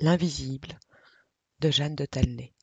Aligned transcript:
L'invisible 0.00 0.78
de 1.58 1.72
Jeanne 1.72 1.96
de 1.96 2.06
Talnay. 2.06 2.54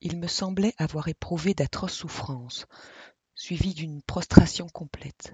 Il 0.00 0.18
me 0.18 0.26
semblait 0.26 0.74
avoir 0.78 1.06
éprouvé 1.06 1.54
d'atroces 1.54 1.94
souffrances, 1.94 2.66
suivies 3.36 3.72
d'une 3.72 4.02
prostration 4.02 4.68
complète. 4.68 5.32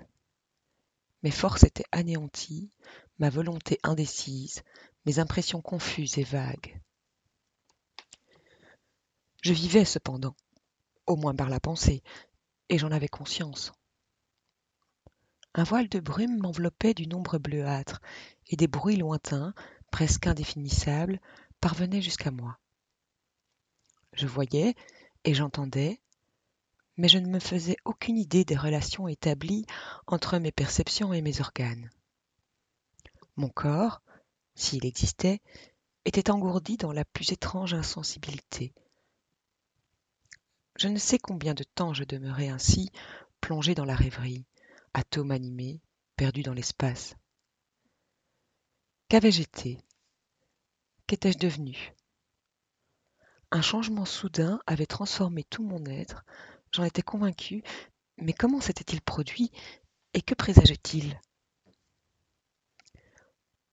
Mes 1.22 1.30
forces 1.30 1.64
étaient 1.64 1.86
anéanties, 1.90 2.70
ma 3.18 3.30
volonté 3.30 3.78
indécise, 3.82 4.62
mes 5.06 5.20
impressions 5.20 5.62
confuses 5.62 6.18
et 6.18 6.24
vagues. 6.24 6.78
Je 9.40 9.54
vivais 9.54 9.86
cependant, 9.86 10.36
au 11.06 11.16
moins 11.16 11.34
par 11.34 11.48
la 11.48 11.60
pensée, 11.60 12.02
et 12.68 12.76
j'en 12.76 12.92
avais 12.92 13.08
conscience. 13.08 13.72
Un 15.54 15.64
voile 15.64 15.88
de 15.88 16.00
brume 16.00 16.36
m'enveloppait 16.40 16.92
d'une 16.92 17.14
ombre 17.14 17.38
bleuâtre, 17.38 18.02
et 18.48 18.56
des 18.56 18.66
bruits 18.66 18.96
lointains, 18.96 19.54
presque 19.90 20.26
indéfinissables, 20.26 21.20
parvenaient 21.60 22.02
jusqu'à 22.02 22.30
moi. 22.30 22.58
Je 24.12 24.26
voyais 24.26 24.74
et 25.24 25.34
j'entendais, 25.34 26.00
mais 26.96 27.08
je 27.08 27.18
ne 27.18 27.28
me 27.28 27.40
faisais 27.40 27.76
aucune 27.84 28.16
idée 28.16 28.44
des 28.44 28.56
relations 28.56 29.08
établies 29.08 29.66
entre 30.06 30.38
mes 30.38 30.52
perceptions 30.52 31.12
et 31.12 31.22
mes 31.22 31.40
organes. 31.40 31.90
Mon 33.36 33.48
corps, 33.48 34.00
s'il 34.54 34.86
existait, 34.86 35.40
était 36.06 36.30
engourdi 36.30 36.76
dans 36.76 36.92
la 36.92 37.04
plus 37.04 37.32
étrange 37.32 37.74
insensibilité. 37.74 38.72
Je 40.76 40.88
ne 40.88 40.98
sais 40.98 41.18
combien 41.18 41.54
de 41.54 41.64
temps 41.64 41.92
je 41.92 42.04
demeurai 42.04 42.48
ainsi, 42.48 42.90
plongé 43.40 43.74
dans 43.74 43.84
la 43.84 43.96
rêverie, 43.96 44.46
atome 44.94 45.30
animé, 45.30 45.80
perdu 46.16 46.42
dans 46.42 46.54
l'espace. 46.54 47.14
Qu'avais-je 49.08 49.42
été? 49.42 49.78
Qu'étais-je 51.06 51.38
devenu? 51.38 51.94
Un 53.52 53.62
changement 53.62 54.04
soudain 54.04 54.60
avait 54.66 54.86
transformé 54.86 55.44
tout 55.44 55.62
mon 55.62 55.84
être, 55.86 56.24
j'en 56.72 56.82
étais 56.82 57.02
convaincu, 57.02 57.62
mais 58.18 58.32
comment 58.32 58.60
s'était-il 58.60 59.00
produit? 59.00 59.52
Et 60.12 60.22
que 60.22 60.34
présageait-il? 60.34 61.20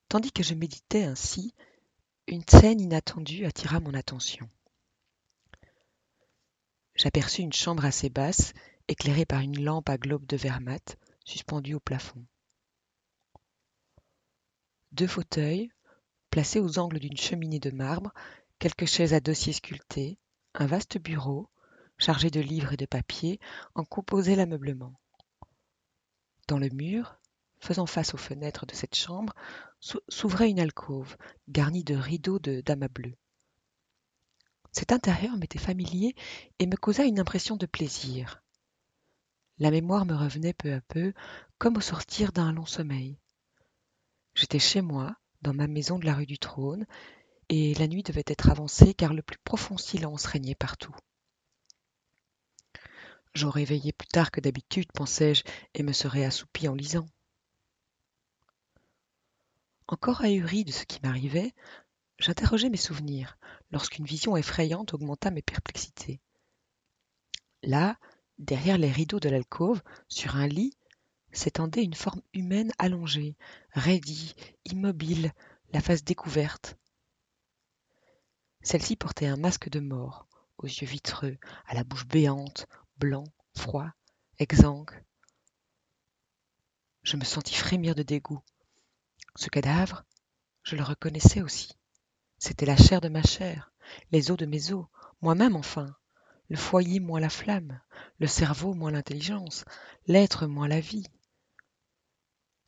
Tandis 0.07 0.31
que 0.31 0.43
je 0.43 0.53
méditais 0.53 1.05
ainsi, 1.05 1.55
une 2.27 2.47
scène 2.47 2.79
inattendue 2.79 3.45
attira 3.45 3.79
mon 3.79 3.95
attention. 3.95 4.47
J'aperçus 6.93 7.41
une 7.41 7.53
chambre 7.53 7.85
assez 7.85 8.09
basse, 8.09 8.53
éclairée 8.87 9.25
par 9.25 9.39
une 9.39 9.63
lampe 9.63 9.89
à 9.89 9.97
globe 9.97 10.27
de 10.27 10.37
verre 10.37 10.59
suspendue 11.25 11.73
au 11.73 11.79
plafond. 11.79 12.23
Deux 14.93 15.07
fauteuils, 15.07 15.71
placés 16.29 16.59
aux 16.59 16.77
angles 16.77 16.99
d'une 16.99 17.17
cheminée 17.17 17.59
de 17.59 17.71
marbre, 17.71 18.13
quelques 18.59 18.85
chaises 18.85 19.15
à 19.15 19.19
dossiers 19.19 19.53
sculptés, 19.53 20.19
un 20.53 20.67
vaste 20.67 20.99
bureau, 20.99 21.49
chargé 21.97 22.29
de 22.29 22.39
livres 22.39 22.73
et 22.73 22.77
de 22.77 22.85
papiers, 22.85 23.39
en 23.73 23.85
composaient 23.85 24.35
l'ameublement. 24.35 24.93
Dans 26.47 26.59
le 26.59 26.69
mur, 26.69 27.17
faisant 27.59 27.87
face 27.87 28.13
aux 28.13 28.17
fenêtres 28.17 28.67
de 28.67 28.75
cette 28.75 28.93
chambre, 28.93 29.33
s'ouvrait 29.79 30.51
une 30.51 30.59
alcôve, 30.59 31.17
garnie 31.47 31.83
de 31.83 31.95
rideaux 31.95 32.37
de 32.37 32.61
damas 32.61 32.89
bleu. 32.89 33.15
Cet 34.71 34.91
intérieur 34.91 35.37
m'était 35.37 35.57
familier 35.57 36.13
et 36.59 36.67
me 36.67 36.75
causa 36.75 37.03
une 37.03 37.19
impression 37.19 37.57
de 37.57 37.65
plaisir. 37.65 38.43
La 39.57 39.71
mémoire 39.71 40.05
me 40.05 40.13
revenait 40.13 40.53
peu 40.53 40.71
à 40.71 40.81
peu, 40.81 41.13
comme 41.57 41.77
au 41.77 41.81
sortir 41.81 42.31
d'un 42.31 42.53
long 42.53 42.67
sommeil. 42.67 43.17
J'étais 44.35 44.59
chez 44.59 44.81
moi, 44.81 45.15
dans 45.41 45.53
ma 45.53 45.67
maison 45.67 45.99
de 45.99 46.05
la 46.05 46.15
rue 46.15 46.25
du 46.25 46.39
Trône, 46.39 46.85
et 47.49 47.73
la 47.75 47.87
nuit 47.87 48.03
devait 48.03 48.23
être 48.27 48.49
avancée 48.49 48.93
car 48.93 49.13
le 49.13 49.21
plus 49.21 49.37
profond 49.43 49.77
silence 49.77 50.25
régnait 50.25 50.55
partout. 50.55 50.95
J'aurais 53.33 53.65
veillé 53.65 53.91
plus 53.91 54.07
tard 54.07 54.31
que 54.31 54.41
d'habitude, 54.41 54.91
pensais-je, 54.93 55.43
et 55.73 55.83
me 55.83 55.91
serais 55.91 56.23
assoupi 56.23 56.67
en 56.67 56.75
lisant. 56.75 57.07
Encore 59.87 60.21
ahuri 60.21 60.63
de 60.63 60.71
ce 60.71 60.85
qui 60.85 60.99
m'arrivait, 61.03 61.53
J'interrogeai 62.19 62.69
mes 62.69 62.77
souvenirs, 62.77 63.37
lorsqu'une 63.71 64.05
vision 64.05 64.37
effrayante 64.37 64.93
augmenta 64.93 65.29
mes 65.31 65.41
perplexités. 65.41 66.21
Là, 67.63 67.97
derrière 68.37 68.77
les 68.77 68.91
rideaux 68.91 69.19
de 69.19 69.27
l'alcôve, 69.29 69.81
sur 70.07 70.37
un 70.37 70.47
lit, 70.47 70.77
s'étendait 71.33 71.83
une 71.83 71.93
forme 71.93 72.21
humaine 72.33 72.71
allongée, 72.77 73.35
raidie, 73.71 74.35
immobile, 74.65 75.33
la 75.71 75.81
face 75.81 76.03
découverte. 76.03 76.77
Celle-ci 78.61 78.95
portait 78.95 79.27
un 79.27 79.35
masque 79.35 79.69
de 79.69 79.79
mort, 79.79 80.27
aux 80.57 80.67
yeux 80.67 80.87
vitreux, 80.87 81.37
à 81.67 81.73
la 81.73 81.83
bouche 81.83 82.07
béante, 82.07 82.67
blanc, 82.97 83.25
froid, 83.55 83.91
exsangue. 84.39 85.03
Je 87.01 87.17
me 87.17 87.25
sentis 87.25 87.55
frémir 87.55 87.95
de 87.95 88.03
dégoût. 88.03 88.41
Ce 89.35 89.49
cadavre, 89.49 90.05
je 90.63 90.75
le 90.75 90.83
reconnaissais 90.83 91.41
aussi. 91.41 91.73
C'était 92.37 92.65
la 92.65 92.77
chair 92.77 93.01
de 93.01 93.09
ma 93.09 93.23
chair, 93.23 93.73
les 94.11 94.31
os 94.31 94.37
de 94.37 94.45
mes 94.45 94.71
os, 94.71 94.85
moi-même 95.21 95.55
enfin, 95.55 95.95
le 96.49 96.57
foyer 96.57 96.99
moins 96.99 97.19
la 97.19 97.29
flamme, 97.29 97.81
le 98.19 98.27
cerveau 98.27 98.73
moins 98.73 98.91
l'intelligence, 98.91 99.65
l'être 100.07 100.47
moins 100.47 100.67
la 100.67 100.79
vie. 100.79 101.07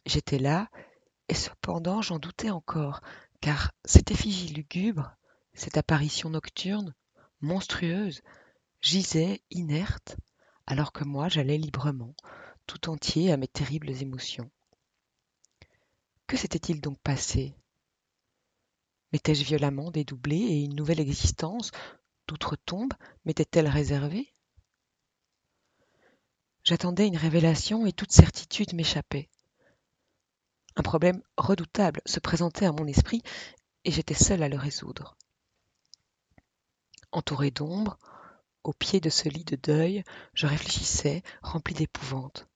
J'étais 0.06 0.40
là, 0.40 0.70
et 1.30 1.34
cependant 1.34 2.02
j'en 2.02 2.20
doutais 2.20 2.52
encore, 2.52 3.02
car 3.42 3.72
cette 3.86 4.12
effigie 4.12 4.54
lugubre, 4.54 5.16
cette 5.54 5.78
apparition 5.78 6.30
nocturne, 6.30 6.94
monstrueuse, 7.42 8.22
gisait 8.82 9.42
inerte, 9.50 10.18
alors 10.68 10.92
que 10.92 11.04
moi 11.04 11.30
j'allais 11.30 11.58
librement, 11.58 12.14
tout 12.68 12.90
entier 12.90 13.32
à 13.32 13.38
mes 13.38 13.48
terribles 13.48 13.90
émotions. 14.02 14.52
Que 16.28 16.38
s'était-il 16.38 16.82
donc 16.82 17.00
passé? 17.00 17.56
M'étais-je 19.12 19.44
violemment 19.44 19.92
dédoublé 19.92 20.38
et 20.38 20.64
une 20.64 20.76
nouvelle 20.76 21.00
existence, 21.00 21.72
d'outre-tombe, 22.28 22.94
m'était-elle 23.24 23.68
réservée? 23.68 24.34
J'attendais 26.64 27.08
une 27.08 27.18
révélation 27.18 27.86
et 27.86 27.94
toute 27.94 28.12
certitude 28.12 28.74
m'échappait. 28.74 29.30
Un 30.76 30.84
problème 30.84 31.22
redoutable 31.38 32.02
se 32.06 32.20
présentait 32.20 32.66
à 32.66 32.72
mon 32.72 32.88
esprit 32.88 33.22
et 33.86 33.92
j'étais 33.92 34.14
seul 34.14 34.44
à 34.44 34.50
le 34.50 34.58
résoudre. 34.58 35.16
Entouré 37.12 37.52
d'ombre, 37.52 37.98
au 38.64 38.74
pied 38.74 39.00
de 39.00 39.10
ce 39.10 39.30
lit 39.30 39.46
de 39.46 39.56
deuil, 39.56 40.04
je 40.34 40.48
réfléchissais, 40.48 41.24
rempli 41.42 41.76
d'épouvante. 41.76 42.48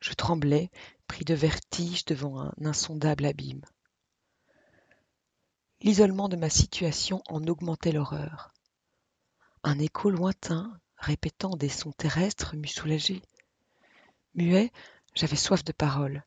Je 0.00 0.14
tremblais, 0.14 0.70
pris 1.06 1.24
de 1.24 1.34
vertige 1.34 2.04
devant 2.04 2.40
un 2.40 2.54
insondable 2.64 3.26
abîme. 3.26 3.62
L'isolement 5.80 6.28
de 6.28 6.36
ma 6.36 6.48
situation 6.48 7.22
en 7.28 7.44
augmentait 7.48 7.92
l'horreur. 7.92 8.52
Un 9.64 9.78
écho 9.78 10.10
lointain, 10.10 10.80
répétant 10.96 11.56
des 11.56 11.68
sons 11.68 11.92
terrestres, 11.92 12.56
m'eût 12.56 12.68
soulagé. 12.68 13.20
Muet, 14.34 14.72
j'avais 15.14 15.36
soif 15.36 15.64
de 15.64 15.72
parole. 15.72 16.24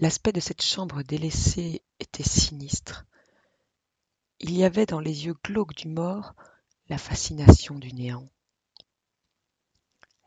L'aspect 0.00 0.32
de 0.32 0.38
cette 0.38 0.62
chambre 0.62 1.02
délaissée 1.02 1.82
était 1.98 2.22
sinistre. 2.22 3.04
Il 4.38 4.56
y 4.56 4.62
avait 4.62 4.86
dans 4.86 5.00
les 5.00 5.26
yeux 5.26 5.34
glauques 5.42 5.74
du 5.74 5.88
mort 5.88 6.34
la 6.88 6.98
fascination 6.98 7.74
du 7.74 7.92
néant. 7.92 8.28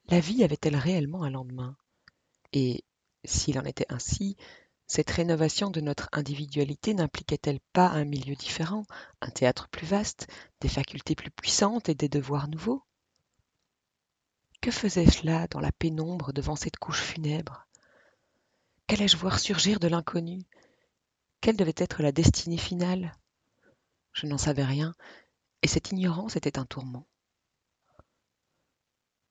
La 0.09 0.19
vie 0.19 0.43
avait-elle 0.43 0.75
réellement 0.75 1.23
un 1.23 1.29
lendemain? 1.29 1.77
Et, 2.51 2.83
s'il 3.23 3.57
en 3.57 3.63
était 3.63 3.85
ainsi, 3.87 4.35
cette 4.87 5.09
rénovation 5.09 5.69
de 5.69 5.79
notre 5.79 6.09
individualité 6.11 6.93
n'impliquait-elle 6.93 7.61
pas 7.71 7.87
un 7.87 8.03
milieu 8.03 8.35
différent, 8.35 8.83
un 9.21 9.29
théâtre 9.29 9.69
plus 9.69 9.87
vaste, 9.87 10.27
des 10.59 10.67
facultés 10.67 11.15
plus 11.15 11.31
puissantes 11.31 11.87
et 11.87 11.95
des 11.95 12.09
devoirs 12.09 12.49
nouveaux? 12.49 12.83
Que 14.59 14.69
faisais-je 14.69 15.25
là 15.25 15.47
dans 15.47 15.61
la 15.61 15.71
pénombre 15.71 16.33
devant 16.33 16.57
cette 16.57 16.75
couche 16.75 17.01
funèbre? 17.01 17.69
Qu'allais-je 18.91 19.15
voir 19.15 19.39
surgir 19.39 19.79
de 19.79 19.87
l'inconnu? 19.87 20.43
Quelle 21.39 21.55
devait 21.55 21.71
être 21.77 22.03
la 22.03 22.11
destinée 22.11 22.57
finale? 22.57 23.15
Je 24.11 24.27
n'en 24.27 24.37
savais 24.37 24.65
rien, 24.65 24.93
et 25.61 25.69
cette 25.69 25.93
ignorance 25.93 26.35
était 26.35 26.59
un 26.59 26.65
tourment. 26.65 27.07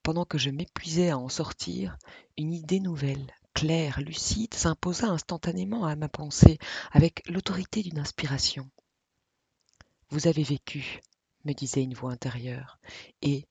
Pendant 0.03 0.25
que 0.25 0.39
je 0.39 0.49
m'épuisais 0.49 1.11
à 1.11 1.19
en 1.19 1.29
sortir, 1.29 1.99
une 2.39 2.55
idée 2.55 2.81
nouvelle, 2.81 3.31
claire, 3.53 4.01
lucide, 4.01 4.55
s'imposa 4.55 5.09
instantanément 5.09 5.85
à 5.85 5.95
ma 5.95 6.09
pensée 6.09 6.57
avec 6.91 7.23
l'autorité 7.29 7.83
d'une 7.83 7.99
inspiration. 7.99 8.71
Vous 10.09 10.27
avez 10.27 10.43
vécu, 10.43 11.03
me 11.45 11.53
disait 11.53 11.83
une 11.83 11.93
voix 11.93 12.13
intérieure, 12.13 12.79
et, 13.21 13.47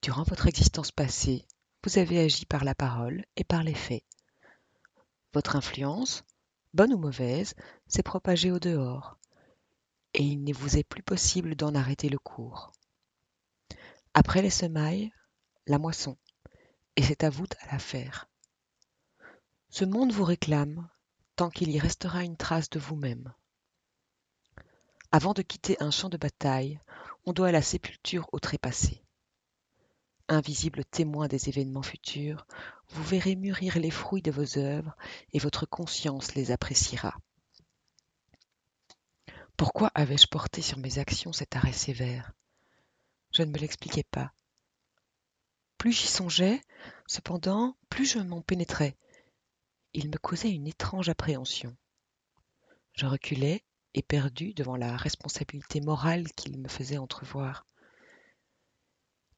durant 0.00 0.22
votre 0.22 0.46
existence 0.46 0.92
passée, 0.92 1.44
vous 1.82 1.98
avez 1.98 2.20
agi 2.20 2.46
par 2.46 2.62
la 2.62 2.76
parole 2.76 3.24
et 3.34 3.42
par 3.42 3.64
les 3.64 3.74
faits. 3.74 4.04
Votre 5.34 5.56
influence, 5.56 6.22
bonne 6.74 6.94
ou 6.94 6.98
mauvaise, 6.98 7.54
s'est 7.88 8.04
propagée 8.04 8.52
au 8.52 8.60
dehors, 8.60 9.18
et 10.14 10.22
il 10.22 10.44
ne 10.44 10.54
vous 10.54 10.78
est 10.78 10.84
plus 10.84 11.02
possible 11.02 11.56
d'en 11.56 11.74
arrêter 11.74 12.08
le 12.08 12.20
cours. 12.20 12.70
Après 14.14 14.42
les 14.42 14.50
semailles, 14.50 15.12
la 15.66 15.78
moisson, 15.78 16.16
et 16.94 17.02
c'est 17.02 17.24
à 17.24 17.30
vous 17.30 17.46
à 17.62 17.72
la 17.72 17.80
faire. 17.80 18.28
Ce 19.70 19.84
monde 19.84 20.12
vous 20.12 20.22
réclame, 20.22 20.88
tant 21.34 21.50
qu'il 21.50 21.72
y 21.72 21.80
restera 21.80 22.22
une 22.22 22.36
trace 22.36 22.70
de 22.70 22.78
vous-même. 22.78 23.34
Avant 25.10 25.32
de 25.32 25.42
quitter 25.42 25.76
un 25.82 25.90
champ 25.90 26.10
de 26.10 26.16
bataille, 26.16 26.78
on 27.26 27.32
doit 27.32 27.50
la 27.50 27.62
sépulture 27.62 28.28
au 28.30 28.38
trépassé. 28.38 29.02
Invisible 30.28 30.84
témoin 30.84 31.26
des 31.26 31.48
événements 31.48 31.82
futurs, 31.82 32.46
vous 32.94 33.02
verrez 33.02 33.34
mûrir 33.34 33.76
les 33.80 33.90
fruits 33.90 34.22
de 34.22 34.30
vos 34.30 34.56
œuvres 34.56 34.96
et 35.32 35.40
votre 35.40 35.66
conscience 35.66 36.36
les 36.36 36.52
appréciera. 36.52 37.18
Pourquoi 39.56 39.90
avais-je 39.96 40.28
porté 40.28 40.62
sur 40.62 40.78
mes 40.78 41.00
actions 41.00 41.32
cet 41.32 41.56
arrêt 41.56 41.72
sévère? 41.72 42.32
Je 43.32 43.42
ne 43.42 43.50
me 43.50 43.58
l'expliquais 43.58 44.04
pas. 44.08 44.32
Plus 45.76 45.90
j'y 45.90 46.06
songeais, 46.06 46.60
cependant, 47.08 47.76
plus 47.88 48.06
je 48.06 48.20
m'en 48.20 48.42
pénétrais. 48.42 48.96
Il 49.92 50.08
me 50.08 50.16
causait 50.16 50.52
une 50.52 50.68
étrange 50.68 51.08
appréhension. 51.08 51.76
Je 52.92 53.06
reculais, 53.06 53.64
éperdu 53.94 54.54
devant 54.54 54.76
la 54.76 54.96
responsabilité 54.96 55.80
morale 55.80 56.30
qu'il 56.32 56.60
me 56.60 56.68
faisait 56.68 56.98
entrevoir. 56.98 57.66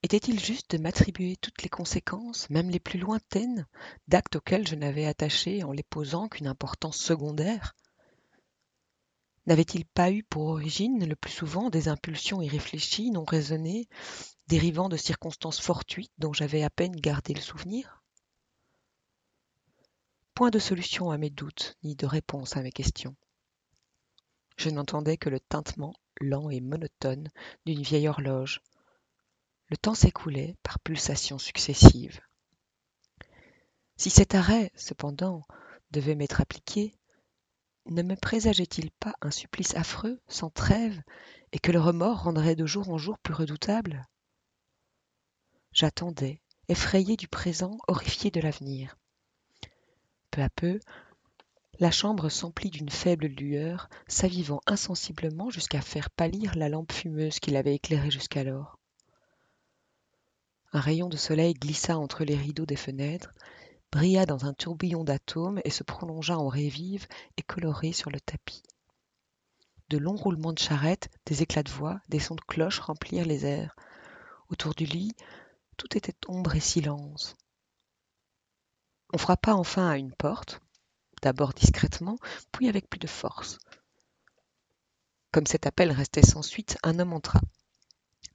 Était-il 0.02 0.38
juste 0.38 0.70
de 0.76 0.78
m'attribuer 0.78 1.36
toutes 1.36 1.62
les 1.62 1.68
conséquences, 1.68 2.48
même 2.50 2.70
les 2.70 2.80
plus 2.80 2.98
lointaines, 2.98 3.66
d'actes 4.08 4.36
auxquels 4.36 4.66
je 4.66 4.74
n'avais 4.74 5.06
attaché 5.06 5.64
en 5.64 5.72
les 5.72 5.82
posant 5.82 6.28
qu'une 6.28 6.46
importance 6.46 6.98
secondaire? 6.98 7.74
N'avait-il 9.46 9.84
pas 9.84 10.10
eu 10.10 10.22
pour 10.24 10.46
origine 10.46 11.06
le 11.06 11.16
plus 11.16 11.30
souvent 11.30 11.70
des 11.70 11.88
impulsions 11.88 12.42
irréfléchies, 12.42 13.10
non 13.10 13.24
raisonnées, 13.24 13.88
dérivant 14.48 14.88
de 14.88 14.96
circonstances 14.96 15.60
fortuites 15.60 16.12
dont 16.18 16.32
j'avais 16.32 16.62
à 16.62 16.70
peine 16.70 16.96
gardé 16.96 17.32
le 17.32 17.40
souvenir? 17.40 18.02
Point 20.34 20.50
de 20.50 20.58
solution 20.58 21.10
à 21.10 21.16
mes 21.16 21.30
doutes, 21.30 21.76
ni 21.82 21.94
de 21.94 22.06
réponse 22.06 22.56
à 22.56 22.62
mes 22.62 22.72
questions. 22.72 23.16
Je 24.56 24.70
n'entendais 24.70 25.16
que 25.16 25.30
le 25.30 25.40
tintement 25.40 25.94
lent 26.20 26.50
et 26.50 26.60
monotone 26.60 27.30
d'une 27.64 27.82
vieille 27.82 28.08
horloge. 28.08 28.60
Le 29.68 29.76
temps 29.76 29.94
s'écoulait 29.94 30.56
par 30.62 30.78
pulsations 30.78 31.38
successives. 31.38 32.20
Si 33.96 34.10
cet 34.10 34.34
arrêt, 34.34 34.70
cependant, 34.76 35.42
devait 35.90 36.14
m'être 36.14 36.40
appliqué, 36.40 36.96
ne 37.86 38.02
me 38.02 38.16
présageait-il 38.16 38.90
pas 38.90 39.14
un 39.22 39.30
supplice 39.30 39.74
affreux, 39.74 40.20
sans 40.28 40.50
trêve, 40.50 41.00
et 41.52 41.58
que 41.58 41.72
le 41.72 41.80
remords 41.80 42.24
rendrait 42.24 42.56
de 42.56 42.66
jour 42.66 42.90
en 42.90 42.98
jour 42.98 43.18
plus 43.18 43.34
redoutable? 43.34 44.06
J'attendais, 45.72 46.40
effrayé 46.68 47.16
du 47.16 47.28
présent, 47.28 47.78
horrifié 47.88 48.30
de 48.30 48.40
l'avenir. 48.40 48.96
Peu 50.30 50.42
à 50.42 50.48
peu, 50.50 50.80
la 51.78 51.90
chambre 51.90 52.28
s'emplit 52.28 52.70
d'une 52.70 52.90
faible 52.90 53.26
lueur, 53.26 53.88
s'avivant 54.08 54.60
insensiblement 54.66 55.50
jusqu'à 55.50 55.80
faire 55.80 56.10
pâlir 56.10 56.56
la 56.56 56.68
lampe 56.68 56.92
fumeuse 56.92 57.38
qui 57.38 57.50
l'avait 57.50 57.74
éclairée 57.74 58.10
jusqu'alors. 58.10 58.78
Un 60.76 60.80
rayon 60.80 61.08
de 61.08 61.16
soleil 61.16 61.54
glissa 61.54 61.96
entre 61.96 62.22
les 62.22 62.36
rideaux 62.36 62.66
des 62.66 62.76
fenêtres, 62.76 63.32
brilla 63.90 64.26
dans 64.26 64.44
un 64.44 64.52
tourbillon 64.52 65.04
d'atomes 65.04 65.58
et 65.64 65.70
se 65.70 65.82
prolongea 65.82 66.36
en 66.36 66.48
raies 66.48 66.68
vives 66.68 67.06
et 67.38 67.42
colorées 67.42 67.94
sur 67.94 68.10
le 68.10 68.20
tapis. 68.20 68.62
De 69.88 69.96
longs 69.96 70.16
roulements 70.16 70.52
de 70.52 70.58
charrettes, 70.58 71.08
des 71.24 71.40
éclats 71.40 71.62
de 71.62 71.70
voix, 71.70 72.02
des 72.10 72.18
sons 72.18 72.34
de 72.34 72.42
cloches 72.42 72.80
remplirent 72.80 73.24
les 73.24 73.46
airs. 73.46 73.74
Autour 74.50 74.74
du 74.74 74.84
lit, 74.84 75.16
tout 75.78 75.96
était 75.96 76.14
ombre 76.28 76.54
et 76.56 76.60
silence. 76.60 77.36
On 79.14 79.16
frappa 79.16 79.54
enfin 79.54 79.88
à 79.88 79.96
une 79.96 80.12
porte, 80.12 80.60
d'abord 81.22 81.54
discrètement, 81.54 82.18
puis 82.52 82.68
avec 82.68 82.90
plus 82.90 83.00
de 83.00 83.06
force. 83.06 83.56
Comme 85.32 85.46
cet 85.46 85.64
appel 85.64 85.90
restait 85.90 86.20
sans 86.20 86.42
suite, 86.42 86.76
un 86.82 86.98
homme 86.98 87.14
entra, 87.14 87.40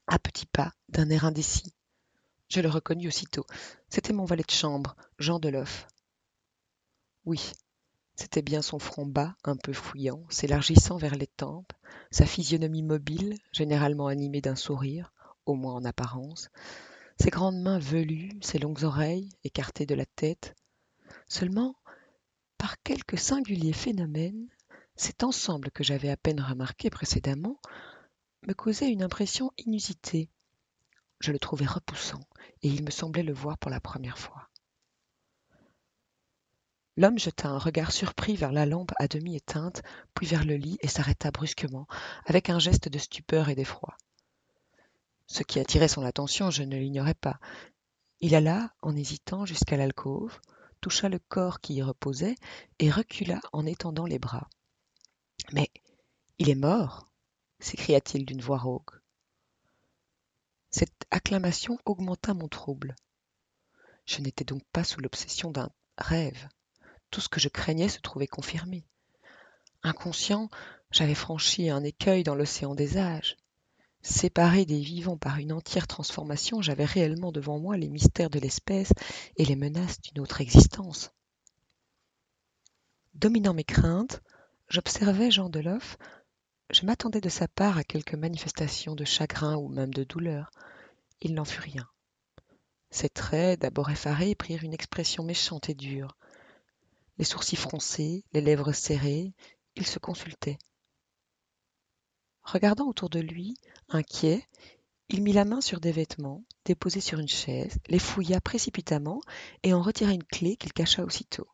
à 0.07 0.17
petits 0.17 0.47
pas, 0.47 0.71
d'un 0.89 1.11
air 1.11 1.25
indécis. 1.25 1.71
Je 2.51 2.59
le 2.59 2.67
reconnus 2.67 3.07
aussitôt. 3.07 3.45
C'était 3.87 4.11
mon 4.11 4.25
valet 4.25 4.43
de 4.43 4.51
chambre, 4.51 4.97
Jean 5.17 5.39
Deloff. 5.39 5.87
Oui, 7.23 7.53
c'était 8.17 8.41
bien 8.41 8.61
son 8.61 8.77
front 8.77 9.05
bas, 9.05 9.37
un 9.45 9.55
peu 9.55 9.71
fouillant, 9.71 10.25
s'élargissant 10.29 10.97
vers 10.97 11.15
les 11.15 11.27
tempes, 11.27 11.71
sa 12.11 12.25
physionomie 12.25 12.83
mobile, 12.83 13.37
généralement 13.53 14.07
animée 14.07 14.41
d'un 14.41 14.57
sourire, 14.57 15.13
au 15.45 15.53
moins 15.53 15.75
en 15.75 15.85
apparence, 15.85 16.49
ses 17.17 17.29
grandes 17.29 17.61
mains 17.61 17.79
velues, 17.79 18.37
ses 18.41 18.59
longues 18.59 18.83
oreilles, 18.83 19.29
écartées 19.45 19.85
de 19.85 19.95
la 19.95 20.05
tête. 20.05 20.53
Seulement, 21.29 21.77
par 22.57 22.83
quelque 22.83 23.15
singulier 23.15 23.71
phénomène, 23.71 24.49
cet 24.97 25.23
ensemble 25.23 25.71
que 25.71 25.85
j'avais 25.85 26.09
à 26.09 26.17
peine 26.17 26.41
remarqué 26.41 26.89
précédemment 26.89 27.61
me 28.45 28.53
causait 28.53 28.91
une 28.91 29.03
impression 29.03 29.53
inusitée. 29.55 30.29
Je 31.21 31.31
le 31.31 31.39
trouvais 31.39 31.65
repoussant, 31.65 32.21
et 32.63 32.67
il 32.67 32.83
me 32.83 32.89
semblait 32.91 33.23
le 33.23 33.33
voir 33.33 33.57
pour 33.57 33.69
la 33.69 33.79
première 33.79 34.17
fois. 34.17 34.49
L'homme 36.97 37.19
jeta 37.19 37.47
un 37.47 37.57
regard 37.57 37.91
surpris 37.91 38.35
vers 38.35 38.51
la 38.51 38.65
lampe 38.65 38.91
à 38.99 39.07
demi 39.07 39.35
éteinte, 39.35 39.81
puis 40.13 40.27
vers 40.27 40.43
le 40.43 40.55
lit 40.55 40.77
et 40.81 40.87
s'arrêta 40.87 41.31
brusquement, 41.31 41.87
avec 42.25 42.49
un 42.49 42.59
geste 42.59 42.89
de 42.89 42.97
stupeur 42.97 43.49
et 43.49 43.55
d'effroi. 43.55 43.95
Ce 45.27 45.43
qui 45.43 45.59
attirait 45.59 45.87
son 45.87 46.03
attention, 46.03 46.51
je 46.51 46.63
ne 46.63 46.75
l'ignorais 46.75 47.13
pas. 47.13 47.39
Il 48.19 48.35
alla, 48.35 48.73
en 48.81 48.95
hésitant, 48.95 49.45
jusqu'à 49.45 49.77
l'alcôve, 49.77 50.39
toucha 50.81 51.07
le 51.07 51.19
corps 51.19 51.61
qui 51.61 51.75
y 51.75 51.83
reposait 51.83 52.35
et 52.79 52.91
recula 52.91 53.39
en 53.53 53.65
étendant 53.65 54.05
les 54.05 54.19
bras. 54.19 54.49
Mais 55.53 55.69
il 56.39 56.49
est 56.49 56.55
mort 56.55 57.07
s'écria-t-il 57.59 58.25
d'une 58.25 58.41
voix 58.41 58.57
rauque. 58.57 59.00
Cette 60.71 61.05
acclamation 61.11 61.77
augmenta 61.85 62.33
mon 62.33 62.47
trouble. 62.47 62.95
Je 64.05 64.21
n'étais 64.21 64.45
donc 64.45 64.63
pas 64.71 64.83
sous 64.83 65.01
l'obsession 65.01 65.51
d'un 65.51 65.69
rêve. 65.97 66.47
Tout 67.11 67.21
ce 67.21 67.29
que 67.29 67.41
je 67.41 67.49
craignais 67.49 67.89
se 67.89 67.99
trouvait 67.99 68.27
confirmé. 68.27 68.85
Inconscient, 69.83 70.49
j'avais 70.89 71.15
franchi 71.15 71.69
un 71.69 71.83
écueil 71.83 72.23
dans 72.23 72.35
l'océan 72.35 72.73
des 72.73 72.97
âges. 72.97 73.35
Séparé 74.01 74.65
des 74.65 74.79
vivants 74.79 75.17
par 75.17 75.37
une 75.37 75.51
entière 75.51 75.87
transformation, 75.87 76.61
j'avais 76.61 76.85
réellement 76.85 77.31
devant 77.31 77.59
moi 77.59 77.77
les 77.77 77.89
mystères 77.89 78.29
de 78.29 78.39
l'espèce 78.39 78.93
et 79.35 79.45
les 79.45 79.55
menaces 79.55 80.01
d'une 80.01 80.21
autre 80.21 80.41
existence. 80.41 81.11
Dominant 83.13 83.53
mes 83.53 83.63
craintes, 83.63 84.21
j'observais 84.69 85.29
Jean 85.29 85.49
Deloff 85.49 85.97
je 86.73 86.85
m'attendais 86.85 87.21
de 87.21 87.29
sa 87.29 87.47
part 87.47 87.77
à 87.77 87.83
quelque 87.83 88.15
manifestation 88.15 88.95
de 88.95 89.03
chagrin 89.03 89.57
ou 89.57 89.67
même 89.67 89.93
de 89.93 90.03
douleur. 90.03 90.51
Il 91.19 91.33
n'en 91.33 91.45
fut 91.45 91.61
rien. 91.61 91.87
Ses 92.89 93.09
traits, 93.09 93.59
d'abord 93.59 93.89
effarés, 93.89 94.35
prirent 94.35 94.63
une 94.63 94.73
expression 94.73 95.23
méchante 95.23 95.69
et 95.69 95.73
dure. 95.73 96.17
Les 97.17 97.25
sourcils 97.25 97.57
froncés, 97.57 98.23
les 98.33 98.41
lèvres 98.41 98.71
serrées, 98.71 99.33
il 99.75 99.85
se 99.85 99.99
consultait. 99.99 100.57
Regardant 102.43 102.87
autour 102.87 103.09
de 103.09 103.19
lui, 103.19 103.55
inquiet, 103.89 104.43
il 105.09 105.21
mit 105.21 105.33
la 105.33 105.45
main 105.45 105.61
sur 105.61 105.79
des 105.79 105.91
vêtements, 105.91 106.43
déposés 106.65 107.01
sur 107.01 107.19
une 107.19 107.27
chaise, 107.27 107.77
les 107.87 107.99
fouilla 107.99 108.39
précipitamment 108.41 109.21
et 109.63 109.73
en 109.73 109.81
retira 109.81 110.11
une 110.11 110.23
clé 110.23 110.55
qu'il 110.55 110.73
cacha 110.73 111.03
aussitôt. 111.03 111.47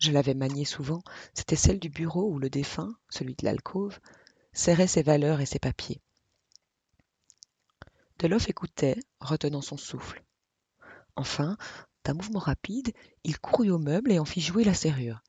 Je 0.00 0.12
l'avais 0.12 0.34
maniée 0.34 0.64
souvent, 0.64 1.02
c'était 1.34 1.56
celle 1.56 1.78
du 1.78 1.90
bureau 1.90 2.30
où 2.30 2.38
le 2.38 2.48
défunt, 2.48 2.94
celui 3.10 3.34
de 3.34 3.44
l'alcôve, 3.44 4.00
serrait 4.54 4.86
ses 4.86 5.02
valeurs 5.02 5.42
et 5.42 5.46
ses 5.46 5.58
papiers. 5.58 6.00
Deloff 8.18 8.48
écoutait, 8.48 8.98
retenant 9.20 9.60
son 9.60 9.76
souffle. 9.76 10.24
Enfin, 11.16 11.58
d'un 12.04 12.14
mouvement 12.14 12.38
rapide, 12.38 12.94
il 13.24 13.38
courut 13.38 13.70
au 13.70 13.78
meuble 13.78 14.10
et 14.10 14.18
en 14.18 14.24
fit 14.24 14.40
jouer 14.40 14.64
la 14.64 14.72
serrure. 14.72 15.22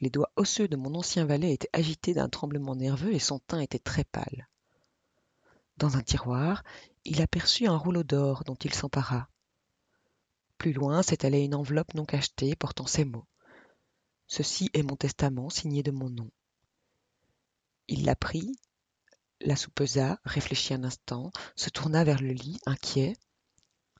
Les 0.00 0.08
doigts 0.08 0.32
osseux 0.36 0.68
de 0.68 0.76
mon 0.76 0.94
ancien 0.94 1.26
valet 1.26 1.52
étaient 1.52 1.68
agités 1.74 2.14
d'un 2.14 2.30
tremblement 2.30 2.74
nerveux 2.74 3.12
et 3.12 3.18
son 3.18 3.38
teint 3.38 3.60
était 3.60 3.78
très 3.78 4.04
pâle. 4.04 4.48
Dans 5.76 5.98
un 5.98 6.02
tiroir, 6.02 6.64
il 7.04 7.20
aperçut 7.20 7.66
un 7.66 7.76
rouleau 7.76 8.02
d'or 8.02 8.44
dont 8.44 8.54
il 8.54 8.72
s'empara. 8.72 9.28
Plus 10.56 10.72
loin 10.72 11.02
s'étalait 11.02 11.44
une 11.44 11.54
enveloppe 11.54 11.92
non 11.92 12.06
cachetée 12.06 12.56
portant 12.56 12.86
ces 12.86 13.04
mots. 13.04 13.26
Ceci 14.28 14.70
est 14.74 14.82
mon 14.82 14.96
testament 14.96 15.50
signé 15.50 15.82
de 15.82 15.90
mon 15.90 16.10
nom. 16.10 16.30
Il 17.88 18.04
la 18.04 18.16
prit, 18.16 18.58
la 19.40 19.54
soupesa, 19.54 20.18
réfléchit 20.24 20.74
un 20.74 20.84
instant, 20.84 21.30
se 21.54 21.70
tourna 21.70 22.04
vers 22.04 22.20
le 22.20 22.32
lit, 22.32 22.58
inquiet. 22.66 23.16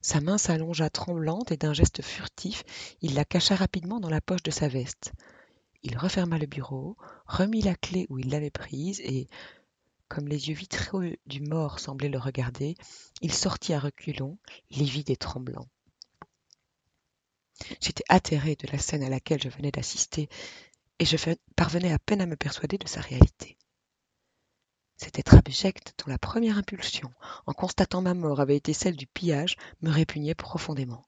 Sa 0.01 0.21
main 0.21 0.39
s'allongea 0.39 0.91
tremblante 0.91 1.53
et 1.53 1.57
d'un 1.57 1.73
geste 1.73 2.03
furtif, 2.03 2.65
il 3.03 3.15
la 3.15 3.25
cacha 3.25 3.55
rapidement 3.55 4.01
dans 4.01 4.11
la 4.11 4.21
poche 4.21 4.43
de 4.43 4.51
sa 4.51 4.69
veste. 4.69 5.13
il 5.83 5.97
referma 5.97 6.39
le 6.39 6.47
bureau, 6.47 6.97
remit 7.27 7.63
la 7.63 7.77
clé 7.77 8.07
où 8.09 8.19
il 8.19 8.31
l'avait 8.31 8.51
prise 8.51 9.01
et, 9.01 9.29
comme 10.09 10.27
les 10.27 10.49
yeux 10.49 10.55
vitreux 10.55 11.17
du 11.27 11.41
mort 11.41 11.79
semblaient 11.79 12.09
le 12.09 12.19
regarder, 12.19 12.77
il 13.21 13.33
sortit 13.33 13.73
à 13.73 13.79
reculons, 13.79 14.39
livide 14.71 15.11
et 15.11 15.17
tremblant. 15.17 15.69
J'étais 17.81 18.05
atterré 18.09 18.57
de 18.57 18.67
la 18.71 18.79
scène 18.79 19.03
à 19.03 19.09
laquelle 19.09 19.43
je 19.43 19.49
venais 19.49 19.71
d'assister, 19.71 20.29
et 20.99 21.05
je 21.05 21.17
parvenais 21.57 21.93
à 21.93 21.99
peine 21.99 22.21
à 22.21 22.27
me 22.27 22.37
persuader 22.37 22.79
de 22.79 22.89
sa 22.89 23.01
réalité. 23.01 23.57
Cet 24.97 25.19
être 25.19 25.35
abject, 25.35 25.95
dont 25.99 26.11
la 26.11 26.19
première 26.19 26.57
impulsion, 26.57 27.11
en 27.45 27.53
constatant 27.53 28.01
ma 28.01 28.15
mort, 28.15 28.41
avait 28.41 28.57
été 28.57 28.73
celle 28.73 28.97
du 28.97 29.07
pillage, 29.07 29.57
me 29.83 29.91
répugnait 29.91 30.35
profondément. 30.35 31.05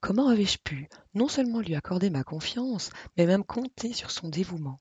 Comment 0.00 0.28
avais-je 0.28 0.58
pu 0.58 0.88
non 1.14 1.28
seulement 1.28 1.60
lui 1.60 1.74
accorder 1.74 2.10
ma 2.10 2.24
confiance, 2.24 2.90
mais 3.16 3.26
même 3.26 3.44
compter 3.44 3.92
sur 3.92 4.10
son 4.10 4.28
dévouement? 4.28 4.80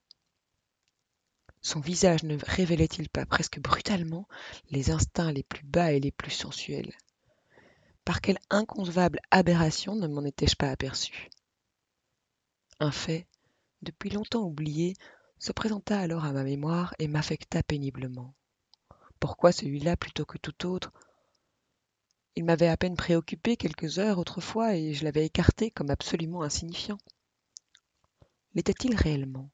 Son 1.61 1.79
visage 1.79 2.23
ne 2.23 2.37
révélait-il 2.43 3.09
pas 3.09 3.25
presque 3.27 3.59
brutalement 3.59 4.27
les 4.71 4.89
instincts 4.89 5.31
les 5.31 5.43
plus 5.43 5.63
bas 5.63 5.91
et 5.91 5.99
les 5.99 6.11
plus 6.11 6.31
sensuels? 6.31 6.93
Par 8.11 8.19
quelle 8.19 8.39
inconcevable 8.49 9.21
aberration 9.31 9.95
ne 9.95 10.05
m'en 10.05 10.25
étais-je 10.25 10.57
pas 10.57 10.69
aperçu? 10.69 11.29
Un 12.81 12.91
fait, 12.91 13.25
depuis 13.83 14.09
longtemps 14.09 14.43
oublié, 14.43 14.97
se 15.39 15.53
présenta 15.53 15.97
alors 15.97 16.25
à 16.25 16.33
ma 16.33 16.43
mémoire 16.43 16.93
et 16.99 17.07
m'affecta 17.07 17.63
péniblement. 17.63 18.35
Pourquoi 19.21 19.53
celui-là 19.53 19.95
plutôt 19.95 20.25
que 20.25 20.37
tout 20.37 20.65
autre? 20.65 20.91
Il 22.35 22.43
m'avait 22.43 22.67
à 22.67 22.75
peine 22.75 22.97
préoccupé 22.97 23.55
quelques 23.55 23.97
heures 23.97 24.17
autrefois 24.17 24.75
et 24.75 24.93
je 24.93 25.05
l'avais 25.05 25.25
écarté 25.25 25.71
comme 25.71 25.89
absolument 25.89 26.43
insignifiant. 26.43 26.97
L'était-il 28.55 28.93
réellement? 28.93 29.49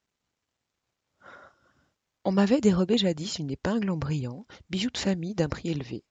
On 2.23 2.31
m'avait 2.31 2.59
dérobé 2.59 2.97
jadis 2.97 3.37
une 3.37 3.51
épingle 3.51 3.91
en 3.91 3.97
brillant, 3.97 4.47
bijou 4.71 4.89
de 4.89 4.97
famille 4.97 5.35
d'un 5.35 5.47
prix 5.47 5.69
élevé. 5.69 6.03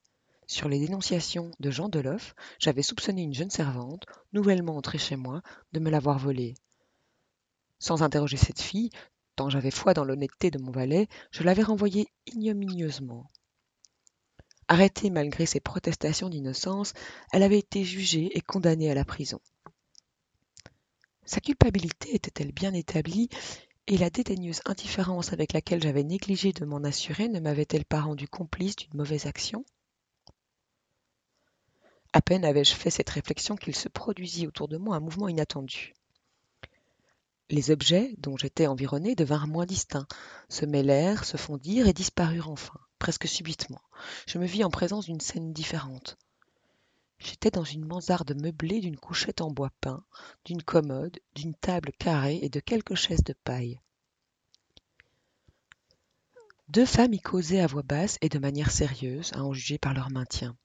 Sur 0.49 0.69
les 0.69 0.79
dénonciations 0.79 1.51
de 1.59 1.69
Jean 1.69 1.89
Deloff, 1.89 2.33
j'avais 2.57 2.81
soupçonné 2.81 3.21
une 3.21 3.33
jeune 3.33 3.49
servante, 3.49 4.05
nouvellement 4.31 4.77
entrée 4.77 4.97
chez 4.97 5.17
moi, 5.17 5.41
de 5.73 5.81
me 5.81 5.89
l'avoir 5.89 6.17
volée. 6.17 6.55
Sans 7.79 8.01
interroger 8.01 8.37
cette 8.37 8.61
fille, 8.61 8.89
tant 9.35 9.49
j'avais 9.49 9.71
foi 9.71 9.93
dans 9.93 10.05
l'honnêteté 10.05 10.49
de 10.49 10.57
mon 10.57 10.71
valet, 10.71 11.09
je 11.31 11.43
l'avais 11.43 11.63
renvoyée 11.63 12.07
ignominieusement. 12.27 13.29
Arrêtée 14.69 15.09
malgré 15.09 15.45
ses 15.45 15.59
protestations 15.59 16.29
d'innocence, 16.29 16.93
elle 17.33 17.43
avait 17.43 17.59
été 17.59 17.83
jugée 17.83 18.35
et 18.37 18.41
condamnée 18.41 18.89
à 18.89 18.95
la 18.95 19.05
prison. 19.05 19.41
Sa 21.25 21.41
culpabilité 21.41 22.15
était-elle 22.15 22.53
bien 22.53 22.73
établie, 22.73 23.27
et 23.87 23.97
la 23.97 24.09
dédaigneuse 24.09 24.61
indifférence 24.65 25.33
avec 25.33 25.51
laquelle 25.51 25.83
j'avais 25.83 26.03
négligé 26.03 26.53
de 26.53 26.63
m'en 26.63 26.83
assurer 26.85 27.27
ne 27.27 27.41
m'avait-elle 27.41 27.85
pas 27.85 27.99
rendu 27.99 28.29
complice 28.29 28.77
d'une 28.77 28.95
mauvaise 28.95 29.25
action? 29.25 29.65
À 32.17 32.21
peine 32.21 32.45
avais-je 32.45 32.73
fait 32.73 32.89
cette 32.89 33.11
réflexion 33.11 33.55
qu'il 33.55 33.75
se 33.75 33.89
produisit 33.89 34.47
autour 34.47 34.67
de 34.67 34.77
moi 34.77 34.95
un 34.95 34.99
mouvement 34.99 35.27
inattendu. 35.27 35.93
Les 37.51 37.69
objets 37.69 38.15
dont 38.17 38.35
j'étais 38.35 38.65
environné 38.65 39.13
devinrent 39.13 39.45
moins 39.45 39.67
distincts, 39.67 40.07
se 40.49 40.65
mêlèrent, 40.65 41.25
se 41.25 41.37
fondirent 41.37 41.87
et 41.87 41.93
disparurent 41.93 42.49
enfin, 42.49 42.79
presque 42.97 43.27
subitement. 43.27 43.83
Je 44.25 44.39
me 44.39 44.47
vis 44.47 44.63
en 44.63 44.71
présence 44.71 45.05
d'une 45.05 45.19
scène 45.19 45.53
différente. 45.53 46.17
J'étais 47.19 47.51
dans 47.51 47.63
une 47.63 47.85
mansarde 47.85 48.35
meublée 48.41 48.79
d'une 48.79 48.97
couchette 48.97 49.41
en 49.41 49.51
bois 49.51 49.71
peint, 49.79 50.03
d'une 50.43 50.63
commode, 50.63 51.19
d'une 51.35 51.53
table 51.53 51.91
carrée 51.99 52.39
et 52.41 52.49
de 52.49 52.59
quelques 52.59 52.95
chaises 52.95 53.23
de 53.23 53.35
paille. 53.43 53.79
Deux 56.69 56.87
femmes 56.87 57.13
y 57.13 57.21
causaient 57.21 57.61
à 57.61 57.67
voix 57.67 57.83
basse 57.83 58.17
et 58.21 58.29
de 58.29 58.39
manière 58.39 58.71
sérieuse, 58.71 59.33
à 59.35 59.43
en 59.43 59.53
juger 59.53 59.77
par 59.77 59.93
leur 59.93 60.09
maintien. 60.09 60.57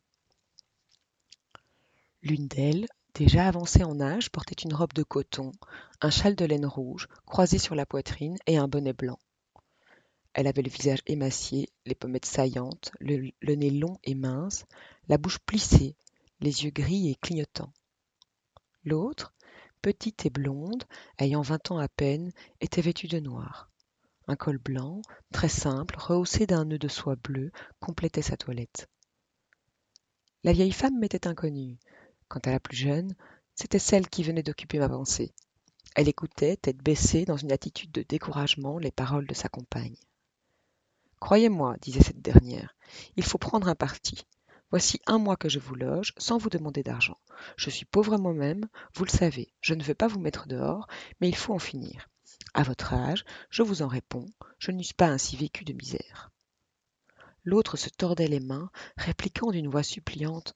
L'une 2.23 2.47
d'elles, 2.47 2.87
Déjà 3.15 3.47
avancée 3.47 3.85
en 3.85 4.01
âge, 4.01 4.31
portait 4.31 4.63
une 4.63 4.73
robe 4.73 4.95
de 4.95 5.03
coton, 5.03 5.53
un 6.01 6.09
châle 6.09 6.35
de 6.35 6.47
laine 6.47 6.65
rouge, 6.65 7.09
croisé 7.27 7.59
sur 7.59 7.75
la 7.75 7.85
poitrine, 7.85 8.39
et 8.47 8.57
un 8.57 8.69
bonnet 8.69 8.95
blanc. 8.95 9.19
Elle 10.33 10.47
avait 10.47 10.63
le 10.63 10.71
visage 10.71 11.03
émacié, 11.07 11.69
les 11.85 11.95
pommettes 11.95 12.25
saillantes, 12.25 12.91
le, 13.01 13.55
nez 13.55 13.71
long 13.71 13.99
et 14.03 14.15
mince, 14.15 14.65
la 15.09 15.19
bouche 15.19 15.41
plissée, 15.41 15.95
les 16.41 16.65
yeux 16.65 16.71
gris 16.71 17.11
et 17.11 17.17
clignotants. 17.17 17.75
L'autre, 18.83 19.35
petite 19.83 20.25
et 20.25 20.31
blonde, 20.31 20.85
ayant 21.19 21.43
vingt 21.43 21.71
ans 21.71 21.79
à 21.79 21.89
peine, 21.89 22.33
était 22.63 22.81
vêtue 22.81 23.09
de 23.09 23.21
noir. 23.21 23.69
Un 24.27 24.37
col 24.37 24.57
blanc, 24.57 25.03
très 25.33 25.51
simple, 25.51 25.97
rehaussé 25.99 26.47
d'un 26.47 26.65
nœud 26.65 26.79
de 26.79 26.89
soie 26.89 27.17
bleue, 27.17 27.53
complétait 27.79 28.23
sa 28.23 28.39
toilette. 28.39 28.89
La 30.45 30.55
vieille 30.55 30.73
femme 30.73 30.99
m'était 30.99 31.29
inconnue. 31.29 31.79
Quant 32.33 32.41
à 32.47 32.51
la 32.51 32.61
plus 32.61 32.79
jeune, 32.79 33.15
c'était 33.55 33.79
celle 33.79 34.09
qui 34.09 34.23
venait 34.23 34.43
d'occuper 34.43 34.79
ma 34.79 34.89
pensée. 34.89 35.35
Elle 35.95 36.09
écoutait, 36.09 36.57
tête 36.57 36.79
baissée, 36.79 37.27
dans 37.27 37.37
une 37.37 37.53
attitude 37.53 37.93
de 37.93 38.01
découragement, 38.01 38.79
les 38.79 38.91
paroles 38.91 39.27
de 39.27 39.35
sa 39.35 39.51
compagne. 39.51 39.99
Croyez-moi, 41.21 41.77
disait 41.83 42.03
cette 42.03 42.23
dernière, 42.23 42.75
il 43.17 43.23
faut 43.23 43.37
prendre 43.37 43.69
un 43.69 43.75
parti. 43.75 44.25
Voici 44.71 44.99
un 45.05 45.19
mois 45.19 45.37
que 45.37 45.51
je 45.51 45.59
vous 45.59 45.75
loge, 45.75 46.15
sans 46.17 46.39
vous 46.39 46.49
demander 46.49 46.83
d'argent. 46.83 47.19
Je 47.59 47.69
suis 47.69 47.85
pauvre 47.85 48.17
moi-même, 48.17 48.67
vous 48.95 49.05
le 49.05 49.11
savez, 49.11 49.53
je 49.61 49.75
ne 49.75 49.83
veux 49.83 49.93
pas 49.93 50.09
vous 50.09 50.19
mettre 50.19 50.49
dehors, 50.49 50.87
mais 51.21 51.29
il 51.29 51.37
faut 51.37 51.53
en 51.53 51.59
finir. 51.59 52.09
À 52.55 52.63
votre 52.63 52.95
âge, 52.95 53.27
je 53.51 53.63
vous 53.63 53.83
en 53.83 53.89
réponds, 53.89 54.33
je 54.59 54.71
n'eusse 54.71 54.95
pas 54.95 55.09
ainsi 55.09 55.37
vécu 55.37 55.67
de 55.67 55.75
misère. 55.75 56.31
L'autre 57.45 57.77
se 57.77 57.91
tordait 57.91 58.27
les 58.27 58.41
mains, 58.41 58.71
répliquant 58.97 59.51
d'une 59.51 59.69
voix 59.69 59.83
suppliante 59.83 60.55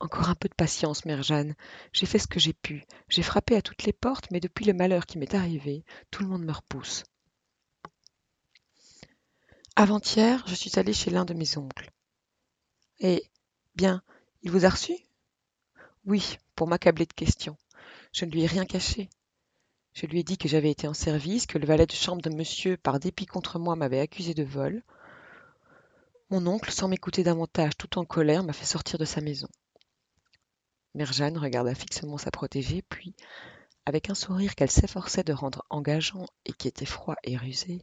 encore 0.00 0.30
un 0.30 0.34
peu 0.34 0.48
de 0.48 0.54
patience, 0.54 1.04
mère 1.04 1.22
Jeanne. 1.22 1.54
J'ai 1.92 2.06
fait 2.06 2.18
ce 2.18 2.26
que 2.26 2.40
j'ai 2.40 2.54
pu. 2.54 2.84
J'ai 3.08 3.22
frappé 3.22 3.54
à 3.54 3.62
toutes 3.62 3.84
les 3.84 3.92
portes, 3.92 4.30
mais 4.30 4.40
depuis 4.40 4.64
le 4.64 4.72
malheur 4.72 5.06
qui 5.06 5.18
m'est 5.18 5.34
arrivé, 5.34 5.84
tout 6.10 6.22
le 6.22 6.28
monde 6.28 6.44
me 6.44 6.52
repousse. 6.52 7.04
Avant-hier, 9.76 10.42
je 10.46 10.54
suis 10.54 10.78
allée 10.78 10.92
chez 10.92 11.10
l'un 11.10 11.24
de 11.24 11.34
mes 11.34 11.56
oncles. 11.56 11.90
Eh 12.98 13.24
bien, 13.74 14.02
il 14.42 14.50
vous 14.50 14.64
a 14.64 14.70
reçu? 14.70 14.94
Oui, 16.06 16.38
pour 16.54 16.66
m'accabler 16.66 17.06
de 17.06 17.12
questions. 17.12 17.56
Je 18.12 18.24
ne 18.24 18.30
lui 18.30 18.42
ai 18.42 18.46
rien 18.46 18.64
caché. 18.64 19.08
Je 19.92 20.06
lui 20.06 20.20
ai 20.20 20.22
dit 20.22 20.38
que 20.38 20.48
j'avais 20.48 20.70
été 20.70 20.88
en 20.88 20.94
service, 20.94 21.46
que 21.46 21.58
le 21.58 21.66
valet 21.66 21.86
de 21.86 21.92
chambre 21.92 22.22
de 22.22 22.30
monsieur, 22.30 22.76
par 22.76 23.00
dépit 23.00 23.26
contre 23.26 23.58
moi, 23.58 23.76
m'avait 23.76 24.00
accusé 24.00 24.34
de 24.34 24.44
vol. 24.44 24.82
Mon 26.30 26.46
oncle, 26.46 26.70
sans 26.70 26.88
m'écouter 26.88 27.22
davantage, 27.22 27.76
tout 27.76 27.98
en 27.98 28.04
colère, 28.04 28.44
m'a 28.44 28.52
fait 28.52 28.64
sortir 28.64 28.98
de 28.98 29.04
sa 29.04 29.20
maison. 29.20 29.48
Mère 30.94 31.12
Jeanne 31.12 31.38
regarda 31.38 31.74
fixement 31.74 32.18
sa 32.18 32.30
protégée, 32.30 32.82
puis, 32.82 33.14
avec 33.86 34.10
un 34.10 34.14
sourire 34.14 34.54
qu'elle 34.54 34.70
s'efforçait 34.70 35.24
de 35.24 35.32
rendre 35.32 35.64
engageant 35.70 36.26
et 36.44 36.52
qui 36.52 36.68
était 36.68 36.86
froid 36.86 37.16
et 37.24 37.36
rusé, 37.36 37.82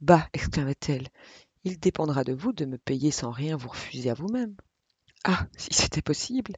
Bah 0.00 0.28
exclama-t-elle, 0.32 1.08
il 1.64 1.78
dépendra 1.78 2.24
de 2.24 2.32
vous 2.32 2.52
de 2.52 2.64
me 2.64 2.78
payer 2.78 3.10
sans 3.10 3.30
rien 3.30 3.56
vous 3.56 3.68
refuser 3.68 4.10
à 4.10 4.14
vous-même. 4.14 4.56
Ah 5.24 5.46
si 5.56 5.74
c'était 5.74 6.02
possible 6.02 6.54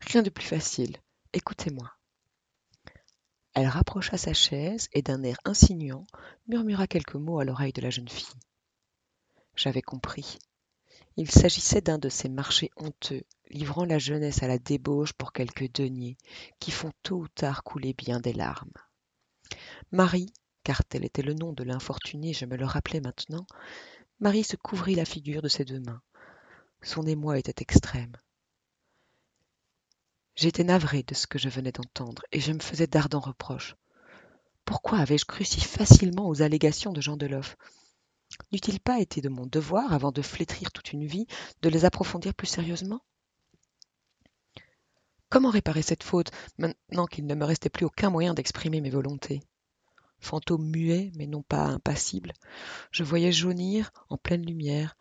Rien 0.00 0.22
de 0.22 0.30
plus 0.30 0.44
facile. 0.44 0.96
Écoutez-moi. 1.32 1.92
Elle 3.54 3.68
rapprocha 3.68 4.18
sa 4.18 4.34
chaise 4.34 4.88
et 4.92 5.02
d'un 5.02 5.22
air 5.22 5.38
insinuant 5.44 6.06
murmura 6.48 6.86
quelques 6.86 7.14
mots 7.14 7.38
à 7.38 7.44
l'oreille 7.44 7.72
de 7.72 7.80
la 7.80 7.90
jeune 7.90 8.08
fille. 8.08 8.40
J'avais 9.54 9.82
compris. 9.82 10.38
Il 11.18 11.30
s'agissait 11.30 11.80
d'un 11.80 11.98
de 11.98 12.10
ces 12.10 12.28
marchés 12.28 12.70
honteux, 12.76 13.22
livrant 13.48 13.84
la 13.84 13.98
jeunesse 13.98 14.42
à 14.42 14.48
la 14.48 14.58
débauche 14.58 15.14
pour 15.14 15.32
quelques 15.32 15.72
deniers, 15.72 16.18
qui 16.60 16.70
font 16.70 16.92
tôt 17.02 17.16
ou 17.16 17.28
tard 17.28 17.62
couler 17.62 17.94
bien 17.94 18.20
des 18.20 18.34
larmes. 18.34 18.72
Marie, 19.92 20.32
car 20.62 20.84
tel 20.84 21.04
était 21.04 21.22
le 21.22 21.32
nom 21.32 21.52
de 21.52 21.64
l'infortuné, 21.64 22.34
je 22.34 22.44
me 22.44 22.56
le 22.56 22.66
rappelais 22.66 23.00
maintenant, 23.00 23.46
Marie 24.20 24.44
se 24.44 24.56
couvrit 24.56 24.94
la 24.94 25.04
figure 25.04 25.42
de 25.42 25.48
ses 25.48 25.64
deux 25.64 25.80
mains. 25.80 26.02
Son 26.82 27.06
émoi 27.06 27.38
était 27.38 27.62
extrême. 27.62 28.16
J'étais 30.34 30.64
navré 30.64 31.02
de 31.02 31.14
ce 31.14 31.26
que 31.26 31.38
je 31.38 31.48
venais 31.48 31.72
d'entendre, 31.72 32.22
et 32.32 32.40
je 32.40 32.52
me 32.52 32.60
faisais 32.60 32.86
d'ardents 32.86 33.20
reproches. 33.20 33.74
Pourquoi 34.66 34.98
avais-je 34.98 35.24
cru 35.24 35.44
si 35.44 35.60
facilement 35.60 36.28
aux 36.28 36.42
allégations 36.42 36.92
de 36.92 37.00
Jean 37.00 37.16
Deloff? 37.16 37.56
N'eût-il 38.52 38.80
pas 38.80 39.00
été 39.00 39.20
de 39.20 39.28
mon 39.28 39.46
devoir, 39.46 39.92
avant 39.92 40.12
de 40.12 40.22
flétrir 40.22 40.72
toute 40.72 40.92
une 40.92 41.06
vie, 41.06 41.26
de 41.62 41.68
les 41.68 41.84
approfondir 41.84 42.34
plus 42.34 42.46
sérieusement? 42.46 43.00
Comment 45.28 45.50
réparer 45.50 45.82
cette 45.82 46.04
faute, 46.04 46.30
maintenant 46.58 47.06
qu'il 47.06 47.26
ne 47.26 47.34
me 47.34 47.44
restait 47.44 47.68
plus 47.68 47.86
aucun 47.86 48.10
moyen 48.10 48.34
d'exprimer 48.34 48.80
mes 48.80 48.90
volontés? 48.90 49.42
Fantôme 50.18 50.66
muet, 50.70 51.10
mais 51.16 51.26
non 51.26 51.42
pas 51.42 51.64
impassible, 51.64 52.32
je 52.90 53.04
voyais 53.04 53.32
jaunir, 53.32 53.90
en 54.08 54.16
pleine 54.16 54.46
lumière, 54.46 54.96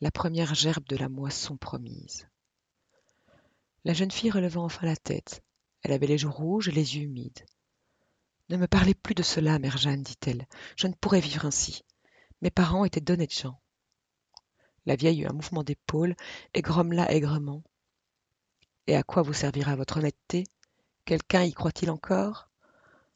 la 0.00 0.10
première 0.10 0.54
gerbe 0.54 0.86
de 0.88 0.96
la 0.96 1.08
moisson 1.08 1.56
promise. 1.56 2.28
La 3.84 3.94
jeune 3.94 4.10
fille 4.10 4.30
releva 4.30 4.60
enfin 4.60 4.86
la 4.86 4.96
tête. 4.96 5.42
Elle 5.82 5.92
avait 5.92 6.06
les 6.06 6.18
joues 6.18 6.30
rouges 6.30 6.68
et 6.68 6.72
les 6.72 6.96
yeux 6.96 7.04
humides. 7.04 7.46
Ne 8.48 8.56
me 8.56 8.66
parlez 8.66 8.94
plus 8.94 9.14
de 9.14 9.22
cela, 9.22 9.58
mère 9.58 9.78
Jeanne, 9.78 10.02
dit-elle. 10.02 10.46
Je 10.76 10.86
ne 10.86 10.94
pourrais 10.94 11.20
vivre 11.20 11.46
ainsi. 11.46 11.84
Mes 12.40 12.50
parents 12.50 12.84
étaient 12.84 13.00
d'honnêtes 13.00 13.36
gens. 13.36 13.60
La 14.86 14.96
vieille 14.96 15.22
eut 15.22 15.26
un 15.26 15.32
mouvement 15.32 15.64
d'épaule 15.64 16.14
et 16.54 16.62
grommela 16.62 17.10
aigrement. 17.12 17.62
Et 18.86 18.96
à 18.96 19.02
quoi 19.02 19.22
vous 19.22 19.32
servira 19.32 19.74
votre 19.76 19.98
honnêteté? 19.98 20.44
Quelqu'un 21.04 21.42
y 21.42 21.52
croit-il 21.52 21.90
encore? 21.90 22.48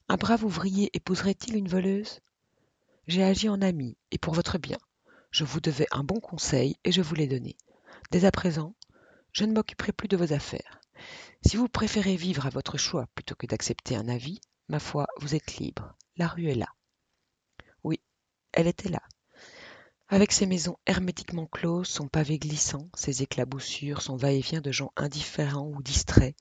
Un 0.09 0.17
brave 0.17 0.45
ouvrier 0.45 0.91
épouserait-il 0.93 1.57
une 1.57 1.69
voleuse? 1.69 2.21
J'ai 3.07 3.23
agi 3.23 3.49
en 3.49 3.63
ami 3.63 3.97
et 4.11 4.19
pour 4.19 4.35
votre 4.35 4.59
bien. 4.59 4.79
Je 5.31 5.45
vous 5.45 5.61
devais 5.61 5.87
un 5.93 6.05
bon 6.05 6.21
conseil 6.21 6.77
et 6.85 6.93
je 6.93 7.01
vous 7.01 7.15
l'ai 7.15 7.27
donné. 7.27 7.57
Dès 8.11 8.25
à 8.25 8.31
présent, 8.31 8.75
je 9.33 9.45
ne 9.45 9.53
m'occuperai 9.53 9.93
plus 9.93 10.09
de 10.09 10.17
vos 10.17 10.33
affaires. 10.33 10.81
Si 11.47 11.57
vous 11.57 11.69
préférez 11.69 12.17
vivre 12.17 12.45
à 12.47 12.51
votre 12.51 12.77
choix 12.77 13.07
plutôt 13.15 13.35
que 13.35 13.47
d'accepter 13.47 13.97
un 13.97 14.09
avis, 14.09 14.41
ma 14.69 14.79
foi, 14.79 15.07
vous 15.21 15.35
êtes 15.35 15.57
libre. 15.57 15.97
La 16.17 16.27
rue 16.27 16.49
est 16.49 16.55
là. 16.55 16.69
Elle 18.53 18.67
était 18.67 18.89
là. 18.89 19.03
Avec 20.09 20.33
ses 20.33 20.45
maisons 20.45 20.77
hermétiquement 20.87 21.47
closes, 21.47 21.89
son 21.89 22.07
pavé 22.07 22.39
glissant, 22.39 22.91
ses 22.95 23.23
éclaboussures, 23.23 24.03
son 24.03 24.17
va-et-vient 24.17 24.61
de 24.61 24.71
gens 24.71 24.93
indifférents 24.97 25.71
ou 25.71 25.83
distraits. 25.83 26.37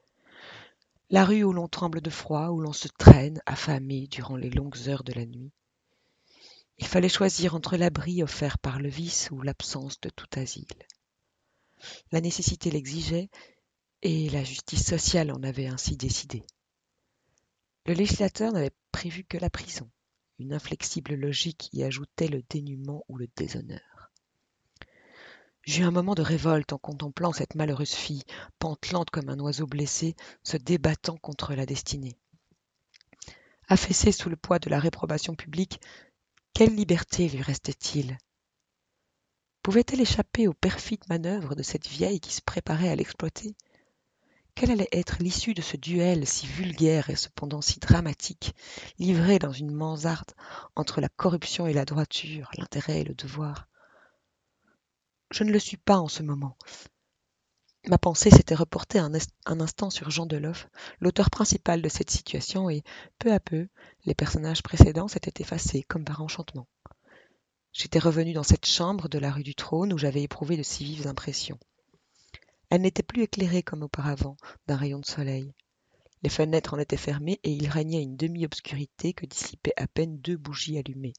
La 1.09 1.23
rue 1.23 1.43
où 1.43 1.53
l'on 1.53 1.67
tremble 1.67 2.01
de 2.01 2.09
froid, 2.09 2.49
où 2.49 2.59
l'on 2.59 2.73
se 2.73 2.89
traîne, 2.89 3.41
affamé, 3.45 4.07
durant 4.07 4.35
les 4.35 4.49
longues 4.49 4.89
heures 4.89 5.03
de 5.03 5.13
la 5.13 5.25
nuit. 5.25 5.51
Il 6.79 6.87
fallait 6.87 7.09
choisir 7.09 7.55
entre 7.55 7.77
l'abri 7.77 8.23
offert 8.23 8.57
par 8.57 8.79
le 8.79 8.89
vice 8.89 9.29
ou 9.31 9.41
l'absence 9.41 10.01
de 10.01 10.09
tout 10.09 10.27
asile. 10.35 10.65
La 12.11 12.21
nécessité 12.21 12.71
l'exigeait 12.71 13.29
et 14.01 14.29
la 14.29 14.43
justice 14.43 14.85
sociale 14.85 15.31
en 15.31 15.43
avait 15.43 15.67
ainsi 15.67 15.95
décidé. 15.95 16.43
Le 17.85 17.93
législateur 17.93 18.51
n'avait 18.51 18.75
prévu 18.91 19.23
que 19.23 19.37
la 19.37 19.49
prison. 19.49 19.89
Une 20.39 20.53
inflexible 20.53 21.15
logique 21.15 21.69
y 21.73 21.83
ajoutait 21.83 22.27
le 22.27 22.41
dénuement 22.49 23.03
ou 23.07 23.17
le 23.17 23.27
déshonneur. 23.35 24.11
J'eus 25.63 25.83
un 25.83 25.91
moment 25.91 26.15
de 26.15 26.23
révolte 26.23 26.73
en 26.73 26.79
contemplant 26.79 27.33
cette 27.33 27.55
malheureuse 27.55 27.93
fille, 27.93 28.23
pantelante 28.57 29.11
comme 29.11 29.29
un 29.29 29.39
oiseau 29.39 29.67
blessé, 29.67 30.15
se 30.43 30.57
débattant 30.57 31.17
contre 31.17 31.53
la 31.53 31.67
destinée. 31.67 32.17
Affaissée 33.67 34.11
sous 34.11 34.29
le 34.29 34.35
poids 34.35 34.59
de 34.59 34.69
la 34.69 34.79
réprobation 34.79 35.35
publique, 35.35 35.79
quelle 36.53 36.75
liberté 36.75 37.29
lui 37.29 37.41
restait-il? 37.41 38.17
Pouvait-elle 39.61 40.01
échapper 40.01 40.47
aux 40.47 40.53
perfides 40.53 41.07
manœuvres 41.07 41.55
de 41.55 41.63
cette 41.63 41.87
vieille 41.87 42.19
qui 42.19 42.33
se 42.33 42.41
préparait 42.41 42.89
à 42.89 42.95
l'exploiter? 42.95 43.55
Quelle 44.55 44.71
allait 44.71 44.89
être 44.91 45.17
l'issue 45.19 45.53
de 45.53 45.61
ce 45.61 45.77
duel 45.77 46.27
si 46.27 46.45
vulgaire 46.45 47.09
et 47.09 47.15
cependant 47.15 47.61
si 47.61 47.79
dramatique, 47.79 48.53
livré 48.99 49.39
dans 49.39 49.51
une 49.51 49.71
mansarde 49.71 50.31
entre 50.75 51.01
la 51.01 51.09
corruption 51.09 51.67
et 51.67 51.73
la 51.73 51.85
droiture, 51.85 52.51
l'intérêt 52.57 53.01
et 53.01 53.05
le 53.05 53.15
devoir? 53.15 53.67
Je 55.31 55.43
ne 55.43 55.51
le 55.51 55.59
suis 55.59 55.77
pas 55.77 55.97
en 55.97 56.07
ce 56.07 56.23
moment. 56.23 56.57
Ma 57.87 57.97
pensée 57.97 58.29
s'était 58.29 58.53
reportée 58.53 58.99
un, 58.99 59.11
instant 59.45 59.89
sur 59.89 60.11
Jean 60.11 60.27
Deloff, 60.27 60.67
l'auteur 60.99 61.31
principal 61.31 61.81
de 61.81 61.89
cette 61.89 62.11
situation, 62.11 62.69
et 62.69 62.83
peu 63.17 63.33
à 63.33 63.39
peu, 63.39 63.67
les 64.05 64.13
personnages 64.13 64.61
précédents 64.61 65.07
s'étaient 65.07 65.41
effacés 65.41 65.81
comme 65.81 66.05
par 66.05 66.21
enchantement. 66.21 66.67
J'étais 67.73 67.97
revenu 67.97 68.33
dans 68.33 68.43
cette 68.43 68.67
chambre 68.67 69.07
de 69.07 69.17
la 69.17 69.31
rue 69.31 69.43
du 69.43 69.55
Trône 69.55 69.93
où 69.93 69.97
j'avais 69.97 70.21
éprouvé 70.21 70.57
de 70.57 70.63
si 70.63 70.83
vives 70.83 71.07
impressions. 71.07 71.57
Elle 72.71 72.83
n'était 72.83 73.03
plus 73.03 73.23
éclairée 73.23 73.63
comme 73.63 73.83
auparavant 73.83 74.37
d'un 74.65 74.77
rayon 74.77 74.99
de 74.99 75.05
soleil. 75.05 75.53
Les 76.23 76.29
fenêtres 76.29 76.73
en 76.73 76.79
étaient 76.79 76.95
fermées 76.95 77.41
et 77.43 77.51
il 77.51 77.67
régnait 77.67 78.01
une 78.01 78.15
demi-obscurité 78.15 79.11
que 79.11 79.25
dissipaient 79.25 79.73
à 79.75 79.87
peine 79.87 80.19
deux 80.19 80.37
bougies 80.37 80.77
allumées. 80.77 81.11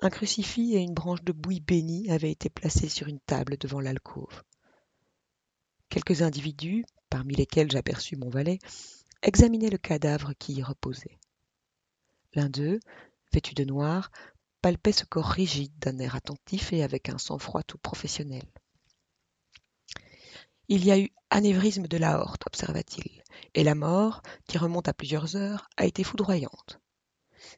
Un 0.00 0.10
crucifix 0.10 0.74
et 0.74 0.80
une 0.80 0.92
branche 0.92 1.22
de 1.22 1.32
bouille 1.32 1.60
bénie 1.60 2.10
avaient 2.10 2.30
été 2.30 2.50
placés 2.50 2.90
sur 2.90 3.08
une 3.08 3.20
table 3.20 3.56
devant 3.56 3.80
l'alcôve. 3.80 4.42
Quelques 5.88 6.20
individus, 6.20 6.84
parmi 7.08 7.34
lesquels 7.34 7.70
j'aperçus 7.70 8.16
mon 8.16 8.28
valet, 8.28 8.58
examinaient 9.22 9.70
le 9.70 9.78
cadavre 9.78 10.34
qui 10.38 10.52
y 10.52 10.62
reposait. 10.62 11.18
L'un 12.34 12.50
d'eux, 12.50 12.80
vêtu 13.32 13.54
de 13.54 13.64
noir, 13.64 14.10
palpait 14.60 14.92
ce 14.92 15.06
corps 15.06 15.30
rigide 15.30 15.72
d'un 15.78 15.98
air 16.00 16.16
attentif 16.16 16.74
et 16.74 16.82
avec 16.82 17.08
un 17.08 17.16
sang-froid 17.16 17.62
tout 17.62 17.78
professionnel. 17.78 18.44
Il 20.68 20.84
y 20.84 20.90
a 20.90 20.98
eu 20.98 21.10
anévrisme 21.30 21.86
de 21.86 21.96
l'aorte, 21.96 22.46
observa-t-il, 22.46 23.22
et 23.54 23.62
la 23.62 23.74
mort, 23.74 24.22
qui 24.48 24.58
remonte 24.58 24.88
à 24.88 24.94
plusieurs 24.94 25.36
heures, 25.36 25.68
a 25.76 25.86
été 25.86 26.02
foudroyante. 26.02 26.80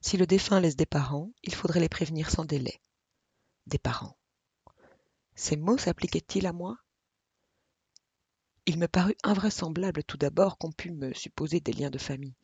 Si 0.01 0.17
le 0.17 0.27
défunt 0.27 0.61
laisse 0.61 0.77
des 0.77 0.87
parents, 0.87 1.31
il 1.43 1.55
faudrait 1.55 1.81
les 1.81 1.89
prévenir 1.89 2.31
sans 2.31 2.45
délai. 2.45 2.81
Des 3.67 3.79
parents. 3.79 4.19
Ces 5.35 5.57
mots 5.57 5.79
s'appliquaient-ils 5.79 6.47
à 6.47 6.53
moi? 6.53 6.77
Il 8.67 8.79
me 8.79 8.89
parut 8.89 9.17
invraisemblable 9.23 10.05
tout 10.05 10.19
d'abord 10.19 10.59
qu'on 10.59 10.73
pût 10.73 10.91
me 10.91 11.15
supposer 11.15 11.61
des 11.61 11.73
liens 11.73 11.91
de 11.91 11.99
famille. 11.99 12.37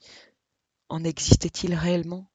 En 0.88 1.04
existait-il 1.04 1.74
réellement? 1.74 2.30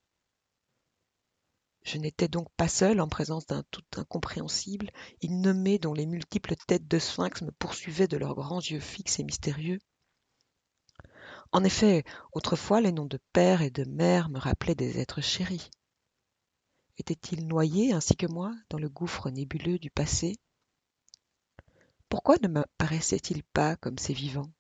Je 1.83 1.97
n'étais 1.97 2.27
donc 2.27 2.47
pas 2.57 2.67
seul 2.67 3.01
en 3.01 3.07
présence 3.07 3.45
d'un 3.47 3.63
tout 3.71 3.83
incompréhensible, 3.95 4.91
innommé 5.21 5.79
dont 5.79 5.93
les 5.93 6.05
multiples 6.05 6.55
têtes 6.67 6.87
de 6.87 6.99
sphinx 6.99 7.41
me 7.41 7.51
poursuivaient 7.51 8.07
de 8.07 8.17
leurs 8.17 8.35
grands 8.35 8.61
yeux 8.61 8.79
fixes 8.79 9.19
et 9.19 9.23
mystérieux. 9.23 9.79
En 11.51 11.63
effet, 11.63 12.03
autrefois 12.33 12.79
les 12.79 12.91
noms 12.91 13.07
de 13.07 13.19
père 13.33 13.61
et 13.61 13.71
de 13.71 13.83
mère 13.85 14.29
me 14.29 14.37
rappelaient 14.37 14.75
des 14.75 14.99
êtres 14.99 15.21
chéris. 15.21 15.71
Étaient-ils 16.97 17.47
noyés, 17.47 17.93
ainsi 17.93 18.15
que 18.15 18.27
moi, 18.27 18.53
dans 18.69 18.77
le 18.77 18.89
gouffre 18.89 19.29
nébuleux 19.29 19.79
du 19.79 19.89
passé? 19.89 20.37
Pourquoi 22.09 22.35
ne 22.41 22.47
m'apparaissaient-ils 22.47 23.43
pas 23.43 23.75
comme 23.77 23.97
ces 23.97 24.13
vivants? 24.13 24.51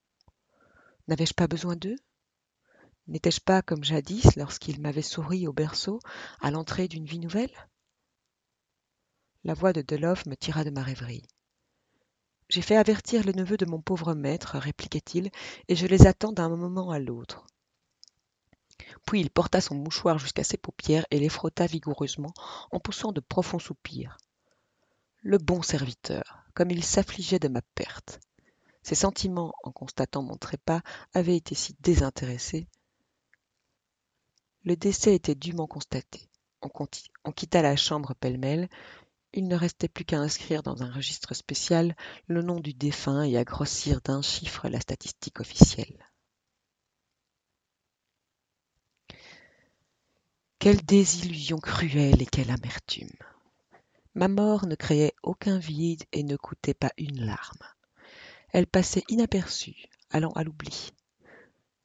N'avais-je 1.07 1.33
pas 1.33 1.47
besoin 1.47 1.75
d'eux? 1.75 1.97
N'étais-je 3.09 3.41
pas 3.41 3.63
comme 3.63 3.83
jadis 3.83 4.35
lorsqu'il 4.35 4.79
m'avait 4.79 5.01
souri 5.01 5.47
au 5.47 5.51
berceau 5.51 5.99
à 6.41 6.51
l'entrée 6.51 6.87
d'une 6.87 7.07
vie 7.07 7.17
nouvelle? 7.17 7.51
La 9.43 9.55
voix 9.55 9.73
de 9.73 9.81
Deloff 9.81 10.27
me 10.27 10.35
tira 10.35 10.63
de 10.63 10.69
ma 10.69 10.83
rêverie. 10.83 11.25
J'ai 12.49 12.61
fait 12.61 12.75
avertir 12.75 13.25
le 13.25 13.31
neveu 13.31 13.57
de 13.57 13.65
mon 13.65 13.81
pauvre 13.81 14.13
maître, 14.13 14.59
répliquait-il, 14.59 15.31
et 15.67 15.75
je 15.75 15.87
les 15.87 16.05
attends 16.05 16.33
d'un 16.33 16.49
moment 16.49 16.91
à 16.91 16.99
l'autre. 16.99 17.47
Puis 19.07 19.21
il 19.21 19.31
porta 19.31 19.59
son 19.59 19.73
mouchoir 19.73 20.19
jusqu'à 20.19 20.43
ses 20.43 20.57
paupières 20.57 21.07
et 21.09 21.19
les 21.19 21.29
frotta 21.29 21.65
vigoureusement 21.65 22.33
en 22.71 22.79
poussant 22.79 23.11
de 23.11 23.21
profonds 23.21 23.57
soupirs. 23.57 24.17
Le 25.21 25.39
bon 25.39 25.63
serviteur, 25.63 26.43
comme 26.53 26.69
il 26.69 26.83
s'affligeait 26.83 27.39
de 27.39 27.47
ma 27.47 27.63
perte. 27.73 28.19
Ses 28.83 28.95
sentiments, 28.95 29.55
en 29.63 29.71
constatant 29.71 30.21
mon 30.21 30.37
trépas, 30.37 30.81
avaient 31.15 31.37
été 31.37 31.55
si 31.55 31.75
désintéressés 31.79 32.67
le 34.69 34.75
décès 34.75 35.15
était 35.15 35.33
dûment 35.33 35.65
constaté. 35.65 36.29
On, 36.61 37.31
quitta 37.31 37.63
la 37.63 37.75
chambre 37.75 38.13
pêle-mêle. 38.13 38.69
Il 39.33 39.47
ne 39.47 39.55
restait 39.55 39.87
plus 39.87 40.05
qu'à 40.05 40.19
inscrire 40.19 40.61
dans 40.61 40.83
un 40.83 40.91
registre 40.91 41.33
spécial 41.33 41.95
le 42.27 42.43
nom 42.43 42.59
du 42.59 42.75
défunt 42.75 43.23
et 43.23 43.35
à 43.35 43.43
grossir 43.43 43.99
d'un 44.01 44.21
chiffre 44.21 44.69
la 44.69 44.79
statistique 44.79 45.39
officielle. 45.39 46.05
Quelle 50.59 50.85
désillusion 50.85 51.57
cruelle 51.57 52.21
et 52.21 52.27
quelle 52.27 52.51
amertume. 52.51 53.09
Ma 54.13 54.27
mort 54.27 54.67
ne 54.67 54.75
créait 54.75 55.15
aucun 55.23 55.57
vide 55.57 56.03
et 56.11 56.21
ne 56.21 56.37
coûtait 56.37 56.75
pas 56.75 56.91
une 56.95 57.25
larme. 57.25 57.63
Elle 58.51 58.67
passait 58.67 59.03
inaperçue, 59.09 59.87
allant 60.11 60.33
à 60.33 60.43
l'oubli. 60.43 60.91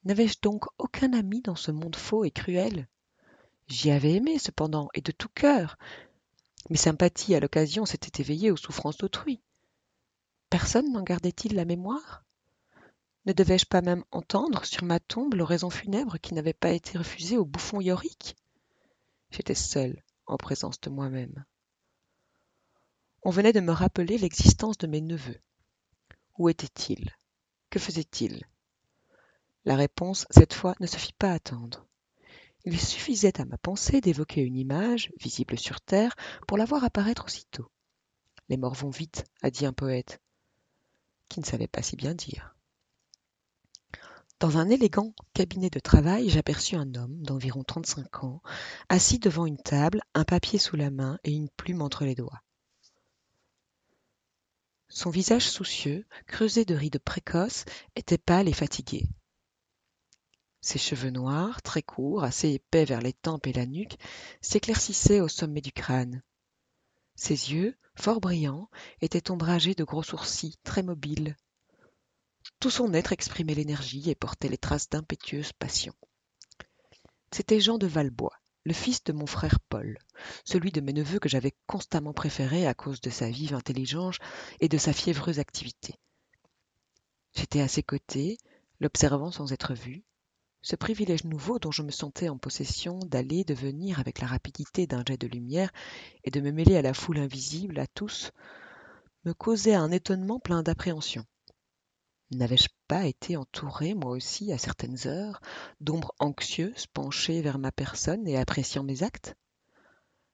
N'avais-je 0.05 0.37
donc 0.41 0.65
aucun 0.77 1.13
ami 1.13 1.41
dans 1.41 1.55
ce 1.55 1.71
monde 1.71 1.95
faux 1.95 2.23
et 2.25 2.31
cruel? 2.31 2.87
J'y 3.67 3.89
avais 3.89 4.13
aimé 4.13 4.37
cependant, 4.37 4.89
et 4.93 5.01
de 5.01 5.11
tout 5.11 5.29
cœur. 5.29 5.77
Mes 6.69 6.77
sympathies 6.77 7.33
à 7.33 7.39
l'occasion 7.39 7.85
s'étaient 7.85 8.21
éveillées 8.21 8.51
aux 8.51 8.57
souffrances 8.57 8.97
d'autrui. 8.97 9.41
Personne 10.51 10.91
n'en 10.91 11.01
gardait-il 11.01 11.55
la 11.55 11.65
mémoire? 11.65 12.23
Ne 13.25 13.33
devais-je 13.33 13.65
pas 13.65 13.81
même 13.81 14.03
entendre 14.11 14.63
sur 14.65 14.83
ma 14.83 14.99
tombe 14.99 15.33
l'oraison 15.33 15.71
funèbre 15.71 16.19
qui 16.19 16.35
n'avait 16.35 16.53
pas 16.53 16.71
été 16.71 16.99
refusée 16.99 17.37
au 17.37 17.45
bouffon 17.45 17.81
Yorick 17.81 18.35
J'étais 19.31 19.55
seul 19.55 20.03
en 20.27 20.37
présence 20.37 20.79
de 20.81 20.91
moi-même. 20.91 21.43
On 23.23 23.31
venait 23.31 23.53
de 23.53 23.59
me 23.59 23.71
rappeler 23.71 24.19
l'existence 24.19 24.77
de 24.77 24.85
mes 24.85 25.01
neveux. 25.01 25.41
Où 26.37 26.47
étaient-ils? 26.49 27.09
Que 27.71 27.79
faisaient-ils? 27.79 28.45
La 29.65 29.75
réponse, 29.75 30.25
cette 30.29 30.53
fois, 30.53 30.75
ne 30.79 30.87
se 30.87 30.97
fit 30.97 31.13
pas 31.13 31.31
attendre. 31.31 31.85
Il 32.65 32.79
suffisait 32.79 33.39
à 33.41 33.45
ma 33.45 33.57
pensée 33.57 34.01
d'évoquer 34.01 34.41
une 34.41 34.57
image, 34.57 35.11
visible 35.19 35.59
sur 35.59 35.81
terre, 35.81 36.15
pour 36.47 36.57
la 36.57 36.65
voir 36.65 36.83
apparaître 36.83 37.25
aussitôt. 37.25 37.69
Les 38.49 38.57
morts 38.57 38.73
vont 38.73 38.89
vite, 38.89 39.25
a 39.41 39.49
dit 39.49 39.65
un 39.65 39.73
poète, 39.73 40.21
qui 41.29 41.39
ne 41.39 41.45
savait 41.45 41.67
pas 41.67 41.81
si 41.81 41.95
bien 41.95 42.13
dire. 42.13 42.55
Dans 44.39 44.57
un 44.57 44.69
élégant 44.69 45.13
cabinet 45.33 45.69
de 45.69 45.79
travail, 45.79 46.29
j'aperçus 46.29 46.75
un 46.75 46.93
homme 46.93 47.21
d'environ 47.21 47.63
35 47.63 48.23
ans, 48.23 48.41
assis 48.89 49.17
devant 49.17 49.45
une 49.45 49.57
table, 49.57 50.01
un 50.13 50.25
papier 50.25 50.59
sous 50.59 50.75
la 50.75 50.91
main 50.91 51.19
et 51.23 51.31
une 51.31 51.49
plume 51.49 51.81
entre 51.81 52.03
les 52.03 52.15
doigts. 52.15 52.41
Son 54.89 55.09
visage 55.09 55.49
soucieux, 55.49 56.05
creusé 56.27 56.65
de 56.65 56.75
rides 56.75 56.99
précoces, 56.99 57.65
était 57.95 58.17
pâle 58.17 58.47
et 58.47 58.53
fatigué. 58.53 59.07
Ses 60.65 60.79
cheveux 60.79 61.11
noirs, 61.11 61.61
très 61.61 61.83
courts, 61.83 62.23
assez 62.23 62.49
épais 62.49 62.85
vers 62.85 62.99
les 62.99 63.13
tempes 63.13 63.45
et 63.45 63.53
la 63.53 63.67
nuque, 63.67 63.97
s'éclaircissaient 64.41 65.21
au 65.21 65.27
sommet 65.27 65.61
du 65.61 65.71
crâne. 65.71 66.23
Ses 67.15 67.53
yeux, 67.53 67.77
fort 67.93 68.19
brillants, 68.19 68.67
étaient 68.99 69.29
ombragés 69.29 69.75
de 69.75 69.83
gros 69.83 70.01
sourcils, 70.01 70.57
très 70.63 70.81
mobiles. 70.81 71.37
Tout 72.59 72.71
son 72.71 72.95
être 72.95 73.11
exprimait 73.11 73.53
l'énergie 73.53 74.09
et 74.09 74.15
portait 74.15 74.49
les 74.49 74.57
traces 74.57 74.89
d'impétueuse 74.89 75.53
passion. 75.53 75.93
C'était 77.29 77.59
Jean 77.59 77.77
de 77.77 77.85
Valbois, 77.85 78.33
le 78.63 78.73
fils 78.73 79.03
de 79.03 79.13
mon 79.13 79.27
frère 79.27 79.59
Paul, 79.69 79.99
celui 80.45 80.71
de 80.71 80.81
mes 80.81 80.93
neveux 80.93 81.19
que 81.19 81.29
j'avais 81.29 81.53
constamment 81.67 82.13
préféré 82.13 82.65
à 82.65 82.73
cause 82.73 83.01
de 83.01 83.11
sa 83.11 83.29
vive 83.29 83.53
intelligence 83.53 84.17
et 84.61 84.67
de 84.67 84.79
sa 84.79 84.93
fiévreuse 84.93 85.37
activité. 85.37 85.93
J'étais 87.35 87.61
à 87.61 87.67
ses 87.67 87.83
côtés, 87.83 88.39
l'observant 88.79 89.31
sans 89.31 89.53
être 89.53 89.75
vu, 89.75 90.03
ce 90.65 90.75
privilège 90.75 91.25
nouveau 91.25 91.59
dont 91.59 91.69
je 91.69 91.83
me 91.83 91.91
sentais 91.91 92.27
en 92.27 92.39
possession 92.39 92.97
d'aller, 92.97 93.43
de 93.43 93.53
venir 93.53 93.99
avec 93.99 94.19
la 94.19 94.25
rapidité 94.25 94.87
d'un 94.87 95.03
jet 95.07 95.15
de 95.15 95.27
lumière 95.27 95.71
et 96.23 96.31
de 96.31 96.41
me 96.41 96.49
mêler 96.49 96.75
à 96.75 96.81
la 96.81 96.95
foule 96.95 97.19
invisible, 97.19 97.77
à 97.77 97.85
tous, 97.85 98.31
me 99.25 99.33
causait 99.33 99.75
un 99.75 99.91
étonnement 99.91 100.39
plein 100.39 100.63
d'appréhension. 100.63 101.23
N'avais-je 102.31 102.69
pas 102.87 103.05
été 103.05 103.37
entouré, 103.37 103.93
moi 103.93 104.09
aussi, 104.09 104.51
à 104.51 104.57
certaines 104.57 105.05
heures, 105.05 105.39
d'ombres 105.81 106.15
anxieuses 106.17 106.87
penchées 106.87 107.43
vers 107.43 107.59
ma 107.59 107.71
personne 107.71 108.27
et 108.27 108.35
appréciant 108.35 108.83
mes 108.83 109.03
actes? 109.03 109.35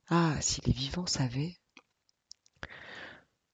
Ah, 0.08 0.38
si 0.40 0.62
les 0.62 0.72
vivants 0.72 1.08
savaient 1.08 1.58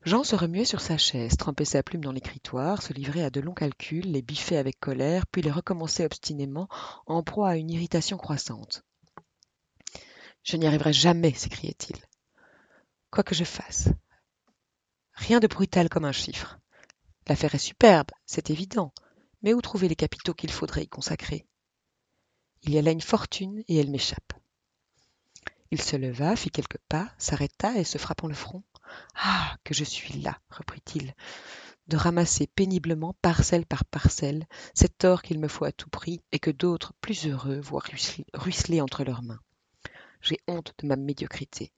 Jean 0.08 0.24
se 0.24 0.38
remuait 0.38 0.64
sur 0.64 0.80
sa 0.80 0.98
chaise, 0.98 1.36
trempait 1.36 1.66
sa 1.66 1.84
plume 1.84 2.02
dans 2.02 2.14
l'écritoire, 2.14 2.82
se 2.82 2.94
livrait 2.94 3.24
à 3.24 3.30
de 3.30 3.42
longs 3.42 3.54
calculs, 3.54 4.10
les 4.10 4.22
biffait 4.22 4.56
avec 4.56 4.80
colère, 4.80 5.28
puis 5.28 5.42
les 5.42 5.52
recommençait 5.52 6.06
obstinément, 6.06 6.70
en 7.08 7.24
proie 7.24 7.50
à 7.50 7.56
une 7.58 7.70
irritation 7.70 8.16
croissante. 8.16 8.86
Je 10.44 10.56
n'y 10.56 10.66
arriverai 10.66 10.94
jamais, 10.94 11.34
s'écriait-il. 11.34 11.98
Quoi 13.12 13.26
que 13.26 13.36
je 13.36 13.44
fasse. 13.44 13.90
Rien 15.12 15.42
de 15.42 15.48
brutal 15.48 15.90
comme 15.90 16.06
un 16.06 16.14
chiffre. 16.14 16.58
L'affaire 17.28 17.56
est 17.56 17.58
superbe, 17.58 18.12
c'est 18.26 18.50
évident, 18.50 18.94
mais 19.42 19.54
où 19.54 19.60
trouver 19.60 19.90
les 19.90 19.98
capitaux 19.98 20.34
qu'il 20.34 20.52
faudrait 20.52 20.84
y 20.84 20.88
consacrer? 20.88 21.46
Il 22.62 22.72
y 22.72 22.78
a 22.78 22.82
là 22.82 22.92
une 22.92 23.02
fortune 23.02 23.62
et 23.68 23.76
elle 23.76 23.92
m'échappe. 23.92 24.32
Il 25.70 25.82
se 25.82 25.98
leva, 25.98 26.38
fit 26.38 26.50
quelques 26.50 26.80
pas, 26.88 27.12
s'arrêta 27.18 27.78
et 27.78 27.84
se 27.84 27.98
frappant 27.98 28.30
le 28.30 28.34
front. 28.34 28.64
Ah. 29.16 29.56
Que 29.64 29.74
je 29.74 29.84
suis 29.84 30.22
là, 30.22 30.40
reprit-il, 30.50 31.14
de 31.88 31.98
ramasser 31.98 32.48
péniblement, 32.48 33.14
parcelle 33.22 33.66
par 33.66 33.84
parcelle, 33.84 34.48
cet 34.74 35.04
or 35.04 35.22
qu'il 35.22 35.40
me 35.40 35.50
faut 35.50 35.66
à 35.66 35.74
tout 35.74 35.90
prix, 35.90 36.22
et 36.32 36.40
que 36.40 36.52
d'autres, 36.52 36.94
plus 37.02 37.28
heureux, 37.28 37.60
voient 37.60 37.84
ruisseler 38.34 38.80
entre 38.80 39.04
leurs 39.04 39.24
mains. 39.24 39.42
J'ai 40.22 40.40
honte 40.48 40.74
de 40.78 40.88
ma 40.88 40.96
médiocrité. 40.96 41.74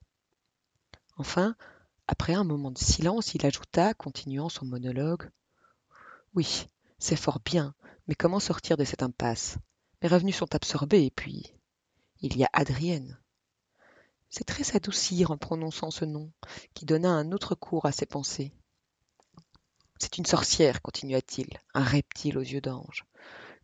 Enfin, 1.17 1.55
après 2.07 2.33
un 2.33 2.43
moment 2.43 2.71
de 2.71 2.77
silence, 2.77 3.33
il 3.33 3.45
ajouta, 3.45 3.93
continuant 3.95 4.49
son 4.49 4.65
monologue. 4.65 5.29
Oui, 6.35 6.67
c'est 6.99 7.15
fort 7.15 7.39
bien, 7.43 7.73
mais 8.07 8.15
comment 8.15 8.39
sortir 8.39 8.77
de 8.77 8.83
cette 8.83 9.03
impasse? 9.03 9.57
Mes 10.03 10.09
revenus 10.09 10.35
sont 10.35 10.53
absorbés, 10.53 11.05
et 11.05 11.11
puis 11.11 11.53
il 12.21 12.37
y 12.37 12.43
a 12.43 12.49
Adrienne. 12.53 13.19
C'est 14.29 14.43
très 14.43 14.63
s'adoucir 14.63 15.31
en 15.31 15.37
prononçant 15.37 15.91
ce 15.91 16.05
nom, 16.05 16.31
qui 16.73 16.85
donna 16.85 17.09
un 17.09 17.31
autre 17.31 17.55
cours 17.55 17.85
à 17.85 17.91
ses 17.91 18.05
pensées. 18.05 18.53
C'est 19.97 20.17
une 20.17 20.25
sorcière, 20.25 20.81
continua-t-il, 20.81 21.57
un 21.73 21.83
reptile 21.83 22.37
aux 22.37 22.41
yeux 22.41 22.61
d'ange. 22.61 23.05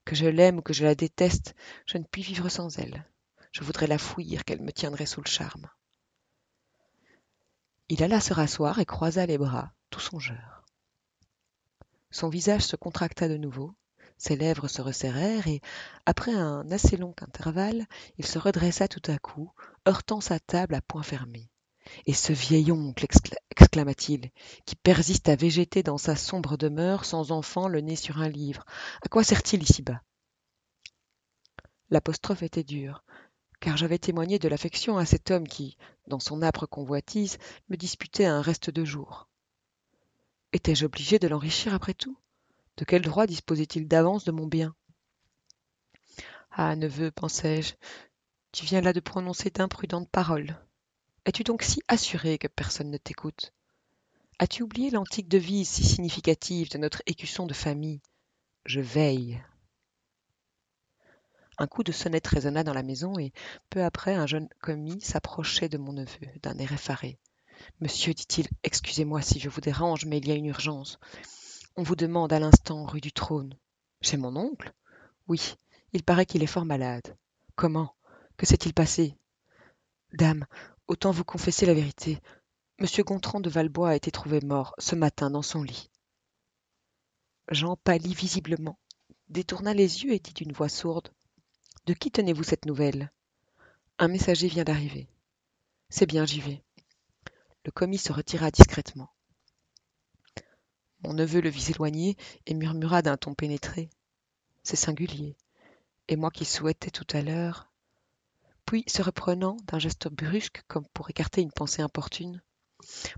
Que 0.03 0.15
je 0.15 0.25
l'aime 0.25 0.57
ou 0.57 0.61
que 0.61 0.73
je 0.73 0.83
la 0.83 0.95
déteste, 0.95 1.55
je 1.85 1.97
ne 1.97 2.03
puis 2.03 2.21
vivre 2.21 2.49
sans 2.49 2.77
elle. 2.77 3.05
Je 3.51 3.63
voudrais 3.63 3.87
la 3.87 3.97
fouiller, 3.97 4.39
qu'elle 4.45 4.61
me 4.61 4.73
tiendrait 4.73 5.05
sous 5.05 5.21
le 5.21 5.29
charme. 5.29 5.69
Il 7.87 8.03
alla 8.03 8.19
se 8.19 8.33
rasseoir 8.33 8.79
et 8.79 8.85
croisa 8.85 9.25
les 9.25 9.37
bras, 9.37 9.71
tout 9.91 9.99
songeur. 9.99 10.65
Son 12.09 12.29
visage 12.29 12.63
se 12.63 12.75
contracta 12.75 13.27
de 13.27 13.37
nouveau, 13.37 13.75
ses 14.17 14.35
lèvres 14.35 14.67
se 14.67 14.81
resserrèrent 14.81 15.47
et, 15.47 15.61
après 16.05 16.33
un 16.33 16.69
assez 16.71 16.97
long 16.97 17.13
intervalle, 17.21 17.85
il 18.17 18.25
se 18.25 18.39
redressa 18.39 18.87
tout 18.87 19.11
à 19.11 19.17
coup, 19.17 19.51
heurtant 19.87 20.21
sa 20.21 20.39
table 20.39 20.75
à 20.75 20.81
poing 20.81 21.03
fermé. 21.03 21.49
Et 22.05 22.13
ce 22.13 22.33
vieil 22.33 22.71
oncle, 22.71 23.05
exclama-t-il, 23.51 24.31
qui 24.65 24.75
persiste 24.75 25.29
à 25.29 25.35
végéter 25.35 25.83
dans 25.83 25.97
sa 25.97 26.15
sombre 26.15 26.57
demeure, 26.57 27.05
sans 27.05 27.31
enfant, 27.31 27.67
le 27.67 27.81
nez 27.81 27.95
sur 27.95 28.19
un 28.19 28.29
livre, 28.29 28.65
à 29.03 29.09
quoi 29.09 29.23
sert-il 29.23 29.61
ici-bas? 29.61 30.01
L'apostrophe 31.91 32.41
était 32.41 32.63
dure, 32.63 33.03
car 33.59 33.77
j'avais 33.77 33.99
témoigné 33.99 34.39
de 34.39 34.47
l'affection 34.47 34.97
à 34.97 35.05
cet 35.05 35.29
homme 35.29 35.47
qui, 35.47 35.77
dans 36.07 36.19
son 36.19 36.41
âpre 36.41 36.65
convoitise, 36.65 37.37
me 37.69 37.77
disputait 37.77 38.25
un 38.25 38.41
reste 38.41 38.69
de 38.71 38.83
jour. 38.83 39.27
Étais-je 40.53 40.85
obligé 40.85 41.19
de 41.19 41.27
l'enrichir 41.27 41.73
après 41.73 41.93
tout? 41.93 42.17
De 42.77 42.83
quel 42.85 43.01
droit 43.01 43.25
disposait-il 43.25 43.87
d'avance 43.87 44.25
de 44.25 44.31
mon 44.31 44.47
bien? 44.47 44.75
Ah, 46.51 46.75
neveu, 46.75 47.11
pensai-je, 47.11 47.73
tu 48.51 48.65
viens 48.65 48.81
là 48.81 48.93
de 48.93 48.99
prononcer 48.99 49.49
d'imprudentes 49.49 50.09
paroles. 50.09 50.57
Es-tu 51.25 51.43
donc 51.43 51.63
si 51.63 51.81
assuré 51.87 52.37
que 52.37 52.47
personne 52.47 52.91
ne 52.91 52.97
t'écoute? 52.97 53.53
As-tu 54.39 54.63
oublié 54.63 54.89
l'antique 54.89 55.29
devise 55.29 55.69
si 55.69 55.85
significative 55.85 56.69
de 56.69 56.77
notre 56.77 57.01
écusson 57.05 57.45
de 57.45 57.53
famille? 57.53 58.01
Je 58.65 58.81
veille. 58.81 59.41
Un 61.57 61.67
coup 61.67 61.83
de 61.83 61.93
sonnette 61.93 62.27
résonna 62.27 62.65
dans 62.65 62.73
la 62.73 62.83
maison 62.83 63.17
et 63.17 63.31
peu 63.69 63.83
après 63.83 64.13
un 64.13 64.27
jeune 64.27 64.49
commis 64.59 64.99
s'approchait 64.99 65.69
de 65.69 65.77
mon 65.77 65.93
neveu 65.93 66.27
d'un 66.43 66.57
air 66.57 66.73
effaré. 66.73 67.17
Monsieur, 67.79 68.13
dit-il, 68.13 68.47
excusez-moi 68.63 69.21
si 69.21 69.39
je 69.39 69.47
vous 69.47 69.61
dérange, 69.61 70.05
mais 70.05 70.17
il 70.17 70.27
y 70.27 70.31
a 70.31 70.35
une 70.35 70.47
urgence. 70.47 70.99
On 71.77 71.83
vous 71.83 71.97
demande 71.97 72.31
à 72.31 72.39
l'instant 72.39 72.85
rue 72.85 73.01
du 73.01 73.11
Trône. 73.11 73.53
Chez 73.99 74.15
mon 74.15 74.37
oncle? 74.37 74.71
Oui, 75.27 75.55
il 75.91 76.03
paraît 76.03 76.25
qu'il 76.25 76.41
est 76.41 76.47
fort 76.47 76.63
malade. 76.63 77.17
Comment? 77.55 77.93
Que 78.37 78.45
s'est-il 78.45 78.73
passé? 78.73 79.17
Dame, 80.13 80.45
autant 80.87 81.11
vous 81.11 81.25
confesser 81.25 81.65
la 81.65 81.73
vérité. 81.73 82.21
Monsieur 82.79 83.03
Gontran 83.03 83.41
de 83.41 83.49
Valbois 83.49 83.89
a 83.89 83.95
été 83.95 84.09
trouvé 84.09 84.39
mort 84.39 84.73
ce 84.77 84.95
matin 84.95 85.29
dans 85.29 85.41
son 85.41 85.63
lit. 85.63 85.91
Jean 87.49 87.75
pâlit 87.75 88.13
visiblement, 88.13 88.79
détourna 89.27 89.73
les 89.73 90.05
yeux 90.05 90.13
et 90.13 90.19
dit 90.19 90.33
d'une 90.33 90.53
voix 90.53 90.69
sourde 90.69 91.09
De 91.87 91.93
qui 91.93 92.09
tenez-vous 92.09 92.43
cette 92.43 92.65
nouvelle? 92.65 93.11
Un 93.97 94.07
messager 94.07 94.47
vient 94.47 94.63
d'arriver. 94.63 95.09
C'est 95.89 96.05
bien, 96.05 96.25
j'y 96.25 96.39
vais. 96.39 96.63
Le 97.65 97.71
commis 97.71 97.97
se 97.97 98.13
retira 98.13 98.49
discrètement. 98.49 99.09
Mon 101.05 101.13
neveu 101.13 101.39
le 101.39 101.49
vit 101.49 101.61
s'éloigner 101.61 102.17
et 102.47 102.55
murmura 102.55 103.03
d'un 103.03 103.15
ton 103.15 103.35
pénétré. 103.35 103.91
C'est 104.63 104.75
singulier. 104.75 105.37
Et 106.07 106.15
moi 106.15 106.31
qui 106.31 106.45
souhaitais 106.45 106.89
tout 106.89 107.05
à 107.15 107.21
l'heure. 107.21 107.71
Puis, 108.65 108.83
se 108.87 109.03
reprenant 109.03 109.55
d'un 109.67 109.77
geste 109.77 110.07
brusque 110.07 110.63
comme 110.67 110.87
pour 110.95 111.11
écarter 111.11 111.41
une 111.41 111.51
pensée 111.51 111.83
importune. 111.83 112.41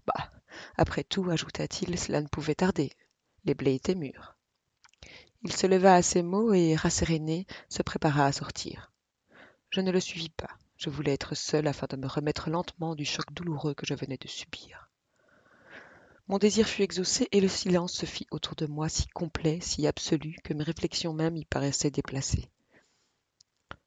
Bah, 0.05 0.31
après 0.75 1.05
tout, 1.05 1.29
ajouta-t-il, 1.29 1.97
cela 1.97 2.19
ne 2.19 2.27
pouvait 2.27 2.55
tarder. 2.55 2.91
Les 3.45 3.53
blés 3.53 3.75
étaient 3.75 3.95
mûrs. 3.95 4.35
Il 5.43 5.53
se 5.53 5.65
leva 5.65 5.95
à 5.95 6.01
ces 6.01 6.23
mots 6.23 6.53
et, 6.53 6.75
rasséréné, 6.75 7.47
se 7.69 7.83
prépara 7.83 8.25
à 8.25 8.33
sortir. 8.33 8.91
Je 9.69 9.79
ne 9.79 9.91
le 9.91 10.01
suivis 10.01 10.29
pas. 10.29 10.57
Je 10.75 10.89
voulais 10.89 11.13
être 11.13 11.35
seul 11.35 11.65
afin 11.67 11.87
de 11.89 11.95
me 11.95 12.07
remettre 12.07 12.49
lentement 12.49 12.95
du 12.95 13.05
choc 13.05 13.31
douloureux 13.31 13.75
que 13.75 13.85
je 13.85 13.93
venais 13.93 14.17
de 14.17 14.27
subir. 14.27 14.86
Mon 16.29 16.39
désir 16.39 16.67
fut 16.67 16.81
exaucé 16.81 17.29
et 17.31 17.39
le 17.39 17.47
silence 17.47 17.93
se 17.93 18.05
fit 18.05 18.27
autour 18.31 18.55
de 18.55 18.65
moi 18.65 18.89
si 18.89 19.07
complet, 19.07 19.59
si 19.61 19.87
absolu, 19.87 20.35
que 20.43 20.53
mes 20.53 20.63
réflexions 20.63 21.13
même 21.13 21.37
y 21.37 21.45
paraissaient 21.45 21.89
déplacées. 21.89 22.51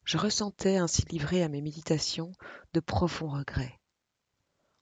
Je 0.05 0.17
ressentais, 0.17 0.79
ainsi 0.79 1.03
livré 1.11 1.43
à 1.43 1.51
mes 1.51 1.61
méditations, 1.61 2.33
de 2.73 2.81
profonds 2.81 3.29
regrets. 3.29 3.79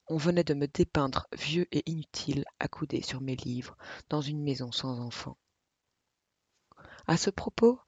On 0.07 0.17
venait 0.17 0.45
de 0.45 0.55
me 0.55 0.69
dépeindre 0.69 1.27
vieux 1.37 1.67
et 1.73 1.83
inutile, 1.91 2.45
accoudé 2.61 3.03
sur 3.03 3.21
mes 3.21 3.35
livres, 3.35 3.77
dans 4.09 4.21
une 4.21 4.43
maison 4.43 4.71
sans 4.71 5.01
enfants. 5.01 5.37
À 7.09 7.17
ce 7.17 7.29
propos, 7.29 7.81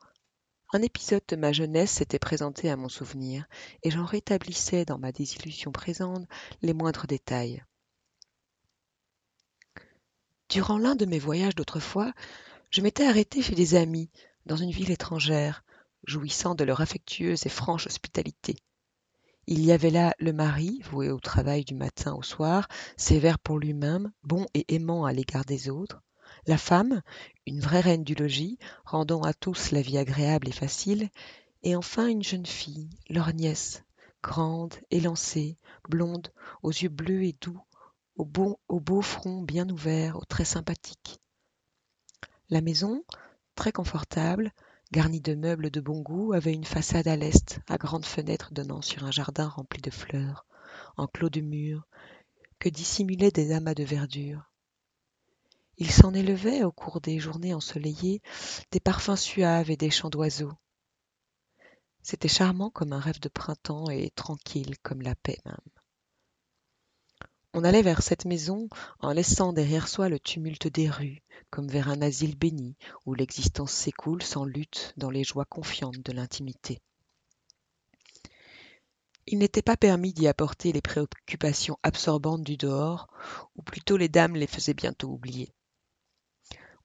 un 0.72 0.82
épisode 0.82 1.24
de 1.28 1.36
ma 1.36 1.52
jeunesse 1.52 1.92
s'était 1.92 2.18
présenté 2.18 2.70
à 2.70 2.76
mon 2.76 2.88
souvenir, 2.88 3.46
et 3.84 3.90
j'en 3.92 4.04
rétablissais 4.04 4.84
dans 4.84 4.98
ma 4.98 5.12
désillusion 5.12 5.70
présente 5.70 6.28
les 6.60 6.74
moindres 6.74 7.06
détails. 7.06 7.62
Durant 10.50 10.78
l'un 10.78 10.96
de 10.96 11.06
mes 11.06 11.20
voyages 11.20 11.54
d'autrefois, 11.54 12.12
je 12.70 12.80
m'étais 12.80 13.06
arrêté 13.06 13.40
chez 13.40 13.54
des 13.54 13.76
amis, 13.76 14.10
dans 14.46 14.56
une 14.56 14.72
ville 14.72 14.90
étrangère, 14.90 15.62
jouissant 16.08 16.56
de 16.56 16.64
leur 16.64 16.80
affectueuse 16.80 17.46
et 17.46 17.48
franche 17.48 17.86
hospitalité. 17.86 18.56
Il 19.46 19.64
y 19.64 19.70
avait 19.70 19.90
là 19.90 20.12
le 20.18 20.32
mari, 20.32 20.82
voué 20.90 21.08
au 21.08 21.20
travail 21.20 21.64
du 21.64 21.74
matin 21.74 22.14
au 22.14 22.22
soir, 22.22 22.66
sévère 22.96 23.38
pour 23.38 23.60
lui-même, 23.60 24.10
bon 24.24 24.44
et 24.54 24.64
aimant 24.74 25.04
à 25.04 25.12
l'égard 25.12 25.44
des 25.44 25.70
autres, 25.70 26.02
la 26.48 26.58
femme, 26.58 27.00
une 27.46 27.60
vraie 27.60 27.80
reine 27.80 28.02
du 28.02 28.16
logis, 28.16 28.58
rendant 28.84 29.22
à 29.22 29.32
tous 29.32 29.70
la 29.70 29.82
vie 29.82 29.98
agréable 29.98 30.48
et 30.48 30.52
facile, 30.52 31.10
et 31.62 31.76
enfin 31.76 32.08
une 32.08 32.24
jeune 32.24 32.46
fille, 32.46 32.90
leur 33.08 33.32
nièce, 33.34 33.84
grande, 34.20 34.74
élancée, 34.90 35.58
blonde, 35.88 36.32
aux 36.64 36.72
yeux 36.72 36.88
bleus 36.88 37.22
et 37.22 37.36
doux, 37.40 37.60
au 38.16 38.24
beau, 38.24 38.58
au 38.68 39.02
front 39.02 39.42
bien 39.42 39.68
ouvert, 39.68 40.16
aux 40.16 40.24
traits 40.24 40.46
sympathiques. 40.46 41.20
La 42.48 42.60
maison, 42.60 43.04
très 43.54 43.72
confortable, 43.72 44.52
garnie 44.92 45.20
de 45.20 45.34
meubles 45.34 45.70
de 45.70 45.80
bon 45.80 46.00
goût, 46.00 46.32
avait 46.32 46.52
une 46.52 46.64
façade 46.64 47.08
à 47.08 47.16
l'est, 47.16 47.60
à 47.68 47.78
grandes 47.78 48.06
fenêtres 48.06 48.52
donnant 48.52 48.82
sur 48.82 49.04
un 49.04 49.10
jardin 49.10 49.48
rempli 49.48 49.80
de 49.80 49.90
fleurs, 49.90 50.46
enclos 50.96 51.30
de 51.30 51.40
murs, 51.40 51.86
que 52.58 52.68
dissimulaient 52.68 53.30
des 53.30 53.52
amas 53.52 53.74
de 53.74 53.84
verdure. 53.84 54.50
Il 55.78 55.90
s'en 55.90 56.12
élevait, 56.12 56.62
au 56.62 56.72
cours 56.72 57.00
des 57.00 57.18
journées 57.18 57.54
ensoleillées, 57.54 58.20
des 58.70 58.80
parfums 58.80 59.16
suaves 59.16 59.70
et 59.70 59.76
des 59.76 59.90
chants 59.90 60.10
d'oiseaux. 60.10 60.52
C'était 62.02 62.28
charmant 62.28 62.70
comme 62.70 62.92
un 62.92 63.00
rêve 63.00 63.20
de 63.20 63.28
printemps 63.28 63.88
et 63.90 64.10
tranquille 64.10 64.76
comme 64.82 65.02
la 65.02 65.14
paix 65.14 65.38
même. 65.46 65.79
On 67.52 67.64
allait 67.64 67.82
vers 67.82 68.02
cette 68.02 68.26
maison 68.26 68.68
en 69.00 69.12
laissant 69.12 69.52
derrière 69.52 69.88
soi 69.88 70.08
le 70.08 70.20
tumulte 70.20 70.68
des 70.68 70.88
rues, 70.88 71.20
comme 71.50 71.68
vers 71.68 71.88
un 71.88 72.00
asile 72.00 72.36
béni 72.36 72.76
où 73.06 73.14
l'existence 73.14 73.72
s'écoule 73.72 74.22
sans 74.22 74.44
lutte 74.44 74.94
dans 74.96 75.10
les 75.10 75.24
joies 75.24 75.44
confiantes 75.44 75.98
de 75.98 76.12
l'intimité. 76.12 76.80
Il 79.26 79.38
n'était 79.38 79.62
pas 79.62 79.76
permis 79.76 80.12
d'y 80.12 80.28
apporter 80.28 80.72
les 80.72 80.80
préoccupations 80.80 81.78
absorbantes 81.82 82.44
du 82.44 82.56
dehors, 82.56 83.08
ou 83.56 83.62
plutôt 83.62 83.96
les 83.96 84.08
dames 84.08 84.36
les 84.36 84.46
faisaient 84.46 84.74
bientôt 84.74 85.08
oublier. 85.08 85.52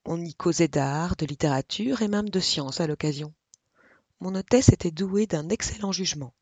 On 0.04 0.23
y 0.23 0.34
causait 0.34 0.67
d'art, 0.67 1.15
de 1.15 1.25
littérature 1.25 2.01
et 2.01 2.08
même 2.08 2.30
de 2.30 2.39
science 2.39 2.82
à 2.82 2.88
l'occasion. 2.88 3.34
Mon 4.19 4.36
hôtesse 4.36 4.69
était 4.69 4.91
douée 4.91 5.28
d'un 5.28 5.49
excellent 5.49 5.91
jugement. 5.91 6.34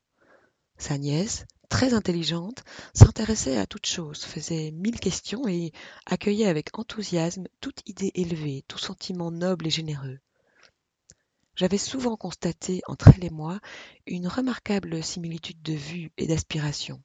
Sa 0.76 0.98
nièce, 0.98 1.46
très 1.68 1.94
intelligente, 1.94 2.64
s'intéressait 2.94 3.56
à 3.56 3.66
toutes 3.66 3.86
choses, 3.86 4.24
faisait 4.24 4.70
mille 4.70 5.00
questions 5.00 5.46
et 5.48 5.72
accueillait 6.06 6.46
avec 6.46 6.78
enthousiasme 6.78 7.46
toute 7.60 7.80
idée 7.86 8.12
élevée, 8.14 8.64
tout 8.68 8.78
sentiment 8.78 9.30
noble 9.30 9.66
et 9.66 9.70
généreux. 9.70 10.18
J'avais 11.56 11.78
souvent 11.78 12.16
constaté 12.16 12.82
entre 12.88 13.10
elle 13.14 13.24
et 13.24 13.30
moi 13.30 13.60
une 14.06 14.26
remarquable 14.26 15.02
similitude 15.02 15.62
de 15.62 15.74
vue 15.74 16.10
et 16.16 16.26
d'aspiration. 16.26 17.02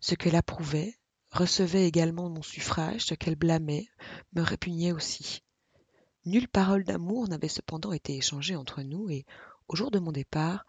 Ce 0.00 0.14
qu'elle 0.14 0.36
approuvait 0.36 0.98
recevait 1.30 1.86
également 1.86 2.28
mon 2.28 2.42
suffrage, 2.42 3.04
ce 3.04 3.14
qu'elle 3.14 3.36
blâmait 3.36 3.86
me 4.34 4.42
répugnait 4.42 4.92
aussi. 4.92 5.42
Nulle 6.24 6.48
parole 6.48 6.82
d'amour 6.82 7.28
n'avait 7.28 7.48
cependant 7.48 7.92
été 7.92 8.16
échangée 8.16 8.56
entre 8.56 8.82
nous 8.82 9.08
et, 9.10 9.24
au 9.68 9.76
jour 9.76 9.90
de 9.92 10.00
mon 10.00 10.12
départ, 10.12 10.66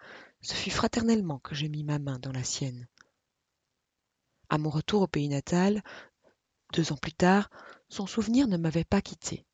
ce 0.47 0.53
fut 0.53 0.71
fraternellement 0.71 1.39
que 1.39 1.55
je 1.55 1.67
mis 1.67 1.83
ma 1.83 1.99
main 1.99 2.19
dans 2.19 2.31
la 2.31 2.45
sienne. 2.45 2.87
À 4.47 4.57
mon 4.57 4.69
retour 4.69 5.01
au 5.01 5.07
pays 5.07 5.27
natal, 5.27 5.83
deux 6.71 6.93
ans 6.93 6.97
plus 6.97 7.11
tard, 7.11 7.49
son 7.89 8.07
souvenir 8.07 8.47
ne 8.47 8.55
m'avait 8.55 8.85
pas 8.85 9.01
quitté. 9.01 9.45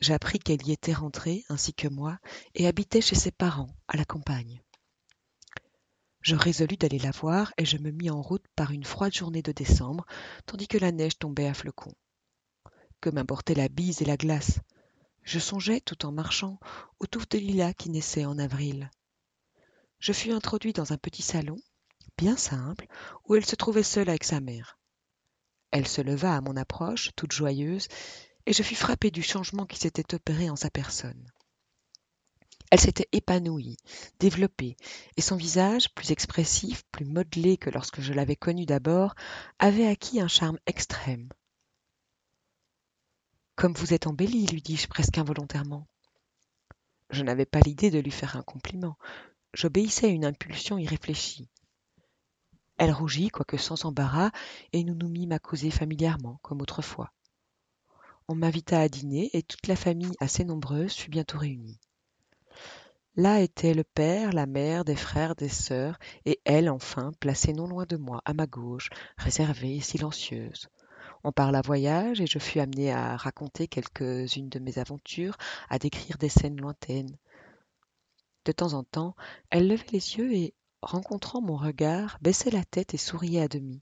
J'appris 0.00 0.38
qu'elle 0.38 0.66
y 0.66 0.72
était 0.72 0.94
rentrée, 0.94 1.44
ainsi 1.50 1.74
que 1.74 1.86
moi, 1.86 2.18
et 2.54 2.66
habitait 2.66 3.02
chez 3.02 3.14
ses 3.14 3.30
parents, 3.30 3.68
à 3.88 3.98
la 3.98 4.06
campagne. 4.06 4.62
Je 6.22 6.34
résolus 6.34 6.78
d'aller 6.78 6.98
la 6.98 7.10
voir 7.10 7.52
et 7.58 7.66
je 7.66 7.76
me 7.76 7.90
mis 7.90 8.08
en 8.08 8.22
route 8.22 8.46
par 8.56 8.70
une 8.70 8.84
froide 8.84 9.12
journée 9.12 9.42
de 9.42 9.52
décembre, 9.52 10.06
tandis 10.46 10.66
que 10.66 10.78
la 10.78 10.92
neige 10.92 11.18
tombait 11.18 11.46
à 11.46 11.52
flocons. 11.52 11.94
Que 13.02 13.10
m'importaient 13.10 13.54
la 13.54 13.68
bise 13.68 14.00
et 14.00 14.06
la 14.06 14.16
glace? 14.16 14.60
Je 15.24 15.38
songeais, 15.38 15.80
tout 15.80 16.06
en 16.06 16.12
marchant, 16.12 16.58
aux 17.00 17.06
touffes 17.06 17.28
de 17.28 17.38
lilas 17.38 17.74
qui 17.74 17.90
naissaient 17.90 18.24
en 18.24 18.38
avril. 18.38 18.90
Je 19.98 20.12
fus 20.12 20.32
introduit 20.32 20.72
dans 20.72 20.92
un 20.92 20.98
petit 20.98 21.22
salon, 21.22 21.56
bien 22.18 22.36
simple, 22.36 22.86
où 23.24 23.34
elle 23.34 23.46
se 23.46 23.56
trouvait 23.56 23.82
seule 23.82 24.08
avec 24.08 24.24
sa 24.24 24.40
mère. 24.40 24.78
Elle 25.70 25.88
se 25.88 26.00
leva 26.00 26.36
à 26.36 26.40
mon 26.40 26.56
approche, 26.56 27.10
toute 27.16 27.32
joyeuse, 27.32 27.88
et 28.46 28.52
je 28.52 28.62
fus 28.62 28.76
frappé 28.76 29.10
du 29.10 29.22
changement 29.22 29.66
qui 29.66 29.78
s'était 29.78 30.14
opéré 30.14 30.48
en 30.48 30.56
sa 30.56 30.70
personne. 30.70 31.30
Elle 32.70 32.80
s'était 32.80 33.08
épanouie, 33.12 33.76
développée, 34.18 34.76
et 35.16 35.20
son 35.20 35.36
visage, 35.36 35.92
plus 35.94 36.10
expressif, 36.10 36.82
plus 36.90 37.04
modelé 37.04 37.56
que 37.56 37.70
lorsque 37.70 38.00
je 38.00 38.12
l'avais 38.12 38.36
connue 38.36 38.66
d'abord, 38.66 39.14
avait 39.58 39.86
acquis 39.86 40.20
un 40.20 40.28
charme 40.28 40.58
extrême. 40.66 41.28
Comme 43.54 43.74
vous 43.74 43.94
êtes 43.94 44.06
embellie, 44.06 44.46
lui 44.46 44.62
dis-je 44.62 44.88
presque 44.88 45.16
involontairement. 45.16 45.86
Je 47.10 47.22
n'avais 47.22 47.46
pas 47.46 47.60
l'idée 47.60 47.90
de 47.90 48.00
lui 48.00 48.10
faire 48.10 48.36
un 48.36 48.42
compliment. 48.42 48.98
J'obéissais 49.54 50.06
à 50.06 50.10
une 50.10 50.24
impulsion 50.24 50.78
irréfléchie. 50.78 51.48
Elle 52.78 52.92
rougit, 52.92 53.28
quoique 53.28 53.56
sans 53.56 53.84
embarras, 53.86 54.30
et 54.72 54.84
nous 54.84 54.94
nous 54.94 55.08
mîmes 55.08 55.32
à 55.32 55.38
causer 55.38 55.70
familièrement, 55.70 56.38
comme 56.42 56.60
autrefois. 56.60 57.12
On 58.28 58.34
m'invita 58.34 58.80
à 58.80 58.88
dîner, 58.88 59.30
et 59.32 59.42
toute 59.42 59.66
la 59.66 59.76
famille, 59.76 60.12
assez 60.20 60.44
nombreuse, 60.44 60.94
fut 60.94 61.10
bientôt 61.10 61.38
réunie. 61.38 61.80
Là 63.14 63.40
étaient 63.40 63.72
le 63.72 63.84
père, 63.84 64.34
la 64.34 64.44
mère, 64.44 64.84
des 64.84 64.96
frères, 64.96 65.36
des 65.36 65.48
sœurs, 65.48 65.98
et 66.26 66.38
elle, 66.44 66.68
enfin, 66.68 67.12
placée 67.18 67.54
non 67.54 67.66
loin 67.66 67.86
de 67.86 67.96
moi, 67.96 68.20
à 68.26 68.34
ma 68.34 68.46
gauche, 68.46 68.90
réservée 69.16 69.76
et 69.76 69.80
silencieuse. 69.80 70.68
On 71.24 71.32
parla 71.32 71.62
voyage, 71.62 72.20
et 72.20 72.26
je 72.26 72.38
fus 72.38 72.60
amené 72.60 72.92
à 72.92 73.16
raconter 73.16 73.68
quelques-unes 73.68 74.50
de 74.50 74.58
mes 74.58 74.78
aventures, 74.78 75.38
à 75.70 75.78
décrire 75.78 76.18
des 76.18 76.28
scènes 76.28 76.60
lointaines, 76.60 77.16
de 78.46 78.52
temps 78.52 78.72
en 78.72 78.84
temps, 78.84 79.14
elle 79.50 79.68
levait 79.68 79.84
les 79.92 80.16
yeux 80.16 80.32
et, 80.32 80.54
rencontrant 80.80 81.42
mon 81.42 81.56
regard, 81.56 82.16
baissait 82.22 82.50
la 82.50 82.64
tête 82.64 82.94
et 82.94 82.98
souriait 82.98 83.42
à 83.42 83.48
demi. 83.48 83.80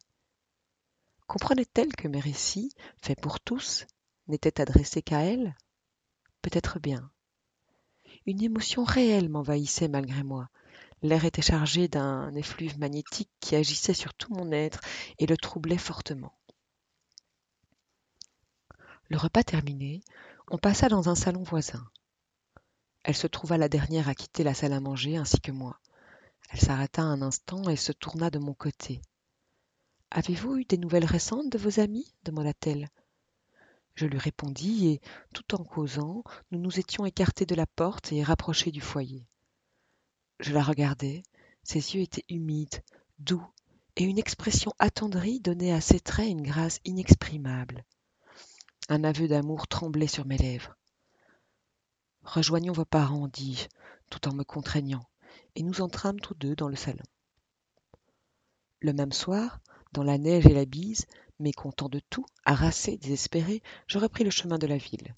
Comprenait-elle 1.26 1.94
que 1.94 2.08
mes 2.08 2.20
récits, 2.20 2.72
faits 3.02 3.20
pour 3.20 3.40
tous, 3.40 3.86
n'étaient 4.26 4.60
adressés 4.60 5.02
qu'à 5.02 5.20
elle? 5.20 5.54
Peut-être 6.42 6.80
bien. 6.80 7.10
Une 8.26 8.42
émotion 8.42 8.84
réelle 8.84 9.28
m'envahissait 9.28 9.88
malgré 9.88 10.22
moi. 10.22 10.48
L'air 11.02 11.26
était 11.26 11.42
chargé 11.42 11.88
d'un 11.88 12.34
effluve 12.34 12.78
magnétique 12.78 13.30
qui 13.40 13.56
agissait 13.56 13.94
sur 13.94 14.14
tout 14.14 14.32
mon 14.32 14.50
être 14.50 14.80
et 15.18 15.26
le 15.26 15.36
troublait 15.36 15.76
fortement. 15.76 16.32
Le 19.10 19.18
repas 19.18 19.42
terminé, 19.42 20.00
on 20.48 20.56
passa 20.56 20.88
dans 20.88 21.10
un 21.10 21.14
salon 21.14 21.42
voisin. 21.42 21.86
Elle 23.04 23.16
se 23.16 23.26
trouva 23.26 23.58
la 23.58 23.68
dernière 23.68 24.08
à 24.08 24.14
quitter 24.14 24.44
la 24.44 24.54
salle 24.54 24.72
à 24.72 24.80
manger, 24.80 25.18
ainsi 25.18 25.38
que 25.40 25.52
moi. 25.52 25.78
Elle 26.48 26.60
s'arrêta 26.60 27.02
un 27.02 27.20
instant 27.20 27.68
et 27.68 27.76
se 27.76 27.92
tourna 27.92 28.30
de 28.30 28.38
mon 28.38 28.54
côté. 28.54 29.02
Avez-vous 30.10 30.56
eu 30.56 30.64
des 30.64 30.78
nouvelles 30.78 31.04
récentes 31.04 31.50
de 31.50 31.58
vos 31.58 31.80
amis? 31.80 32.14
demanda-t-elle. 32.22 32.88
Je 33.94 34.06
lui 34.06 34.18
répondis, 34.18 34.88
et, 34.88 35.00
tout 35.34 35.54
en 35.54 35.64
causant, 35.64 36.24
nous 36.50 36.58
nous 36.58 36.80
étions 36.80 37.04
écartés 37.04 37.46
de 37.46 37.54
la 37.54 37.66
porte 37.66 38.10
et 38.10 38.22
rapprochés 38.22 38.70
du 38.70 38.80
foyer. 38.80 39.26
Je 40.40 40.52
la 40.52 40.62
regardai, 40.62 41.22
ses 41.62 41.94
yeux 41.94 42.00
étaient 42.00 42.24
humides, 42.28 42.82
doux, 43.18 43.46
et 43.96 44.04
une 44.04 44.18
expression 44.18 44.72
attendrie 44.78 45.40
donnait 45.40 45.72
à 45.72 45.80
ses 45.80 46.00
traits 46.00 46.30
une 46.30 46.42
grâce 46.42 46.80
inexprimable. 46.84 47.84
Un 48.88 49.04
aveu 49.04 49.28
d'amour 49.28 49.68
tremblait 49.68 50.06
sur 50.06 50.26
mes 50.26 50.38
lèvres. 50.38 50.74
Rejoignons 52.24 52.72
vos 52.72 52.86
parents, 52.86 53.28
dis-je, 53.28 53.68
tout 54.10 54.28
en 54.28 54.34
me 54.34 54.44
contraignant, 54.44 55.04
et 55.54 55.62
nous 55.62 55.82
entrâmes 55.82 56.18
tous 56.20 56.34
deux 56.34 56.56
dans 56.56 56.68
le 56.68 56.76
salon. 56.76 57.04
Le 58.80 58.92
même 58.92 59.12
soir, 59.12 59.60
dans 59.92 60.02
la 60.02 60.18
neige 60.18 60.46
et 60.46 60.54
la 60.54 60.64
bise, 60.64 61.06
mécontent 61.38 61.88
de 61.88 62.00
tout, 62.10 62.24
harassé, 62.44 62.96
désespéré, 62.96 63.62
je 63.86 63.98
repris 63.98 64.24
le 64.24 64.30
chemin 64.30 64.58
de 64.58 64.66
la 64.66 64.78
ville. 64.78 65.14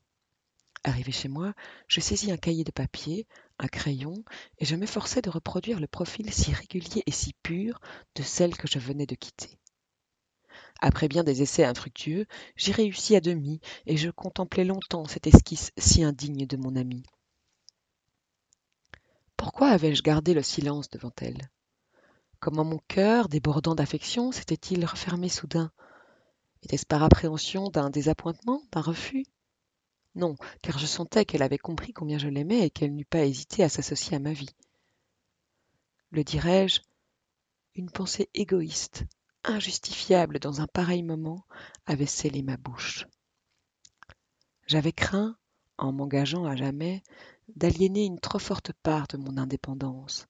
Arrivé 0.82 1.12
chez 1.12 1.28
moi, 1.28 1.54
je 1.88 2.00
saisis 2.00 2.32
un 2.32 2.36
cahier 2.36 2.64
de 2.64 2.72
papier, 2.72 3.26
un 3.58 3.68
crayon, 3.68 4.24
et 4.58 4.64
je 4.64 4.76
m'efforçai 4.76 5.22
de 5.22 5.30
reproduire 5.30 5.80
le 5.80 5.86
profil 5.86 6.32
si 6.32 6.52
régulier 6.52 7.02
et 7.06 7.12
si 7.12 7.34
pur 7.42 7.80
de 8.16 8.22
celle 8.22 8.56
que 8.56 8.68
je 8.68 8.78
venais 8.78 9.06
de 9.06 9.14
quitter. 9.14 9.58
Après 10.80 11.08
bien 11.08 11.24
des 11.24 11.42
essais 11.42 11.64
infructueux, 11.64 12.26
j'y 12.56 12.72
réussis 12.72 13.16
à 13.16 13.20
demi, 13.20 13.60
et 13.86 13.96
je 13.96 14.10
contemplai 14.10 14.64
longtemps 14.64 15.06
cette 15.06 15.26
esquisse 15.26 15.72
si 15.78 16.02
indigne 16.02 16.46
de 16.46 16.56
mon 16.56 16.76
amie. 16.76 17.04
Pourquoi 19.36 19.68
avais-je 19.68 20.02
gardé 20.02 20.34
le 20.34 20.42
silence 20.42 20.90
devant 20.90 21.12
elle? 21.20 21.50
Comment 22.40 22.64
mon 22.64 22.80
cœur, 22.88 23.28
débordant 23.28 23.74
d'affection, 23.74 24.32
s'était-il 24.32 24.84
refermé 24.84 25.28
soudain? 25.28 25.72
Était-ce 26.62 26.86
par 26.86 27.02
appréhension 27.02 27.68
d'un 27.70 27.90
désappointement, 27.90 28.62
d'un 28.72 28.80
refus? 28.80 29.24
Non, 30.14 30.36
car 30.62 30.78
je 30.78 30.86
sentais 30.86 31.24
qu'elle 31.24 31.42
avait 31.42 31.58
compris 31.58 31.92
combien 31.92 32.18
je 32.18 32.28
l'aimais 32.28 32.66
et 32.66 32.70
qu'elle 32.70 32.94
n'eût 32.94 33.04
pas 33.04 33.24
hésité 33.24 33.62
à 33.62 33.68
s'associer 33.68 34.16
à 34.16 34.20
ma 34.20 34.32
vie. 34.32 34.54
Le 36.10 36.24
dirais-je, 36.24 36.80
une 37.74 37.90
pensée 37.90 38.30
égoïste, 38.32 39.04
injustifiable 39.46 40.38
dans 40.38 40.60
un 40.60 40.66
pareil 40.66 41.02
moment, 41.02 41.44
avait 41.86 42.06
scellé 42.06 42.42
ma 42.42 42.56
bouche. 42.56 43.06
J'avais 44.66 44.92
craint, 44.92 45.36
en 45.78 45.92
m'engageant 45.92 46.44
à 46.44 46.56
jamais, 46.56 47.02
d'aliéner 47.54 48.04
une 48.04 48.20
trop 48.20 48.38
forte 48.38 48.72
part 48.82 49.06
de 49.08 49.16
mon 49.16 49.36
indépendance, 49.38 50.26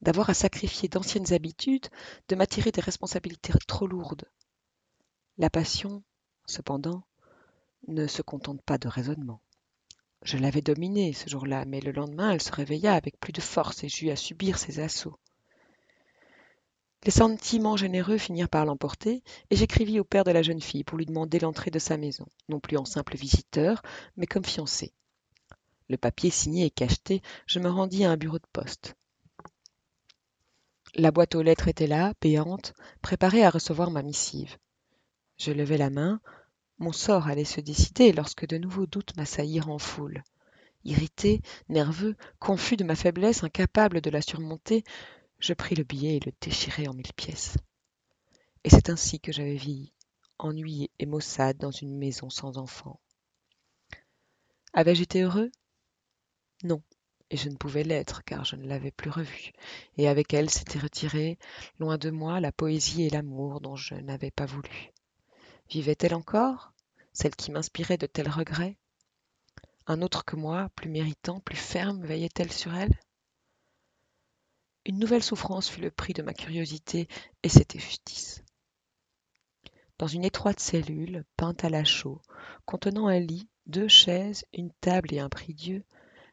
d'avoir 0.00 0.30
à 0.30 0.34
sacrifier 0.34 0.88
d'anciennes 0.88 1.32
habitudes, 1.32 1.88
de 2.28 2.36
m'attirer 2.36 2.70
des 2.70 2.80
responsabilités 2.80 3.52
trop 3.66 3.86
lourdes. 3.86 4.24
La 5.38 5.50
passion, 5.50 6.02
cependant, 6.46 7.04
ne 7.88 8.06
se 8.06 8.22
contente 8.22 8.62
pas 8.62 8.78
de 8.78 8.88
raisonnement. 8.88 9.40
Je 10.22 10.38
l'avais 10.38 10.62
dominée 10.62 11.12
ce 11.12 11.28
jour-là, 11.28 11.66
mais 11.66 11.80
le 11.80 11.92
lendemain 11.92 12.30
elle 12.30 12.42
se 12.42 12.52
réveilla 12.52 12.94
avec 12.94 13.20
plus 13.20 13.32
de 13.32 13.42
force 13.42 13.84
et 13.84 13.88
j'eus 13.90 14.10
à 14.10 14.16
subir 14.16 14.58
ses 14.58 14.80
assauts. 14.80 15.18
Les 17.04 17.10
sentiments 17.10 17.76
généreux 17.76 18.16
finirent 18.16 18.48
par 18.48 18.64
l'emporter, 18.64 19.22
et 19.50 19.56
j'écrivis 19.56 20.00
au 20.00 20.04
père 20.04 20.24
de 20.24 20.30
la 20.30 20.42
jeune 20.42 20.62
fille 20.62 20.84
pour 20.84 20.96
lui 20.96 21.04
demander 21.04 21.38
l'entrée 21.38 21.70
de 21.70 21.78
sa 21.78 21.98
maison, 21.98 22.26
non 22.48 22.60
plus 22.60 22.78
en 22.78 22.86
simple 22.86 23.16
visiteur, 23.16 23.82
mais 24.16 24.26
comme 24.26 24.44
fiancé. 24.44 24.94
Le 25.90 25.98
papier 25.98 26.30
signé 26.30 26.64
et 26.64 26.70
cacheté, 26.70 27.20
je 27.46 27.58
me 27.60 27.68
rendis 27.68 28.04
à 28.04 28.10
un 28.10 28.16
bureau 28.16 28.38
de 28.38 28.46
poste. 28.52 28.94
La 30.94 31.10
boîte 31.10 31.34
aux 31.34 31.42
lettres 31.42 31.68
était 31.68 31.86
là, 31.86 32.14
béante, 32.22 32.72
préparée 33.02 33.44
à 33.44 33.50
recevoir 33.50 33.90
ma 33.90 34.02
missive. 34.02 34.56
Je 35.36 35.52
levai 35.52 35.76
la 35.76 35.90
main, 35.90 36.20
mon 36.78 36.92
sort 36.92 37.28
allait 37.28 37.44
se 37.44 37.60
décider 37.60 38.12
lorsque 38.12 38.46
de 38.46 38.56
nouveaux 38.56 38.86
doutes 38.86 39.16
m'assaillirent 39.16 39.68
en 39.68 39.78
foule. 39.78 40.22
Irrité, 40.84 41.40
nerveux, 41.68 42.14
confus 42.38 42.76
de 42.76 42.84
ma 42.84 42.94
faiblesse, 42.94 43.42
incapable 43.42 44.00
de 44.00 44.10
la 44.10 44.22
surmonter, 44.22 44.84
je 45.44 45.52
pris 45.52 45.74
le 45.74 45.84
billet 45.84 46.16
et 46.16 46.20
le 46.20 46.32
déchirai 46.40 46.88
en 46.88 46.94
mille 46.94 47.12
pièces. 47.12 47.58
Et 48.64 48.70
c'est 48.70 48.88
ainsi 48.88 49.20
que 49.20 49.30
j'avais 49.30 49.56
vieilli, 49.56 49.92
ennuyé 50.38 50.90
et 50.98 51.04
maussade 51.04 51.58
dans 51.58 51.70
une 51.70 51.98
maison 51.98 52.30
sans 52.30 52.56
enfants. 52.56 52.98
Avais-je 54.72 55.02
été 55.02 55.20
heureux? 55.20 55.50
Non, 56.62 56.80
et 57.28 57.36
je 57.36 57.50
ne 57.50 57.56
pouvais 57.56 57.84
l'être, 57.84 58.24
car 58.24 58.46
je 58.46 58.56
ne 58.56 58.66
l'avais 58.66 58.90
plus 58.90 59.10
revue, 59.10 59.52
et 59.98 60.08
avec 60.08 60.32
elle 60.32 60.48
s'était 60.48 60.78
retirée, 60.78 61.38
loin 61.78 61.98
de 61.98 62.08
moi, 62.08 62.40
la 62.40 62.50
poésie 62.50 63.02
et 63.02 63.10
l'amour 63.10 63.60
dont 63.60 63.76
je 63.76 63.96
n'avais 63.96 64.30
pas 64.30 64.46
voulu. 64.46 64.92
Vivait-elle 65.68 66.14
encore, 66.14 66.72
celle 67.12 67.36
qui 67.36 67.50
m'inspirait 67.50 67.98
de 67.98 68.06
tels 68.06 68.30
regrets? 68.30 68.78
Un 69.86 70.00
autre 70.00 70.24
que 70.24 70.36
moi, 70.36 70.70
plus 70.74 70.88
méritant, 70.88 71.40
plus 71.40 71.58
ferme, 71.58 72.02
veillait-elle 72.02 72.50
sur 72.50 72.74
elle? 72.74 72.98
Une 74.86 74.98
nouvelle 74.98 75.22
souffrance 75.22 75.68
fut 75.68 75.80
le 75.80 75.90
prix 75.90 76.12
de 76.12 76.22
ma 76.22 76.34
curiosité, 76.34 77.08
et 77.42 77.48
c'était 77.48 77.78
justice. 77.78 78.42
Dans 79.98 80.06
une 80.06 80.24
étroite 80.24 80.60
cellule, 80.60 81.24
peinte 81.36 81.64
à 81.64 81.70
la 81.70 81.84
chaux, 81.84 82.20
contenant 82.66 83.06
un 83.06 83.20
lit, 83.20 83.48
deux 83.66 83.88
chaises, 83.88 84.44
une 84.52 84.72
table 84.80 85.14
et 85.14 85.20
un 85.20 85.28
prie-dieu, 85.28 85.84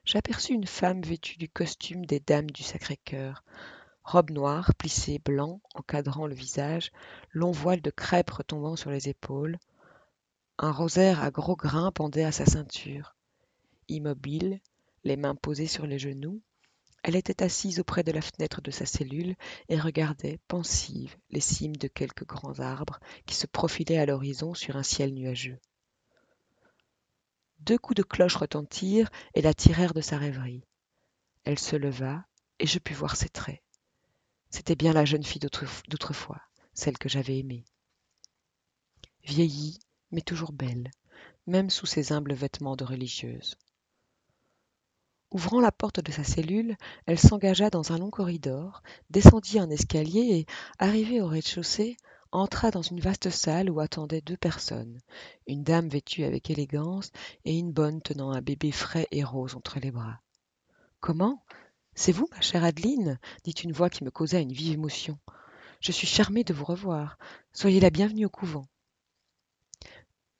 j'aperçus 0.03 0.53
une 0.53 0.67
femme 0.67 1.01
vêtue 1.01 1.37
du 1.37 1.47
costume 1.47 2.05
des 2.05 2.19
dames 2.19 2.49
du 2.49 2.63
Sacré-Cœur, 2.63 3.43
robe 4.03 4.31
noire, 4.31 4.73
plissée 4.75 5.19
blanc, 5.19 5.61
encadrant 5.75 6.27
le 6.27 6.33
visage, 6.33 6.91
long 7.31 7.51
voile 7.51 7.81
de 7.81 7.91
crêpe 7.91 8.31
retombant 8.31 8.75
sur 8.75 8.89
les 8.89 9.09
épaules, 9.09 9.57
un 10.57 10.71
rosaire 10.71 11.23
à 11.23 11.31
gros 11.31 11.55
grains 11.55 11.91
pendait 11.91 12.23
à 12.23 12.31
sa 12.31 12.45
ceinture. 12.45 13.15
Immobile, 13.87 14.59
les 15.03 15.17
mains 15.17 15.35
posées 15.35 15.67
sur 15.67 15.85
les 15.87 15.99
genoux, 15.99 16.41
elle 17.03 17.15
était 17.15 17.41
assise 17.41 17.79
auprès 17.79 18.03
de 18.03 18.11
la 18.11 18.21
fenêtre 18.21 18.61
de 18.61 18.71
sa 18.71 18.85
cellule 18.85 19.35
et 19.69 19.79
regardait, 19.79 20.39
pensive, 20.47 21.17
les 21.29 21.39
cimes 21.39 21.75
de 21.75 21.87
quelques 21.87 22.25
grands 22.25 22.59
arbres 22.59 22.99
qui 23.25 23.35
se 23.35 23.47
profilaient 23.47 23.97
à 23.97 24.05
l'horizon 24.05 24.53
sur 24.53 24.75
un 24.75 24.83
ciel 24.83 25.13
nuageux. 25.13 25.59
Deux 27.59 27.77
coups 27.77 27.97
de 27.97 28.03
cloche 28.03 28.35
retentirent 28.35 29.09
et 29.33 29.41
la 29.41 29.53
tirèrent 29.53 29.93
de 29.93 30.01
sa 30.01 30.17
rêverie. 30.17 30.63
Elle 31.43 31.59
se 31.59 31.75
leva, 31.75 32.23
et 32.59 32.67
je 32.67 32.77
pus 32.77 32.93
voir 32.93 33.15
ses 33.15 33.29
traits. 33.29 33.63
C'était 34.51 34.75
bien 34.75 34.93
la 34.93 35.05
jeune 35.05 35.23
fille 35.23 35.41
d'autrefois, 35.87 36.41
celle 36.73 36.97
que 36.97 37.09
j'avais 37.09 37.39
aimée. 37.39 37.65
Vieillie, 39.23 39.79
mais 40.11 40.21
toujours 40.21 40.51
belle, 40.51 40.91
même 41.47 41.69
sous 41.69 41.85
ses 41.85 42.11
humbles 42.11 42.33
vêtements 42.33 42.75
de 42.75 42.83
religieuse. 42.83 43.57
Ouvrant 45.31 45.61
la 45.61 45.71
porte 45.71 46.01
de 46.01 46.11
sa 46.11 46.25
cellule, 46.25 46.75
elle 47.05 47.17
s'engagea 47.17 47.69
dans 47.69 47.93
un 47.93 47.97
long 47.97 48.09
corridor, 48.09 48.83
descendit 49.09 49.59
un 49.59 49.69
escalier 49.69 50.19
et, 50.19 50.45
arrivée 50.77 51.21
au 51.21 51.27
rez-de-chaussée, 51.27 51.95
entra 52.33 52.69
dans 52.69 52.81
une 52.81 52.99
vaste 52.99 53.29
salle 53.29 53.69
où 53.69 53.79
attendaient 53.79 54.21
deux 54.21 54.35
personnes, 54.35 54.99
une 55.47 55.63
dame 55.63 55.87
vêtue 55.87 56.25
avec 56.25 56.49
élégance 56.49 57.11
et 57.45 57.57
une 57.57 57.71
bonne 57.71 58.01
tenant 58.01 58.31
un 58.31 58.41
bébé 58.41 58.71
frais 58.71 59.07
et 59.11 59.23
rose 59.23 59.55
entre 59.55 59.79
les 59.79 59.91
bras. 59.91 60.19
Comment? 60.99 61.43
C'est 61.93 62.11
vous, 62.11 62.27
ma 62.31 62.41
chère 62.41 62.65
Adeline? 62.65 63.17
dit 63.45 63.51
une 63.51 63.73
voix 63.73 63.89
qui 63.89 64.03
me 64.03 64.11
causa 64.11 64.39
une 64.39 64.51
vive 64.51 64.73
émotion. 64.73 65.17
Je 65.79 65.93
suis 65.93 66.07
charmée 66.07 66.43
de 66.43 66.53
vous 66.53 66.65
revoir. 66.65 67.17
Soyez 67.53 67.79
la 67.79 67.89
bienvenue 67.89 68.25
au 68.25 68.29
couvent. 68.29 68.67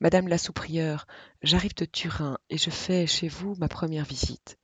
Madame 0.02 0.28
la 0.28 0.38
sous-prieure, 0.38 1.08
j'arrive 1.44 1.76
de 1.76 1.86
Turin 1.86 2.40
et 2.50 2.58
je 2.58 2.70
fais 2.70 3.08
chez 3.08 3.28
vous 3.28 3.56
ma 3.56 3.68
première 3.68 4.06
visite. 4.06 4.58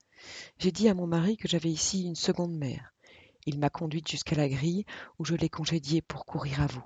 J'ai 0.59 0.71
dit 0.71 0.89
à 0.89 0.93
mon 0.93 1.07
mari 1.07 1.37
que 1.37 1.47
j'avais 1.47 1.69
ici 1.69 2.03
une 2.03 2.15
seconde 2.15 2.55
mère. 2.55 2.93
Il 3.45 3.59
m'a 3.59 3.69
conduite 3.69 4.09
jusqu'à 4.09 4.35
la 4.35 4.49
grille 4.49 4.85
où 5.19 5.25
je 5.25 5.35
l'ai 5.35 5.49
congédiée 5.49 6.01
pour 6.01 6.25
courir 6.25 6.61
à 6.61 6.67
vous. 6.67 6.83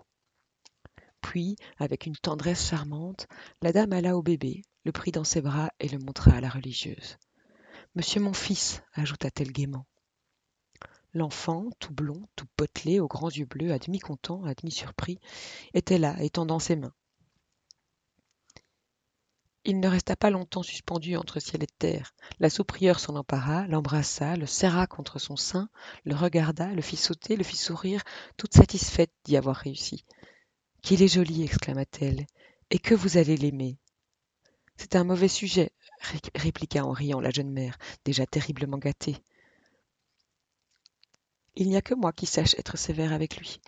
Puis, 1.22 1.56
avec 1.78 2.06
une 2.06 2.16
tendresse 2.16 2.70
charmante, 2.70 3.28
la 3.62 3.72
dame 3.72 3.94
alla 3.94 4.18
au 4.18 4.22
bébé, 4.22 4.64
le 4.84 4.92
prit 4.92 5.12
dans 5.12 5.24
ses 5.24 5.42
bras 5.42 5.70
et 5.80 5.88
le 5.88 6.00
montra 6.00 6.32
à 6.32 6.42
la 6.42 6.50
religieuse. 6.50 7.18
Monsieur 7.96 8.22
mon 8.22 8.34
fils, 8.34 8.82
ajouta-t-elle 8.94 9.52
gaiement. 9.52 9.86
L'enfant, 11.14 11.70
tout 11.80 11.94
blond, 11.94 12.28
tout 12.36 12.48
potelé, 12.56 13.00
aux 13.00 13.08
grands 13.08 13.30
yeux 13.30 13.46
bleus, 13.46 13.74
à 13.74 13.80
demi 13.80 14.00
content, 14.00 14.44
à 14.46 14.54
demi 14.54 14.72
surpris, 14.72 15.20
était 15.74 15.98
là, 15.98 16.16
étendant 16.24 16.60
ses 16.60 16.78
mains. 16.78 16.94
Il 19.64 19.80
ne 19.80 19.88
resta 19.88 20.16
pas 20.16 20.32
longtemps 20.32 20.64
suspendu 20.64 21.16
entre 21.16 21.40
ciel 21.40 21.62
et 21.62 21.68
terre. 21.68 22.16
La 22.40 22.50
sous-prieure 22.50 23.00
s'en 23.00 23.16
empara, 23.16 23.68
l'embrassa, 23.68 24.36
le 24.36 24.48
serra 24.48 24.88
contre 24.88 25.20
son 25.20 25.36
sein, 25.36 25.70
le 26.04 26.16
regarda, 26.16 26.74
le 26.74 26.82
fit 26.82 26.98
sauter, 26.98 27.36
le 27.36 27.44
fit 27.44 27.58
sourire, 27.58 28.02
toute 28.38 28.56
satisfaite 28.56 29.12
d'y 29.24 29.38
avoir 29.38 29.56
réussi. 29.56 30.04
Qu'il 30.82 31.04
est 31.04 31.14
joli, 31.14 31.44
exclama-t-elle, 31.44 32.26
et 32.72 32.80
que 32.80 32.96
vous 32.96 33.18
allez 33.18 33.38
l'aimer. 33.38 33.78
C'est 34.78 34.96
un 34.96 35.04
mauvais 35.04 35.28
sujet, 35.28 35.72
répliqua 36.34 36.84
en 36.84 36.92
riant 36.92 37.20
la 37.20 37.30
jeune 37.30 37.52
mère, 37.52 37.78
déjà 38.04 38.26
terriblement 38.26 38.80
gâtée. 38.80 39.18
Il 41.54 41.70
n'y 41.70 41.78
a 41.78 41.84
que 41.84 41.94
moi 41.94 42.14
qui 42.14 42.26
sache 42.26 42.56
être 42.56 42.80
sévère 42.80 43.14
avec 43.14 43.38
lui. 43.38 43.62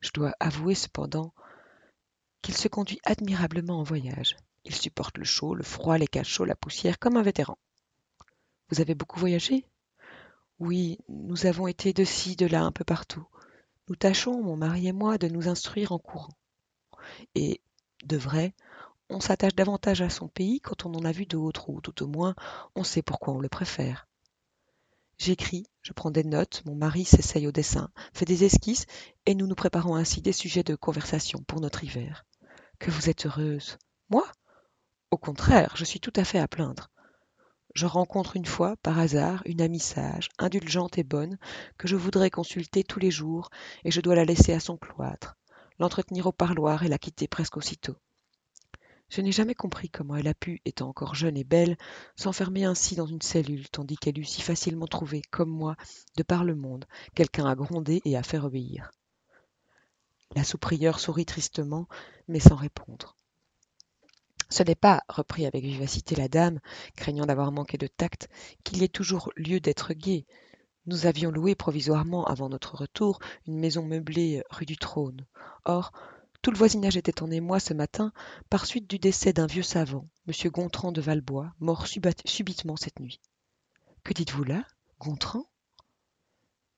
Je 0.00 0.12
dois 0.14 0.34
avouer 0.40 0.74
cependant 0.74 1.34
qu'il 2.40 2.56
se 2.56 2.68
conduit 2.68 3.00
admirablement 3.04 3.80
en 3.80 3.82
voyage. 3.82 4.36
Il 4.64 4.74
supporte 4.74 5.18
le 5.18 5.24
chaud, 5.24 5.54
le 5.54 5.62
froid, 5.62 5.98
les 5.98 6.06
cachots, 6.06 6.44
la 6.44 6.54
poussière, 6.54 6.98
comme 6.98 7.16
un 7.16 7.22
vétéran. 7.22 7.58
Vous 8.70 8.80
avez 8.80 8.94
beaucoup 8.94 9.18
voyagé? 9.18 9.66
Oui, 10.58 10.98
nous 11.08 11.46
avons 11.46 11.66
été 11.66 11.92
de 11.92 12.04
ci, 12.04 12.36
de 12.36 12.46
là, 12.46 12.62
un 12.62 12.72
peu 12.72 12.84
partout. 12.84 13.26
Nous 13.88 13.96
tâchons, 13.96 14.42
mon 14.42 14.56
mari 14.56 14.86
et 14.86 14.92
moi, 14.92 15.18
de 15.18 15.28
nous 15.28 15.48
instruire 15.48 15.92
en 15.92 15.98
courant. 15.98 16.36
Et, 17.34 17.62
de 18.04 18.16
vrai, 18.16 18.54
on 19.08 19.20
s'attache 19.20 19.54
davantage 19.54 20.02
à 20.02 20.10
son 20.10 20.28
pays 20.28 20.60
quand 20.60 20.86
on 20.86 20.94
en 20.94 21.04
a 21.04 21.12
vu 21.12 21.26
d'autres, 21.26 21.70
ou 21.70 21.80
tout 21.80 22.02
au 22.02 22.06
moins, 22.06 22.34
on 22.76 22.84
sait 22.84 23.02
pourquoi 23.02 23.34
on 23.34 23.40
le 23.40 23.48
préfère. 23.48 24.06
J'écris, 25.18 25.66
je 25.82 25.92
prends 25.92 26.10
des 26.10 26.24
notes, 26.24 26.62
mon 26.64 26.74
mari 26.74 27.04
s'essaye 27.04 27.46
au 27.46 27.52
dessin, 27.52 27.90
fait 28.14 28.24
des 28.24 28.44
esquisses, 28.44 28.86
et 29.26 29.34
nous 29.34 29.46
nous 29.46 29.54
préparons 29.54 29.94
ainsi 29.94 30.22
des 30.22 30.32
sujets 30.32 30.62
de 30.62 30.74
conversation 30.74 31.42
pour 31.42 31.60
notre 31.60 31.84
hiver. 31.84 32.24
Que 32.78 32.90
vous 32.90 33.10
êtes 33.10 33.26
heureuse. 33.26 33.76
Moi? 34.08 34.24
Au 35.10 35.18
contraire, 35.18 35.74
je 35.76 35.84
suis 35.84 36.00
tout 36.00 36.12
à 36.16 36.24
fait 36.24 36.38
à 36.38 36.46
plaindre. 36.46 36.90
Je 37.74 37.86
rencontre 37.86 38.36
une 38.36 38.46
fois, 38.46 38.76
par 38.76 38.98
hasard, 38.98 39.42
une 39.44 39.60
amie 39.60 39.80
sage, 39.80 40.28
indulgente 40.38 40.98
et 40.98 41.04
bonne, 41.04 41.38
que 41.78 41.88
je 41.88 41.96
voudrais 41.96 42.30
consulter 42.30 42.84
tous 42.84 42.98
les 42.98 43.10
jours, 43.10 43.50
et 43.84 43.90
je 43.90 44.00
dois 44.00 44.14
la 44.14 44.24
laisser 44.24 44.52
à 44.52 44.60
son 44.60 44.76
cloître, 44.76 45.36
l'entretenir 45.78 46.26
au 46.26 46.32
parloir 46.32 46.82
et 46.84 46.88
la 46.88 46.98
quitter 46.98 47.28
presque 47.28 47.56
aussitôt. 47.56 47.96
Je 49.08 49.20
n'ai 49.20 49.32
jamais 49.32 49.56
compris 49.56 49.88
comment 49.88 50.14
elle 50.14 50.28
a 50.28 50.34
pu, 50.34 50.60
étant 50.64 50.88
encore 50.88 51.16
jeune 51.16 51.36
et 51.36 51.44
belle, 51.44 51.76
s'enfermer 52.14 52.64
ainsi 52.64 52.94
dans 52.94 53.06
une 53.06 53.22
cellule, 53.22 53.68
tandis 53.68 53.96
qu'elle 53.96 54.18
eût 54.18 54.24
si 54.24 54.42
facilement 54.42 54.86
trouvé, 54.86 55.22
comme 55.32 55.50
moi, 55.50 55.74
de 56.16 56.22
par 56.22 56.44
le 56.44 56.54
monde, 56.54 56.86
quelqu'un 57.16 57.46
à 57.46 57.56
gronder 57.56 58.00
et 58.04 58.16
à 58.16 58.22
faire 58.22 58.44
obéir. 58.44 58.92
La 60.36 60.44
sous-prieure 60.44 61.00
sourit 61.00 61.26
tristement, 61.26 61.88
mais 62.28 62.38
sans 62.38 62.54
répondre. 62.54 63.16
Ce 64.50 64.62
n'est 64.62 64.74
pas, 64.74 65.02
reprit 65.08 65.46
avec 65.46 65.64
vivacité 65.64 66.16
la 66.16 66.28
dame, 66.28 66.60
craignant 66.96 67.26
d'avoir 67.26 67.52
manqué 67.52 67.78
de 67.78 67.86
tact, 67.86 68.28
qu'il 68.64 68.78
y 68.78 68.84
ait 68.84 68.88
toujours 68.88 69.32
lieu 69.36 69.60
d'être 69.60 69.94
gai. 69.94 70.26
Nous 70.86 71.06
avions 71.06 71.30
loué 71.30 71.54
provisoirement, 71.54 72.24
avant 72.24 72.48
notre 72.48 72.74
retour, 72.74 73.20
une 73.46 73.58
maison 73.58 73.84
meublée 73.84 74.42
rue 74.50 74.66
du 74.66 74.76
Trône. 74.76 75.24
Or, 75.64 75.92
tout 76.42 76.50
le 76.50 76.56
voisinage 76.56 76.96
était 76.96 77.22
en 77.22 77.30
émoi 77.30 77.60
ce 77.60 77.74
matin 77.74 78.12
par 78.48 78.66
suite 78.66 78.88
du 78.88 78.98
décès 78.98 79.32
d'un 79.32 79.46
vieux 79.46 79.62
savant, 79.62 80.08
M. 80.26 80.50
Gontran 80.50 80.90
de 80.90 81.00
Valbois, 81.00 81.52
mort 81.60 81.86
subitement 81.86 82.76
cette 82.76 82.98
nuit. 82.98 83.20
Que 84.04 84.14
dites-vous 84.14 84.44
là 84.44 84.64
Gontran? 84.98 85.44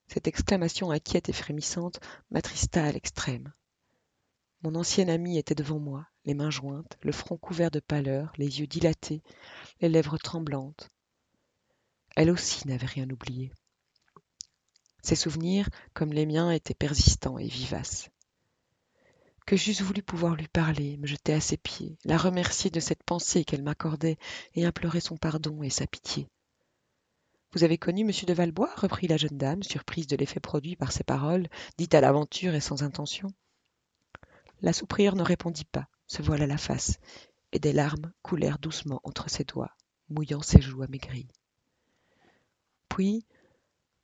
Cette 0.09 0.27
exclamation 0.27 0.91
inquiète 0.91 1.29
et 1.29 1.33
frémissante 1.33 2.01
m'attrista 2.31 2.85
à 2.85 2.93
l'extrême. 2.93 3.53
Mon 4.63 4.77
ancienne 4.77 5.11
amie 5.11 5.39
était 5.39 5.57
devant 5.57 5.81
moi, 5.81 6.07
les 6.25 6.35
mains 6.35 6.51
jointes, 6.51 6.97
le 7.03 7.11
front 7.11 7.37
couvert 7.37 7.73
de 7.73 7.81
pâleur, 7.81 8.33
les 8.37 8.61
yeux 8.61 8.69
dilatés, 8.69 9.23
les 9.81 9.89
lèvres 9.89 10.19
tremblantes. 10.19 10.89
Elle 12.15 12.31
aussi 12.31 12.69
n'avait 12.69 12.87
rien 12.87 13.11
oublié. 13.11 13.51
Ses 15.03 15.17
souvenirs, 15.17 15.69
comme 15.95 16.13
les 16.13 16.27
miens, 16.27 16.53
étaient 16.53 16.75
persistants 16.75 17.39
et 17.39 17.49
vivaces. 17.49 18.09
Que 19.47 19.57
j'eusse 19.57 19.83
voulu 19.83 20.01
pouvoir 20.01 20.37
lui 20.37 20.47
parler, 20.47 20.97
me 20.99 21.09
jeter 21.09 21.33
à 21.33 21.41
ses 21.41 21.57
pieds, 21.57 21.99
la 22.05 22.17
remercier 22.17 22.71
de 22.71 22.79
cette 22.79 23.03
pensée 23.03 23.45
qu'elle 23.45 23.65
m'accordait 23.65 24.19
et 24.55 24.65
implorer 24.65 25.01
son 25.01 25.17
pardon 25.17 25.65
et 25.65 25.71
sa 25.71 25.89
pitié. 25.89 26.29
Vous 27.53 27.65
avez 27.65 27.79
connu 27.79 28.05
monsieur 28.05 28.27
de 28.27 28.33
Valbois 28.33 28.73
reprit 28.77 29.09
la 29.09 29.17
jeune 29.17 29.37
dame, 29.37 29.65
surprise 29.65 30.07
de 30.07 30.15
l'effet 30.15 30.39
produit 30.39 30.77
par 30.77 30.93
ces 30.93 31.03
paroles, 31.03 31.49
dites 31.79 31.95
à 31.95 32.01
l'aventure 32.01 32.55
et 32.55 32.61
sans 32.61 32.85
intention. 32.85 33.29
La 34.63 34.73
sous-prieure 34.73 35.17
ne 35.17 35.23
répondit 35.23 35.65
pas, 35.65 35.89
se 36.07 36.23
voila 36.23 36.47
la 36.47 36.57
face, 36.57 36.99
et 37.51 37.59
des 37.59 37.73
larmes 37.73 38.13
coulèrent 38.23 38.61
doucement 38.61 39.01
entre 39.03 39.29
ses 39.29 39.45
doigts, 39.45 39.77
mouillant 40.09 40.41
ses 40.41 40.63
joues 40.63 40.83
amaigries. 40.83 41.29
Puis, 42.89 43.27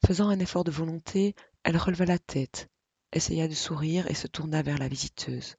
faisant 0.04 0.28
un 0.28 0.40
effort 0.40 0.64
de 0.64 0.72
volonté, 0.72 1.36
elle 1.62 1.76
releva 1.76 2.06
la 2.06 2.18
tête, 2.18 2.68
essaya 3.12 3.46
de 3.46 3.54
sourire 3.54 4.10
et 4.10 4.14
se 4.14 4.26
tourna 4.26 4.62
vers 4.62 4.78
la 4.78 4.88
visiteuse. 4.88 5.56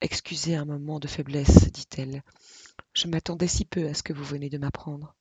Excusez 0.00 0.56
un 0.56 0.64
moment 0.64 0.98
de 0.98 1.08
faiblesse, 1.08 1.70
dit-elle. 1.70 2.22
Je 2.92 3.06
m'attendais 3.06 3.48
si 3.48 3.64
peu 3.64 3.86
à 3.86 3.94
ce 3.94 4.02
que 4.02 4.12
vous 4.12 4.24
venez 4.24 4.50
de 4.50 4.58
m'apprendre. 4.58 5.14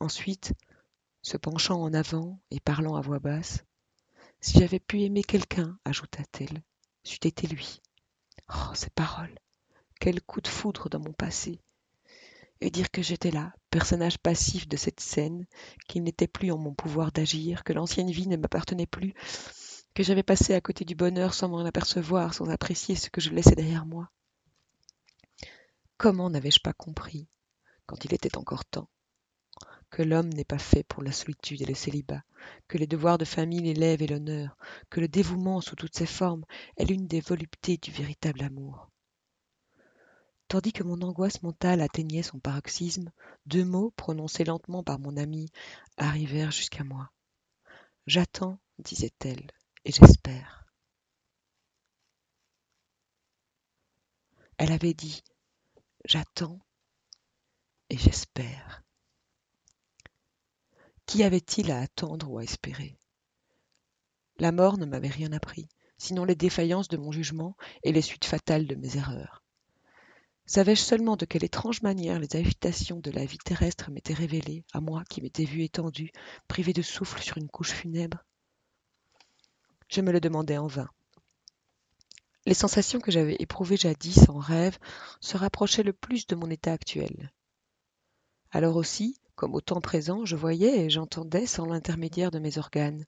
Ensuite, 0.00 0.52
se 1.22 1.36
penchant 1.36 1.82
en 1.82 1.92
avant 1.92 2.40
et 2.50 2.60
parlant 2.60 2.94
à 2.94 3.00
voix 3.00 3.18
basse, 3.18 3.64
Si 4.40 4.58
j'avais 4.58 4.78
pu 4.78 5.02
aimer 5.02 5.22
quelqu'un, 5.22 5.78
ajouta-t-elle, 5.84 6.62
c'eût 7.02 7.26
été 7.26 7.46
lui. 7.46 7.80
Oh, 8.48 8.74
ces 8.74 8.90
paroles 8.90 9.38
Quel 10.00 10.20
coup 10.20 10.40
de 10.40 10.48
foudre 10.48 10.88
dans 10.88 11.00
mon 11.00 11.12
passé 11.12 11.60
Et 12.60 12.70
dire 12.70 12.90
que 12.90 13.02
j'étais 13.02 13.30
là, 13.30 13.54
personnage 13.70 14.18
passif 14.18 14.68
de 14.68 14.76
cette 14.76 15.00
scène, 15.00 15.46
qu'il 15.88 16.02
n'était 16.02 16.28
plus 16.28 16.50
en 16.50 16.58
mon 16.58 16.74
pouvoir 16.74 17.12
d'agir, 17.12 17.64
que 17.64 17.72
l'ancienne 17.72 18.10
vie 18.10 18.26
ne 18.26 18.36
m'appartenait 18.36 18.86
plus, 18.86 19.14
que 19.94 20.02
j'avais 20.02 20.22
passé 20.22 20.54
à 20.54 20.60
côté 20.60 20.84
du 20.84 20.94
bonheur 20.94 21.34
sans 21.34 21.48
m'en 21.48 21.64
apercevoir, 21.64 22.34
sans 22.34 22.48
apprécier 22.48 22.96
ce 22.96 23.10
que 23.10 23.20
je 23.20 23.30
laissais 23.30 23.54
derrière 23.54 23.86
moi. 23.86 24.10
Comment 25.96 26.28
n'avais-je 26.28 26.60
pas 26.60 26.72
compris, 26.72 27.28
quand 27.86 28.04
il 28.04 28.12
était 28.12 28.36
encore 28.36 28.64
temps, 28.64 28.90
que 29.94 30.02
l'homme 30.02 30.30
n'est 30.30 30.44
pas 30.44 30.58
fait 30.58 30.82
pour 30.82 31.04
la 31.04 31.12
solitude 31.12 31.62
et 31.62 31.66
le 31.66 31.74
célibat, 31.74 32.24
que 32.66 32.78
les 32.78 32.88
devoirs 32.88 33.16
de 33.16 33.24
famille 33.24 33.60
l'élèvent 33.60 34.02
et 34.02 34.08
l'honneur, 34.08 34.56
que 34.90 34.98
le 34.98 35.06
dévouement 35.06 35.60
sous 35.60 35.76
toutes 35.76 35.94
ses 35.94 36.04
formes 36.04 36.44
est 36.76 36.84
l'une 36.84 37.06
des 37.06 37.20
voluptés 37.20 37.76
du 37.76 37.92
véritable 37.92 38.42
amour. 38.42 38.90
Tandis 40.48 40.72
que 40.72 40.82
mon 40.82 41.00
angoisse 41.02 41.44
mentale 41.44 41.80
atteignait 41.80 42.24
son 42.24 42.40
paroxysme, 42.40 43.12
deux 43.46 43.64
mots, 43.64 43.92
prononcés 43.92 44.42
lentement 44.42 44.82
par 44.82 44.98
mon 44.98 45.16
amie, 45.16 45.48
arrivèrent 45.96 46.50
jusqu'à 46.50 46.82
moi. 46.82 47.12
J'attends, 48.08 48.58
disait-elle, 48.80 49.46
et 49.84 49.92
j'espère. 49.92 50.66
Elle 54.58 54.72
avait 54.72 54.94
dit 54.94 55.22
J'attends 56.04 56.58
et 57.90 57.96
j'espère. 57.96 58.83
Qu'y 61.06 61.22
avait-il 61.22 61.70
à 61.70 61.80
attendre 61.80 62.30
ou 62.30 62.38
à 62.38 62.44
espérer? 62.44 62.98
La 64.38 64.52
mort 64.52 64.78
ne 64.78 64.86
m'avait 64.86 65.08
rien 65.08 65.32
appris, 65.32 65.68
sinon 65.98 66.24
les 66.24 66.34
défaillances 66.34 66.88
de 66.88 66.96
mon 66.96 67.12
jugement 67.12 67.56
et 67.82 67.92
les 67.92 68.02
suites 68.02 68.24
fatales 68.24 68.66
de 68.66 68.74
mes 68.74 68.96
erreurs. 68.96 69.42
Savais-je 70.46 70.82
seulement 70.82 71.16
de 71.16 71.24
quelle 71.24 71.44
étrange 71.44 71.82
manière 71.82 72.18
les 72.18 72.36
agitations 72.36 73.00
de 73.00 73.10
la 73.10 73.24
vie 73.24 73.38
terrestre 73.38 73.90
m'étaient 73.90 74.12
révélées, 74.12 74.64
à 74.72 74.80
moi 74.80 75.02
qui 75.08 75.22
m'étais 75.22 75.44
vu 75.44 75.62
étendu, 75.62 76.10
privé 76.48 76.72
de 76.72 76.82
souffle 76.82 77.22
sur 77.22 77.38
une 77.38 77.48
couche 77.48 77.72
funèbre? 77.72 78.24
Je 79.88 80.00
me 80.00 80.12
le 80.12 80.20
demandais 80.20 80.58
en 80.58 80.66
vain. 80.66 80.90
Les 82.44 82.54
sensations 82.54 83.00
que 83.00 83.10
j'avais 83.10 83.36
éprouvées 83.38 83.78
jadis 83.78 84.28
en 84.28 84.38
rêve 84.38 84.78
se 85.20 85.38
rapprochaient 85.38 85.82
le 85.82 85.94
plus 85.94 86.26
de 86.26 86.34
mon 86.34 86.50
état 86.50 86.72
actuel. 86.72 87.32
Alors 88.50 88.76
aussi, 88.76 89.18
comme 89.34 89.54
au 89.54 89.60
temps 89.60 89.80
présent, 89.80 90.24
je 90.24 90.36
voyais 90.36 90.84
et 90.84 90.90
j'entendais 90.90 91.46
sans 91.46 91.66
l'intermédiaire 91.66 92.30
de 92.30 92.38
mes 92.38 92.58
organes. 92.58 93.04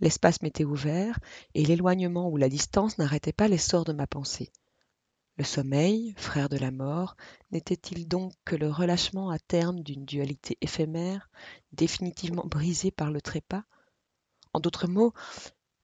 L'espace 0.00 0.40
m'était 0.40 0.64
ouvert, 0.64 1.18
et 1.54 1.64
l'éloignement 1.64 2.30
ou 2.30 2.36
la 2.36 2.48
distance 2.48 2.96
n'arrêtaient 2.96 3.32
pas 3.32 3.48
l'essor 3.48 3.84
de 3.84 3.92
ma 3.92 4.06
pensée. 4.06 4.50
Le 5.36 5.44
sommeil, 5.44 6.14
frère 6.16 6.48
de 6.48 6.56
la 6.56 6.70
mort, 6.70 7.16
n'était-il 7.50 8.06
donc 8.08 8.32
que 8.44 8.56
le 8.56 8.70
relâchement 8.70 9.30
à 9.30 9.38
terme 9.38 9.80
d'une 9.80 10.04
dualité 10.04 10.58
éphémère, 10.60 11.30
définitivement 11.72 12.44
brisée 12.46 12.90
par 12.90 13.10
le 13.10 13.20
trépas? 13.20 13.64
En 14.52 14.60
d'autres 14.60 14.88
mots, 14.88 15.12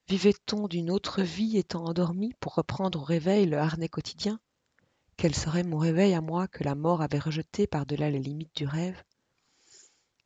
vivait-on 0.07 0.67
d'une 0.67 0.89
autre 0.91 1.21
vie 1.21 1.57
étant 1.57 1.85
endormi 1.85 2.33
pour 2.39 2.55
reprendre 2.55 2.99
au 3.01 3.03
réveil 3.03 3.45
le 3.45 3.57
harnais 3.57 3.89
quotidien? 3.89 4.39
Quel 5.15 5.33
serait 5.35 5.63
mon 5.63 5.77
réveil 5.77 6.13
à 6.13 6.21
moi 6.21 6.47
que 6.47 6.63
la 6.63 6.75
mort 6.75 7.01
avait 7.01 7.19
rejeté 7.19 7.65
par-delà 7.67 8.09
les 8.09 8.19
limites 8.19 8.55
du 8.55 8.65
rêve? 8.65 9.03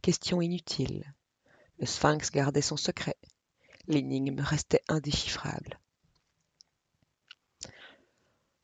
Question 0.01 0.41
inutile. 0.41 1.13
Le 1.77 1.85
sphinx 1.85 2.31
gardait 2.31 2.63
son 2.63 2.75
secret. 2.75 3.17
L'énigme 3.85 4.39
restait 4.39 4.81
indéchiffrable. 4.87 5.79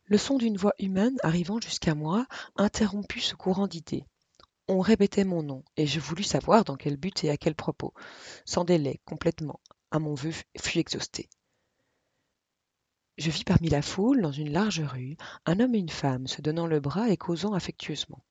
Le 0.06 0.18
son 0.18 0.40
d'une 0.40 0.58
voix 0.58 0.74
humaine 0.80 1.16
arrivant 1.22 1.62
jusqu'à 1.62 1.94
moi 1.94 2.26
interromput 2.56 3.22
ce 3.22 3.36
courant 3.36 3.68
d'idées. 3.68 4.08
On 4.68 4.80
répétait 4.80 5.26
mon 5.26 5.44
nom, 5.44 5.64
et 5.76 5.86
je 5.86 6.00
voulus 6.00 6.24
savoir 6.24 6.64
dans 6.64 6.76
quel 6.76 6.98
but 6.98 7.24
et 7.24 7.30
à 7.30 7.38
quel 7.38 7.54
propos. 7.54 7.94
Sans 8.46 8.64
délai, 8.64 9.00
complètement, 9.06 9.60
à 9.92 10.00
mon 10.00 10.16
vœu 10.16 10.32
fut 10.60 10.80
exhausté. 10.80 11.30
Je 13.20 13.30
vis 13.30 13.44
parmi 13.44 13.70
la 13.70 13.84
foule, 13.84 14.24
dans 14.24 14.32
une 14.32 14.52
large 14.52 14.82
rue, 14.82 15.18
un 15.46 15.60
homme 15.60 15.76
et 15.76 15.80
une 15.80 15.90
femme 15.90 16.26
se 16.26 16.42
donnant 16.42 16.66
le 16.66 16.80
bras 16.80 17.10
et 17.10 17.18
causant 17.18 17.54
affectueusement. 17.54 18.24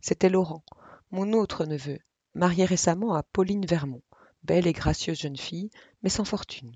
C'était 0.00 0.30
Laurent, 0.30 0.64
mon 1.10 1.34
autre 1.34 1.66
neveu, 1.66 1.98
marié 2.34 2.64
récemment 2.64 3.14
à 3.14 3.22
Pauline 3.22 3.66
Vermont, 3.66 4.02
belle 4.42 4.66
et 4.66 4.72
gracieuse 4.72 5.20
jeune 5.20 5.36
fille, 5.36 5.70
mais 6.02 6.08
sans 6.08 6.24
fortune. 6.24 6.72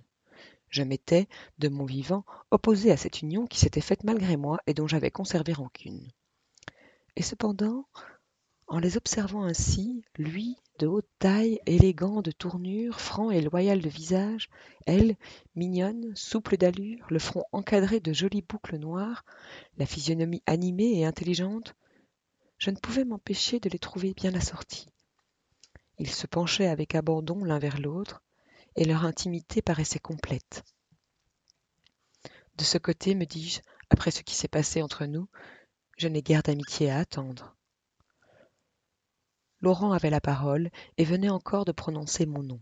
Je 0.68 0.82
m'étais, 0.82 1.28
de 1.58 1.68
mon 1.68 1.84
vivant, 1.84 2.24
opposé 2.50 2.90
à 2.90 2.96
cette 2.96 3.22
union 3.22 3.46
qui 3.46 3.58
s'était 3.58 3.80
faite 3.80 4.04
malgré 4.04 4.36
moi 4.36 4.58
et 4.66 4.74
dont 4.74 4.86
j'avais 4.86 5.10
conservé 5.10 5.52
rancune. 5.52 6.08
Et 7.16 7.22
cependant, 7.22 7.86
en 8.68 8.78
les 8.78 8.96
observant 8.96 9.44
ainsi, 9.44 10.04
lui, 10.18 10.56
de 10.78 10.86
haute 10.86 11.08
taille, 11.18 11.60
élégant 11.66 12.20
de 12.20 12.32
tournure, 12.32 13.00
franc 13.00 13.30
et 13.30 13.40
loyal 13.40 13.80
de 13.80 13.88
visage, 13.88 14.50
elle, 14.86 15.16
mignonne, 15.54 16.14
souple 16.16 16.56
d'allure, 16.56 17.06
le 17.08 17.20
front 17.20 17.44
encadré 17.52 18.00
de 18.00 18.12
jolies 18.12 18.42
boucles 18.42 18.76
noires, 18.76 19.24
la 19.78 19.86
physionomie 19.86 20.42
animée 20.46 20.98
et 20.98 21.06
intelligente, 21.06 21.74
je 22.58 22.70
ne 22.70 22.76
pouvais 22.76 23.04
m'empêcher 23.04 23.60
de 23.60 23.68
les 23.68 23.78
trouver 23.78 24.14
bien 24.14 24.34
assortis. 24.34 24.88
Ils 25.98 26.10
se 26.10 26.26
penchaient 26.26 26.66
avec 26.66 26.94
abandon 26.94 27.44
l'un 27.44 27.58
vers 27.58 27.80
l'autre, 27.80 28.22
et 28.76 28.84
leur 28.84 29.04
intimité 29.04 29.62
paraissait 29.62 29.98
complète. 29.98 30.64
De 32.56 32.64
ce 32.64 32.78
côté, 32.78 33.14
me 33.14 33.24
dis-je, 33.24 33.60
après 33.90 34.10
ce 34.10 34.22
qui 34.22 34.34
s'est 34.34 34.48
passé 34.48 34.82
entre 34.82 35.06
nous, 35.06 35.28
je 35.96 36.08
n'ai 36.08 36.22
guère 36.22 36.42
d'amitié 36.42 36.90
à 36.90 36.98
attendre. 36.98 37.56
Laurent 39.60 39.92
avait 39.92 40.10
la 40.10 40.20
parole 40.20 40.70
et 40.98 41.04
venait 41.04 41.30
encore 41.30 41.64
de 41.64 41.72
prononcer 41.72 42.26
mon 42.26 42.42
nom. 42.42 42.60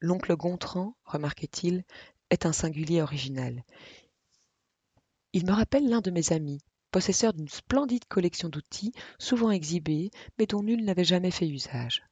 L'oncle 0.00 0.34
Gontran, 0.36 0.96
remarquait-il, 1.04 1.84
est 2.30 2.46
un 2.46 2.52
singulier 2.52 3.02
original. 3.02 3.62
Il 5.32 5.46
me 5.46 5.52
rappelle 5.52 5.88
l'un 5.88 6.00
de 6.00 6.10
mes 6.10 6.32
amis, 6.32 6.60
possesseur 6.94 7.32
d'une 7.32 7.48
splendide 7.48 8.04
collection 8.04 8.48
d'outils, 8.48 8.92
souvent 9.18 9.50
exhibés, 9.50 10.12
mais 10.38 10.46
dont 10.46 10.62
nul 10.62 10.84
n'avait 10.84 11.02
jamais 11.02 11.32
fait 11.32 11.48
usage. 11.48 12.04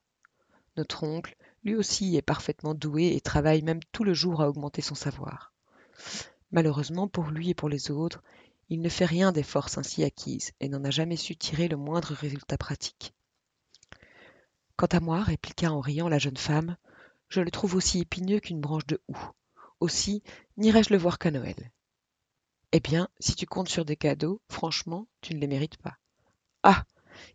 Notre 0.76 1.04
oncle, 1.04 1.36
lui 1.62 1.76
aussi, 1.76 2.16
est 2.16 2.20
parfaitement 2.22 2.74
doué 2.74 3.14
et 3.14 3.20
travaille 3.20 3.62
même 3.62 3.78
tout 3.92 4.02
le 4.02 4.12
jour 4.12 4.42
à 4.42 4.48
augmenter 4.48 4.82
son 4.82 4.96
savoir. 4.96 5.52
Malheureusement 6.50 7.06
pour 7.06 7.26
lui 7.26 7.50
et 7.50 7.54
pour 7.54 7.68
les 7.68 7.92
autres, 7.92 8.24
Il 8.68 8.80
ne 8.80 8.88
fait 8.88 9.04
rien 9.04 9.30
des 9.30 9.44
forces 9.44 9.78
ainsi 9.78 10.02
acquises 10.02 10.50
et 10.58 10.68
n'en 10.68 10.82
a 10.82 10.90
jamais 10.90 11.16
su 11.16 11.36
tirer 11.36 11.68
le 11.68 11.76
moindre 11.76 12.14
résultat 12.14 12.56
pratique. 12.56 13.14
Quant 14.76 14.86
à 14.86 14.98
moi, 14.98 15.22
répliqua 15.22 15.70
en 15.70 15.80
riant 15.80 16.08
la 16.08 16.18
jeune 16.18 16.36
femme, 16.36 16.76
je 17.28 17.40
le 17.40 17.52
trouve 17.52 17.76
aussi 17.76 18.00
épineux 18.00 18.40
qu'une 18.40 18.60
branche 18.60 18.86
de 18.86 19.00
houx. 19.06 19.30
Aussi, 19.78 20.24
n'irai-je 20.56 20.92
le 20.92 20.98
voir 20.98 21.18
qu'à 21.18 21.30
Noël? 21.30 21.70
Eh 22.72 22.80
bien, 22.80 23.08
si 23.20 23.34
tu 23.34 23.44
comptes 23.44 23.68
sur 23.68 23.84
des 23.84 23.96
cadeaux, 23.96 24.40
franchement, 24.48 25.06
tu 25.20 25.34
ne 25.34 25.40
les 25.40 25.46
mérites 25.46 25.76
pas. 25.76 25.98
Ah 26.62 26.84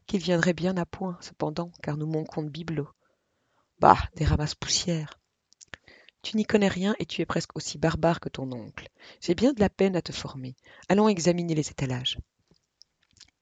Qu'il 0.08 0.20
viendrait 0.20 0.54
bien 0.54 0.76
à 0.78 0.86
point, 0.86 1.16
cependant, 1.22 1.72
car 1.84 1.96
nous 1.96 2.08
manquons 2.08 2.42
de 2.42 2.50
bibelots. 2.50 2.90
Bah, 3.80 3.98
des 4.16 4.26
ramasse-poussières. 4.26 5.20
Tu 6.24 6.38
n'y 6.38 6.46
connais 6.46 6.68
rien 6.68 6.96
et 6.98 7.06
tu 7.06 7.22
es 7.22 7.28
presque 7.28 7.56
aussi 7.56 7.78
barbare 7.78 8.20
que 8.20 8.30
ton 8.30 8.52
oncle. 8.52 8.90
J'ai 9.22 9.36
bien 9.36 9.54
de 9.54 9.60
la 9.60 9.70
peine 9.70 9.96
à 9.96 10.02
te 10.02 10.12
former. 10.12 10.56
Allons 10.90 11.08
examiner 11.08 11.54
les 11.54 11.70
étalages. 11.70 12.18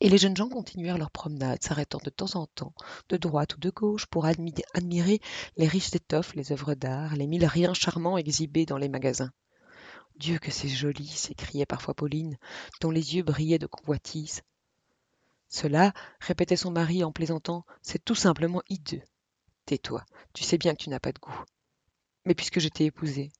Et 0.02 0.10
les 0.10 0.18
jeunes 0.18 0.36
gens 0.36 0.50
continuèrent 0.50 0.98
leur 0.98 1.12
promenade, 1.12 1.64
s'arrêtant 1.64 2.00
de 2.04 2.10
temps 2.10 2.36
en 2.36 2.48
temps, 2.48 2.74
de 3.08 3.16
droite 3.16 3.56
ou 3.56 3.60
de 3.60 3.70
gauche, 3.70 4.06
pour 4.08 4.26
admirer 4.26 5.22
les 5.56 5.68
riches 5.68 5.96
étoffes, 5.96 6.36
les 6.36 6.52
œuvres 6.52 6.76
d'art, 6.76 7.16
les 7.16 7.28
mille 7.28 7.46
riens 7.46 7.74
charmants 7.74 8.18
exhibés 8.18 8.66
dans 8.66 8.78
les 8.78 8.90
magasins. 8.90 9.32
Dieu 10.18 10.40
que 10.40 10.52
c'est 10.52 10.70
joli, 10.70 11.08
s'écriait 11.08 11.66
parfois 11.66 11.94
Pauline, 11.94 12.38
dont 12.80 12.90
les 12.90 13.16
yeux 13.16 13.24
brillaient 13.24 13.60
de 13.60 13.68
convoitise. 13.68 14.44
Cela, 15.50 15.94
répétait 16.22 16.56
son 16.56 16.72
mari 16.72 17.04
en 17.04 17.12
plaisantant, 17.12 17.66
c'est 17.82 18.04
tout 18.04 18.16
simplement 18.16 18.62
hideux. 18.70 19.02
Tais-toi, 19.66 20.06
tu 20.34 20.44
sais 20.44 20.58
bien 20.58 20.74
que 20.74 20.82
tu 20.82 20.90
n'as 20.90 21.00
pas 21.00 21.12
de 21.12 21.20
goût. 21.20 21.44
Mais 22.24 22.34
puisque 22.34 22.60
je 22.60 22.70
t'ai 22.70 22.86
épousé, 22.86 23.32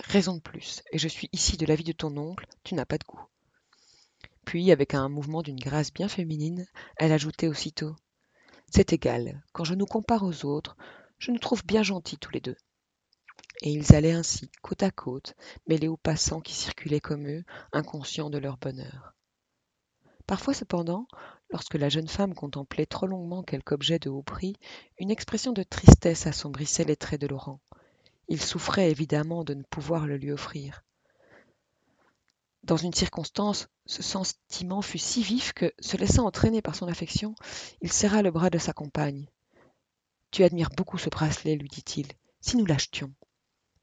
raison 0.00 0.34
de 0.34 0.40
plus, 0.40 0.82
et 0.92 0.98
je 0.98 1.08
suis 1.08 1.28
ici 1.32 1.56
de 1.56 1.66
l'avis 1.66 1.84
de 1.84 1.92
ton 1.92 2.16
oncle, 2.16 2.46
tu 2.64 2.74
n'as 2.74 2.86
pas 2.86 2.98
de 2.98 3.04
goût. 3.04 3.22
Puis, 4.44 4.72
avec 4.72 4.94
un 4.94 5.08
mouvement 5.08 5.42
d'une 5.42 5.58
grâce 5.58 5.92
bien 5.92 6.08
féminine, 6.08 6.66
elle 6.96 7.12
ajoutait 7.12 7.48
aussitôt 7.48 7.94
C'est 8.70 8.92
égal, 8.92 9.42
quand 9.52 9.64
je 9.64 9.74
nous 9.74 9.86
compare 9.86 10.24
aux 10.24 10.44
autres, 10.44 10.76
je 11.18 11.30
nous 11.30 11.38
trouve 11.38 11.64
bien 11.64 11.84
gentils 11.84 12.18
tous 12.18 12.32
les 12.32 12.40
deux 12.40 12.56
et 13.62 13.70
ils 13.70 13.94
allaient 13.94 14.12
ainsi 14.12 14.50
côte 14.62 14.82
à 14.82 14.90
côte 14.90 15.34
mêlés 15.66 15.88
aux 15.88 15.96
passants 15.96 16.40
qui 16.40 16.52
circulaient 16.52 17.00
comme 17.00 17.28
eux 17.28 17.44
inconscients 17.72 18.30
de 18.30 18.38
leur 18.38 18.58
bonheur. 18.58 19.14
Parfois 20.26 20.54
cependant 20.54 21.06
lorsque 21.50 21.74
la 21.74 21.88
jeune 21.88 22.08
femme 22.08 22.34
contemplait 22.34 22.86
trop 22.86 23.06
longuement 23.06 23.42
quelque 23.42 23.72
objet 23.72 23.98
de 23.98 24.10
haut 24.10 24.22
prix 24.22 24.56
une 24.98 25.10
expression 25.10 25.52
de 25.52 25.62
tristesse 25.62 26.26
assombrissait 26.26 26.84
les 26.84 26.96
traits 26.96 27.20
de 27.20 27.26
laurent. 27.26 27.60
Il 28.28 28.40
souffrait 28.40 28.90
évidemment 28.90 29.44
de 29.44 29.54
ne 29.54 29.62
pouvoir 29.62 30.06
le 30.06 30.16
lui 30.16 30.32
offrir. 30.32 30.82
Dans 32.62 32.78
une 32.78 32.94
circonstance 32.94 33.68
ce 33.86 34.02
sentiment 34.02 34.80
fut 34.80 34.98
si 34.98 35.22
vif 35.22 35.52
que 35.52 35.72
se 35.78 35.96
laissant 35.96 36.24
entraîner 36.24 36.62
par 36.62 36.74
son 36.74 36.88
affection 36.88 37.34
il 37.82 37.92
serra 37.92 38.22
le 38.22 38.30
bras 38.30 38.50
de 38.50 38.58
sa 38.58 38.72
compagne 38.72 39.28
tu 40.34 40.42
admires 40.42 40.70
beaucoup 40.76 40.98
ce 40.98 41.08
bracelet 41.10 41.54
lui 41.54 41.68
dit-il. 41.68 42.08
Si 42.40 42.56
nous 42.56 42.66
l'achetions 42.66 43.14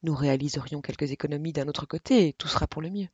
nous 0.03 0.15
réaliserions 0.15 0.81
quelques 0.81 1.11
économies 1.11 1.53
d'un 1.53 1.67
autre 1.67 1.85
côté 1.85 2.27
et 2.27 2.33
tout 2.33 2.47
sera 2.47 2.67
pour 2.67 2.81
le 2.81 2.89
mieux. 2.89 3.09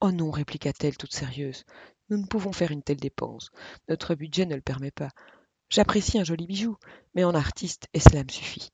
Oh 0.00 0.12
non, 0.12 0.30
répliqua-t-elle 0.30 0.96
toute 0.96 1.14
sérieuse, 1.14 1.64
nous 2.10 2.18
ne 2.18 2.26
pouvons 2.26 2.52
faire 2.52 2.70
une 2.70 2.82
telle 2.82 2.98
dépense. 2.98 3.50
Notre 3.88 4.14
budget 4.14 4.44
ne 4.44 4.54
le 4.54 4.60
permet 4.60 4.90
pas. 4.90 5.10
J'apprécie 5.70 6.18
un 6.18 6.24
joli 6.24 6.46
bijou, 6.46 6.76
mais 7.14 7.24
en 7.24 7.34
artiste, 7.34 7.88
et 7.94 8.00
cela 8.00 8.22
me 8.22 8.28
suffit. 8.28 8.70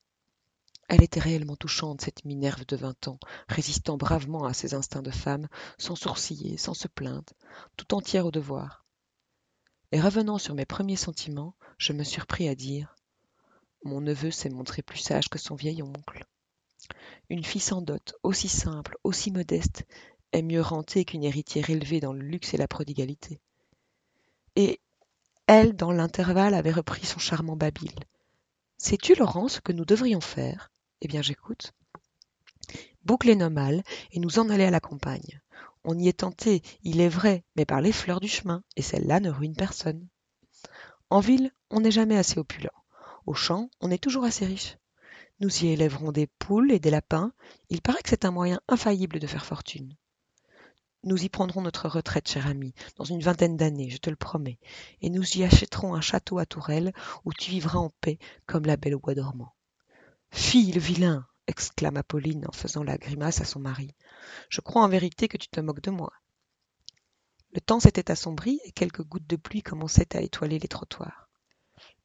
Elle 0.88 1.04
était 1.04 1.20
réellement 1.20 1.54
touchante, 1.54 2.00
cette 2.00 2.24
Minerve 2.24 2.66
de 2.66 2.74
vingt 2.74 3.06
ans, 3.06 3.20
résistant 3.48 3.96
bravement 3.96 4.44
à 4.44 4.52
ses 4.52 4.74
instincts 4.74 5.02
de 5.02 5.12
femme, 5.12 5.48
sans 5.78 5.94
sourciller, 5.94 6.56
sans 6.56 6.74
se 6.74 6.88
plaindre, 6.88 7.32
tout 7.76 7.94
entière 7.94 8.26
au 8.26 8.32
devoir. 8.32 8.84
Et 9.92 10.00
revenant 10.00 10.38
sur 10.38 10.54
mes 10.54 10.66
premiers 10.66 10.96
sentiments, 10.96 11.54
je 11.78 11.92
me 11.92 12.02
surpris 12.02 12.48
à 12.48 12.56
dire 12.56 12.96
Mon 13.84 14.00
neveu 14.00 14.32
s'est 14.32 14.50
montré 14.50 14.82
plus 14.82 14.98
sage 14.98 15.28
que 15.28 15.38
son 15.38 15.54
vieil 15.54 15.82
oncle. 15.82 16.26
Une 17.28 17.44
fille 17.44 17.60
sans 17.60 17.82
dot, 17.82 18.14
aussi 18.22 18.48
simple, 18.48 18.96
aussi 19.04 19.30
modeste, 19.30 19.84
est 20.32 20.42
mieux 20.42 20.60
rentée 20.60 21.04
qu'une 21.04 21.24
héritière 21.24 21.70
élevée 21.70 22.00
dans 22.00 22.12
le 22.12 22.20
luxe 22.22 22.54
et 22.54 22.56
la 22.56 22.68
prodigalité. 22.68 23.40
Et 24.56 24.80
elle, 25.46 25.74
dans 25.74 25.92
l'intervalle, 25.92 26.54
avait 26.54 26.70
repris 26.70 27.04
son 27.04 27.18
charmant 27.18 27.56
babil. 27.56 27.92
Sais-tu, 28.78 29.14
Laurent, 29.14 29.48
ce 29.48 29.60
que 29.60 29.72
nous 29.72 29.84
devrions 29.84 30.20
faire? 30.20 30.70
Eh 31.00 31.08
bien, 31.08 31.22
j'écoute. 31.22 31.72
Boucler 33.04 33.34
nos 33.34 33.50
malles 33.50 33.82
et 34.12 34.20
nous 34.20 34.38
en 34.38 34.48
aller 34.48 34.64
à 34.64 34.70
la 34.70 34.80
campagne. 34.80 35.40
On 35.84 35.98
y 35.98 36.08
est 36.08 36.20
tenté, 36.20 36.62
il 36.82 37.00
est 37.00 37.08
vrai, 37.08 37.44
mais 37.56 37.64
par 37.64 37.80
les 37.80 37.92
fleurs 37.92 38.20
du 38.20 38.28
chemin, 38.28 38.62
et 38.76 38.82
celles-là 38.82 39.20
ne 39.20 39.30
ruinent 39.30 39.56
personne. 39.56 40.06
En 41.08 41.20
ville, 41.20 41.50
on 41.70 41.80
n'est 41.80 41.90
jamais 41.90 42.16
assez 42.16 42.38
opulent. 42.38 42.84
Au 43.26 43.34
champ, 43.34 43.70
on 43.80 43.90
est 43.90 44.02
toujours 44.02 44.24
assez 44.24 44.44
riche. 44.44 44.76
Nous 45.40 45.64
y 45.64 45.68
élèverons 45.68 46.12
des 46.12 46.26
poules 46.26 46.70
et 46.70 46.78
des 46.78 46.90
lapins. 46.90 47.32
Il 47.70 47.80
paraît 47.80 48.02
que 48.02 48.10
c'est 48.10 48.26
un 48.26 48.30
moyen 48.30 48.60
infaillible 48.68 49.18
de 49.18 49.26
faire 49.26 49.46
fortune. 49.46 49.96
Nous 51.02 51.24
y 51.24 51.30
prendrons 51.30 51.62
notre 51.62 51.88
retraite, 51.88 52.28
cher 52.28 52.46
ami, 52.46 52.74
dans 52.96 53.04
une 53.04 53.22
vingtaine 53.22 53.56
d'années, 53.56 53.88
je 53.88 53.96
te 53.96 54.10
le 54.10 54.16
promets, 54.16 54.58
et 55.00 55.08
nous 55.08 55.24
y 55.38 55.42
achèterons 55.42 55.94
un 55.94 56.02
château 56.02 56.38
à 56.38 56.44
Tourelle 56.44 56.92
où 57.24 57.32
tu 57.32 57.50
vivras 57.50 57.78
en 57.78 57.88
paix 58.02 58.18
comme 58.44 58.66
la 58.66 58.76
belle 58.76 58.94
au 58.94 59.00
bois 59.00 59.14
dormant. 59.14 59.54
Fille, 60.30 60.72
le 60.72 60.80
vilain 60.80 61.26
exclama 61.46 62.02
Pauline 62.02 62.46
en 62.46 62.52
faisant 62.52 62.82
la 62.82 62.98
grimace 62.98 63.40
à 63.40 63.46
son 63.46 63.60
mari. 63.60 63.94
Je 64.50 64.60
crois 64.60 64.82
en 64.82 64.88
vérité 64.88 65.26
que 65.26 65.38
tu 65.38 65.48
te 65.48 65.60
moques 65.60 65.82
de 65.82 65.90
moi. 65.90 66.12
Le 67.54 67.62
temps 67.62 67.80
s'était 67.80 68.10
assombri 68.10 68.60
et 68.64 68.72
quelques 68.72 69.02
gouttes 69.02 69.26
de 69.26 69.36
pluie 69.36 69.62
commençaient 69.62 70.14
à 70.14 70.20
étoiler 70.20 70.58
les 70.58 70.68
trottoirs 70.68 71.29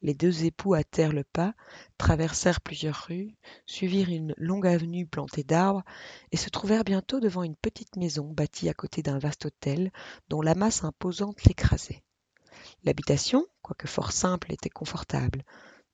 les 0.01 0.13
deux 0.13 0.45
époux 0.45 0.75
hâtèrent 0.75 1.13
le 1.13 1.23
pas 1.23 1.53
traversèrent 1.97 2.61
plusieurs 2.61 3.05
rues 3.07 3.35
suivirent 3.65 4.09
une 4.09 4.33
longue 4.37 4.67
avenue 4.67 5.05
plantée 5.05 5.43
d'arbres 5.43 5.83
et 6.31 6.37
se 6.37 6.49
trouvèrent 6.49 6.83
bientôt 6.83 7.19
devant 7.19 7.43
une 7.43 7.55
petite 7.55 7.95
maison 7.95 8.31
bâtie 8.31 8.69
à 8.69 8.73
côté 8.73 9.01
d'un 9.01 9.19
vaste 9.19 9.45
hôtel 9.45 9.91
dont 10.29 10.41
la 10.41 10.55
masse 10.55 10.83
imposante 10.83 11.43
l'écrasait. 11.45 12.03
L'habitation 12.83 13.45
quoique 13.61 13.87
fort 13.87 14.11
simple 14.11 14.51
était 14.51 14.69
confortable. 14.69 15.43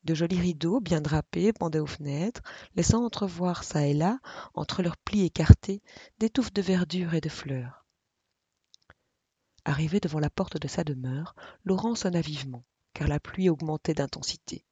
De 0.04 0.16
jolis 0.16 0.40
rideaux 0.40 0.80
bien 0.80 1.00
drapés 1.00 1.54
pendaient 1.54 1.80
aux 1.80 1.86
fenêtres 1.86 2.42
laissant 2.76 3.06
entrevoir 3.06 3.64
çà 3.64 3.86
et 3.88 3.94
là 3.94 4.20
entre 4.54 4.82
leurs 4.82 4.98
plis 4.98 5.26
écartés 5.26 5.82
des 6.18 6.30
touffes 6.30 6.54
de 6.54 6.62
verdure 6.62 7.14
et 7.14 7.22
de 7.22 7.30
fleurs. 7.30 7.86
Arrivé 9.64 10.00
devant 10.00 10.20
la 10.20 10.32
porte 10.32 10.60
de 10.60 10.68
sa 10.68 10.84
demeure 10.84 11.36
laurent 11.64 11.94
sonna 11.94 12.22
vivement 12.22 12.66
car 12.94 13.08
la 13.08 13.20
pluie 13.20 13.50
augmentait 13.50 13.94
d'intensité. 13.94 14.66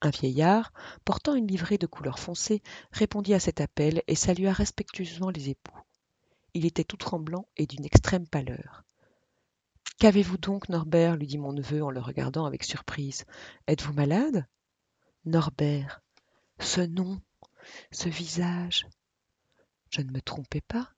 Un 0.00 0.10
vieillard, 0.10 0.72
portant 1.04 1.34
une 1.34 1.46
livrée 1.46 1.78
de 1.78 1.86
couleur 1.86 2.18
foncée, 2.18 2.62
répondit 2.90 3.34
à 3.34 3.40
cet 3.40 3.60
appel 3.60 4.02
et 4.08 4.16
salua 4.16 4.52
respectueusement 4.52 5.30
les 5.30 5.50
époux. 5.50 5.78
Il 6.54 6.66
était 6.66 6.84
tout 6.84 6.96
tremblant 6.96 7.46
et 7.56 7.66
d'une 7.66 7.84
extrême 7.84 8.26
pâleur. 8.26 8.84
Qu'avez-vous 9.98 10.38
donc, 10.38 10.68
Norbert? 10.68 11.16
lui 11.16 11.28
dit 11.28 11.38
mon 11.38 11.52
neveu 11.52 11.84
en 11.84 11.90
le 11.90 12.00
regardant 12.00 12.44
avec 12.44 12.64
surprise. 12.64 13.24
Êtes-vous 13.68 13.92
malade 13.92 14.46
Norbert. 15.24 16.02
Ce 16.58 16.80
nom, 16.80 17.20
ce 17.92 18.08
visage. 18.08 18.86
Je 19.90 20.00
ne 20.00 20.10
me 20.10 20.20
trompais 20.20 20.62
pas. 20.62 20.90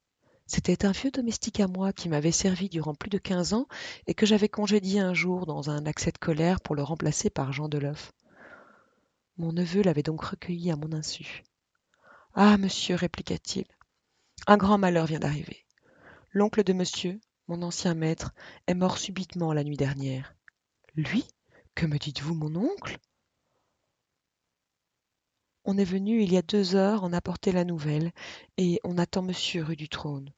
C'était 0.47 0.85
un 0.85 0.93
vieux 0.93 1.11
domestique 1.11 1.61
à 1.61 1.69
moi 1.69 1.93
qui 1.93 2.09
m'avait 2.09 2.33
servi 2.33 2.69
durant 2.69 2.95
plus 2.95 3.11
de 3.11 3.19
quinze 3.19 3.55
ans 3.55 3.67
et 4.07 4.15
que 4.15 4.27
j'avais 4.27 4.49
congédié 4.49 5.01
un 5.01 5.15
jour 5.15 5.47
dans 5.47 5.71
un 5.71 5.87
accès 5.87 6.13
de 6.13 6.19
colère 6.19 6.61
pour 6.61 6.75
le 6.75 6.83
remplacer 6.83 7.31
par 7.31 7.53
Jean 7.53 7.69
Deloff. 7.69 8.13
Mon 9.39 9.53
neveu 9.53 9.83
l'avait 9.83 10.03
donc 10.03 10.23
recueilli 10.23 10.71
à 10.71 10.77
mon 10.77 10.93
insu. 10.93 11.43
Ah, 12.35 12.59
monsieur, 12.59 12.95
répliqua-t-il, 12.95 13.65
un 14.47 14.57
grand 14.57 14.77
malheur 14.77 15.07
vient 15.07 15.19
d'arriver. 15.19 15.65
L'oncle 16.31 16.63
de 16.63 16.73
monsieur, 16.73 17.21
mon 17.49 17.63
ancien 17.63 17.95
maître, 17.95 18.35
est 18.67 18.75
mort 18.75 18.99
subitement 18.99 19.53
la 19.53 19.65
nuit 19.65 19.77
dernière. 19.77 20.35
Lui? 20.95 21.27
Que 21.75 21.87
me 21.87 21.99
dites-vous, 21.99 22.35
mon 22.35 22.55
oncle? 22.55 22.99
On 25.65 25.79
est 25.79 25.85
venu 25.85 26.23
il 26.23 26.33
y 26.33 26.37
a 26.37 26.43
deux 26.43 26.75
heures 26.75 27.05
en 27.05 27.13
apporter 27.13 27.53
la 27.53 27.65
nouvelle, 27.65 28.13
et 28.57 28.81
on 28.85 28.99
attend 28.99 29.23
monsieur 29.23 29.63
rue 29.63 29.77
du 29.77 29.89
Trône. 29.89 30.31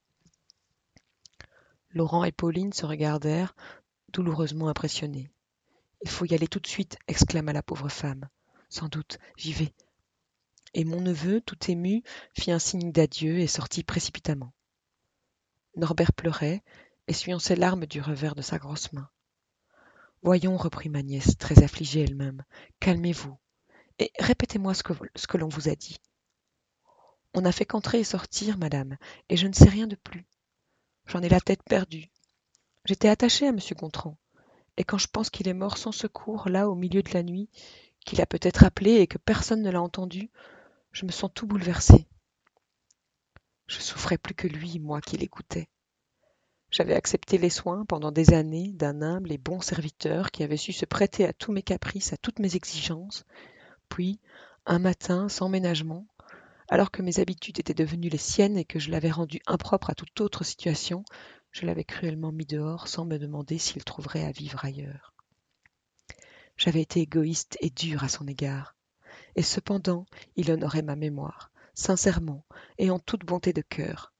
Laurent 1.90 2.24
et 2.24 2.32
Pauline 2.32 2.72
se 2.72 2.86
regardèrent, 2.86 3.54
douloureusement 4.12 4.68
impressionnés. 4.68 5.30
Il 6.02 6.10
faut 6.10 6.26
y 6.26 6.34
aller 6.34 6.46
tout 6.46 6.60
de 6.60 6.66
suite, 6.66 6.98
exclama 7.08 7.52
la 7.52 7.62
pauvre 7.62 7.88
femme. 7.88 8.28
Sans 8.68 8.88
doute, 8.88 9.18
j'y 9.36 9.52
vais. 9.52 9.72
Et 10.74 10.84
mon 10.84 11.00
neveu, 11.00 11.40
tout 11.40 11.70
ému, 11.70 12.02
fit 12.38 12.52
un 12.52 12.58
signe 12.58 12.92
d'adieu 12.92 13.38
et 13.38 13.46
sortit 13.46 13.82
précipitamment. 13.82 14.52
Norbert 15.74 16.12
pleurait, 16.12 16.62
essuyant 17.08 17.38
ses 17.38 17.56
larmes 17.56 17.86
du 17.86 18.00
revers 18.00 18.34
de 18.34 18.42
sa 18.42 18.58
grosse 18.58 18.92
main. 18.92 19.08
Voyons, 20.22 20.56
reprit 20.56 20.88
ma 20.88 21.02
nièce, 21.02 21.36
très 21.38 21.62
affligée 21.62 22.02
elle-même, 22.02 22.44
calmez-vous. 22.80 23.38
Et 23.98 24.12
répétez-moi 24.18 24.74
ce 24.74 24.82
que, 24.82 25.36
l'on 25.36 25.48
vous 25.48 25.68
a 25.68 25.74
dit. 25.74 25.98
On 27.34 27.42
n'a 27.42 27.52
fait 27.52 27.64
qu'entrer 27.64 28.00
et 28.00 28.04
sortir, 28.04 28.58
madame, 28.58 28.96
et 29.28 29.36
je 29.36 29.46
ne 29.46 29.52
sais 29.52 29.68
rien 29.68 29.86
de 29.86 29.96
plus. 29.96 30.26
J'en 31.06 31.22
ai 31.22 31.28
la 31.28 31.40
tête 31.40 31.62
perdue. 31.62 32.10
J'étais 32.84 33.08
attachée 33.08 33.46
à 33.46 33.50
M. 33.50 33.58
Gontran, 33.76 34.16
et 34.76 34.84
quand 34.84 34.98
je 34.98 35.08
pense 35.08 35.30
qu'il 35.30 35.48
est 35.48 35.54
mort 35.54 35.78
sans 35.78 35.92
secours, 35.92 36.48
là, 36.48 36.68
au 36.68 36.74
milieu 36.74 37.02
de 37.02 37.12
la 37.12 37.22
nuit, 37.22 37.48
qu'il 38.04 38.20
a 38.20 38.26
peut-être 38.26 38.64
appelé 38.64 38.92
et 38.94 39.06
que 39.06 39.18
personne 39.18 39.62
ne 39.62 39.70
l'a 39.70 39.82
entendu, 39.82 40.30
je 40.92 41.04
me 41.04 41.10
sens 41.10 41.30
tout 41.34 41.46
bouleversée. 41.46 42.06
Je 43.66 43.80
souffrais 43.80 44.18
plus 44.18 44.34
que 44.34 44.46
lui, 44.46 44.78
moi 44.78 45.00
qui 45.00 45.16
l'écoutais. 45.16 45.68
J'avais 46.70 46.94
accepté 46.94 47.38
les 47.38 47.50
soins 47.50 47.84
pendant 47.84 48.12
des 48.12 48.32
années 48.32 48.72
d'un 48.72 49.02
humble 49.02 49.32
et 49.32 49.38
bon 49.38 49.60
serviteur 49.60 50.30
qui 50.30 50.42
avait 50.42 50.56
su 50.56 50.72
se 50.72 50.84
prêter 50.84 51.24
à 51.24 51.32
tous 51.32 51.52
mes 51.52 51.62
caprices, 51.62 52.12
à 52.12 52.16
toutes 52.16 52.38
mes 52.38 52.56
exigences. 52.56 53.24
Puis, 53.88 54.20
un 54.66 54.78
matin, 54.78 55.28
sans 55.28 55.48
ménagement, 55.48 56.06
alors 56.68 56.90
que 56.90 57.02
mes 57.02 57.20
habitudes 57.20 57.60
étaient 57.60 57.74
devenues 57.74 58.08
les 58.08 58.18
siennes 58.18 58.56
et 58.56 58.64
que 58.64 58.78
je 58.78 58.90
l'avais 58.90 59.10
rendu 59.10 59.40
impropre 59.46 59.90
à 59.90 59.94
toute 59.94 60.20
autre 60.20 60.44
situation, 60.44 61.04
je 61.52 61.64
l'avais 61.64 61.84
cruellement 61.84 62.32
mis 62.32 62.46
dehors 62.46 62.88
sans 62.88 63.04
me 63.04 63.18
demander 63.18 63.58
s'il 63.58 63.84
trouverait 63.84 64.24
à 64.24 64.32
vivre 64.32 64.64
ailleurs. 64.64 65.14
J'avais 66.56 66.82
été 66.82 67.00
égoïste 67.00 67.56
et 67.60 67.70
dur 67.70 68.02
à 68.02 68.08
son 68.08 68.26
égard. 68.26 68.74
Et 69.36 69.42
cependant, 69.42 70.06
il 70.36 70.50
honorait 70.50 70.82
ma 70.82 70.96
mémoire, 70.96 71.50
sincèrement 71.74 72.44
et 72.78 72.90
en 72.90 72.98
toute 72.98 73.24
bonté 73.24 73.52
de 73.52 73.62
cœur. 73.62 74.12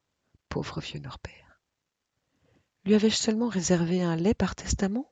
Pauvre 0.48 0.80
vieux 0.80 1.00
Norbert. 1.00 1.60
Lui 2.84 2.94
avais-je 2.94 3.16
seulement 3.16 3.48
réservé 3.48 4.02
un 4.02 4.16
lait 4.16 4.34
par 4.34 4.54
testament? 4.54 5.10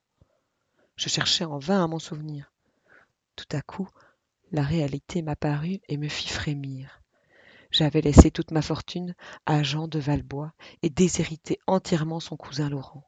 Je 0.96 1.08
cherchais 1.08 1.44
en 1.44 1.58
vain 1.58 1.82
à 1.82 1.88
m'en 1.88 1.98
souvenir. 1.98 2.52
Tout 3.36 3.48
à 3.50 3.62
coup, 3.62 3.88
la 4.54 4.62
réalité 4.62 5.20
m'apparut 5.20 5.80
et 5.88 5.96
me 5.96 6.06
fit 6.06 6.28
frémir. 6.28 7.02
J'avais 7.72 8.00
laissé 8.00 8.30
toute 8.30 8.52
ma 8.52 8.62
fortune 8.62 9.16
à 9.46 9.64
Jean 9.64 9.88
de 9.88 9.98
Valbois 9.98 10.52
et 10.82 10.90
déshérité 10.90 11.58
entièrement 11.66 12.20
son 12.20 12.36
cousin 12.36 12.70
Laurent. 12.70 13.04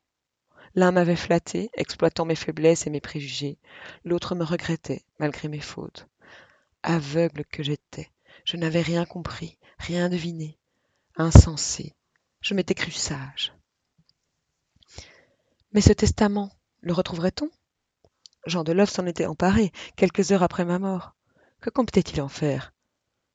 L'un 0.74 0.90
m'avait 0.90 1.14
flatté, 1.14 1.70
exploitant 1.74 2.24
mes 2.24 2.34
faiblesses 2.34 2.88
et 2.88 2.90
mes 2.90 3.00
préjugés, 3.00 3.58
l'autre 4.04 4.34
me 4.34 4.42
regrettait, 4.42 5.04
malgré 5.20 5.46
mes 5.46 5.60
fautes. 5.60 6.08
Aveugle 6.82 7.44
que 7.44 7.62
j'étais, 7.62 8.10
je 8.44 8.56
n'avais 8.56 8.82
rien 8.82 9.04
compris, 9.04 9.56
rien 9.78 10.08
deviné. 10.08 10.58
Insensé, 11.14 11.94
je 12.40 12.54
m'étais 12.54 12.74
cru 12.74 12.90
sage. 12.90 13.54
Mais 15.70 15.80
ce 15.80 15.92
testament, 15.92 16.50
le 16.80 16.92
retrouverait-on? 16.92 17.50
Jean 18.46 18.64
de 18.64 18.72
Love 18.72 18.90
s'en 18.90 19.06
était 19.06 19.26
emparé, 19.26 19.70
quelques 19.94 20.32
heures 20.32 20.42
après 20.42 20.64
ma 20.64 20.80
mort. 20.80 21.15
Que 21.66 21.70
comptait-il 21.70 22.22
en 22.22 22.28
faire? 22.28 22.72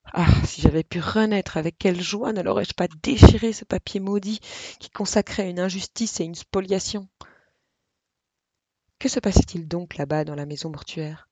Ah, 0.05 0.25
si 0.45 0.61
j'avais 0.61 0.85
pu 0.85 1.01
renaître, 1.01 1.57
avec 1.57 1.77
quelle 1.77 1.99
joie 1.99 2.31
ne 2.31 2.41
l'aurais-je 2.41 2.73
pas 2.73 2.87
déchiré, 3.03 3.51
ce 3.51 3.65
papier 3.65 3.99
maudit 3.99 4.39
qui 4.79 4.89
consacrait 4.89 5.49
une 5.49 5.59
injustice 5.59 6.21
et 6.21 6.23
une 6.23 6.35
spoliation? 6.35 7.09
Que 8.99 9.09
se 9.09 9.19
passait-il 9.19 9.67
donc 9.67 9.97
là-bas 9.97 10.23
dans 10.23 10.35
la 10.35 10.45
maison 10.45 10.69
mortuaire? 10.69 11.27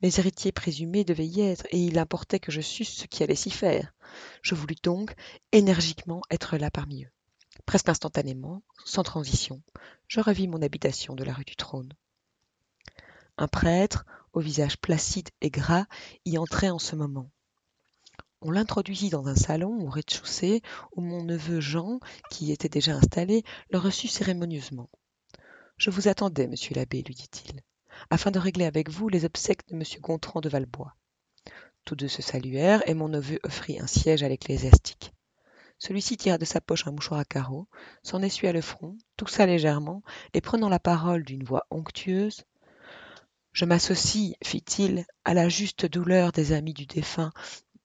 Mes 0.00 0.16
héritiers 0.16 0.52
présumés 0.52 1.02
devaient 1.02 1.26
y 1.26 1.40
être, 1.40 1.66
et 1.72 1.78
il 1.78 1.98
importait 1.98 2.38
que 2.38 2.52
je 2.52 2.60
susse 2.60 2.94
ce 2.94 3.06
qui 3.08 3.24
allait 3.24 3.34
s'y 3.34 3.50
faire. 3.50 3.92
Je 4.42 4.54
voulus 4.54 4.76
donc 4.84 5.16
énergiquement 5.50 6.22
être 6.30 6.56
là 6.56 6.70
parmi 6.70 7.02
eux. 7.02 7.10
Presque 7.66 7.88
instantanément, 7.88 8.62
sans 8.84 9.02
transition, 9.02 9.60
je 10.06 10.20
revis 10.20 10.46
mon 10.46 10.62
habitation 10.62 11.16
de 11.16 11.24
la 11.24 11.32
rue 11.32 11.44
du 11.44 11.56
Trône. 11.56 11.92
Un 13.38 13.48
prêtre, 13.48 14.04
au 14.32 14.40
visage 14.40 14.78
placide 14.78 15.28
et 15.40 15.50
gras, 15.50 15.86
y 16.24 16.38
entrait 16.38 16.70
en 16.70 16.78
ce 16.78 16.96
moment. 16.96 17.30
On 18.42 18.50
l'introduisit 18.50 19.10
dans 19.10 19.28
un 19.28 19.34
salon 19.34 19.86
au 19.86 19.90
rez-de-chaussée 19.90 20.62
où 20.96 21.02
mon 21.02 21.22
neveu 21.22 21.60
Jean, 21.60 22.00
qui 22.30 22.46
y 22.46 22.52
était 22.52 22.70
déjà 22.70 22.94
installé, 22.94 23.44
le 23.70 23.78
reçut 23.78 24.08
cérémonieusement. 24.08 24.88
Je 25.76 25.90
vous 25.90 26.08
attendais, 26.08 26.46
monsieur 26.46 26.74
l'abbé, 26.74 27.02
lui 27.02 27.14
dit-il, 27.14 27.60
afin 28.08 28.30
de 28.30 28.38
régler 28.38 28.64
avec 28.64 28.88
vous 28.88 29.08
les 29.08 29.24
obsèques 29.24 29.68
de 29.68 29.76
monsieur 29.76 30.00
Gontran 30.00 30.40
de 30.40 30.48
Valbois. 30.48 30.96
Tous 31.84 31.96
deux 31.96 32.08
se 32.08 32.22
saluèrent 32.22 32.86
et 32.88 32.94
mon 32.94 33.08
neveu 33.08 33.38
offrit 33.42 33.80
un 33.80 33.86
siège 33.86 34.22
à 34.22 34.28
l'ecclésiastique. 34.28 35.12
Celui-ci 35.78 36.18
tira 36.18 36.36
de 36.36 36.44
sa 36.44 36.60
poche 36.60 36.86
un 36.86 36.92
mouchoir 36.92 37.20
à 37.20 37.24
carreaux, 37.24 37.66
s'en 38.02 38.22
essuya 38.22 38.52
le 38.52 38.60
front, 38.60 38.96
toussa 39.16 39.46
légèrement, 39.46 40.02
et 40.34 40.42
prenant 40.42 40.68
la 40.68 40.78
parole 40.78 41.24
d'une 41.24 41.44
voix 41.44 41.66
onctueuse, 41.70 42.44
Je 43.52 43.64
m'associe, 43.64 44.36
fit-il, 44.44 45.04
à 45.24 45.34
la 45.34 45.48
juste 45.48 45.86
douleur 45.86 46.32
des 46.32 46.52
amis 46.52 46.74
du 46.74 46.86
défunt 46.86 47.32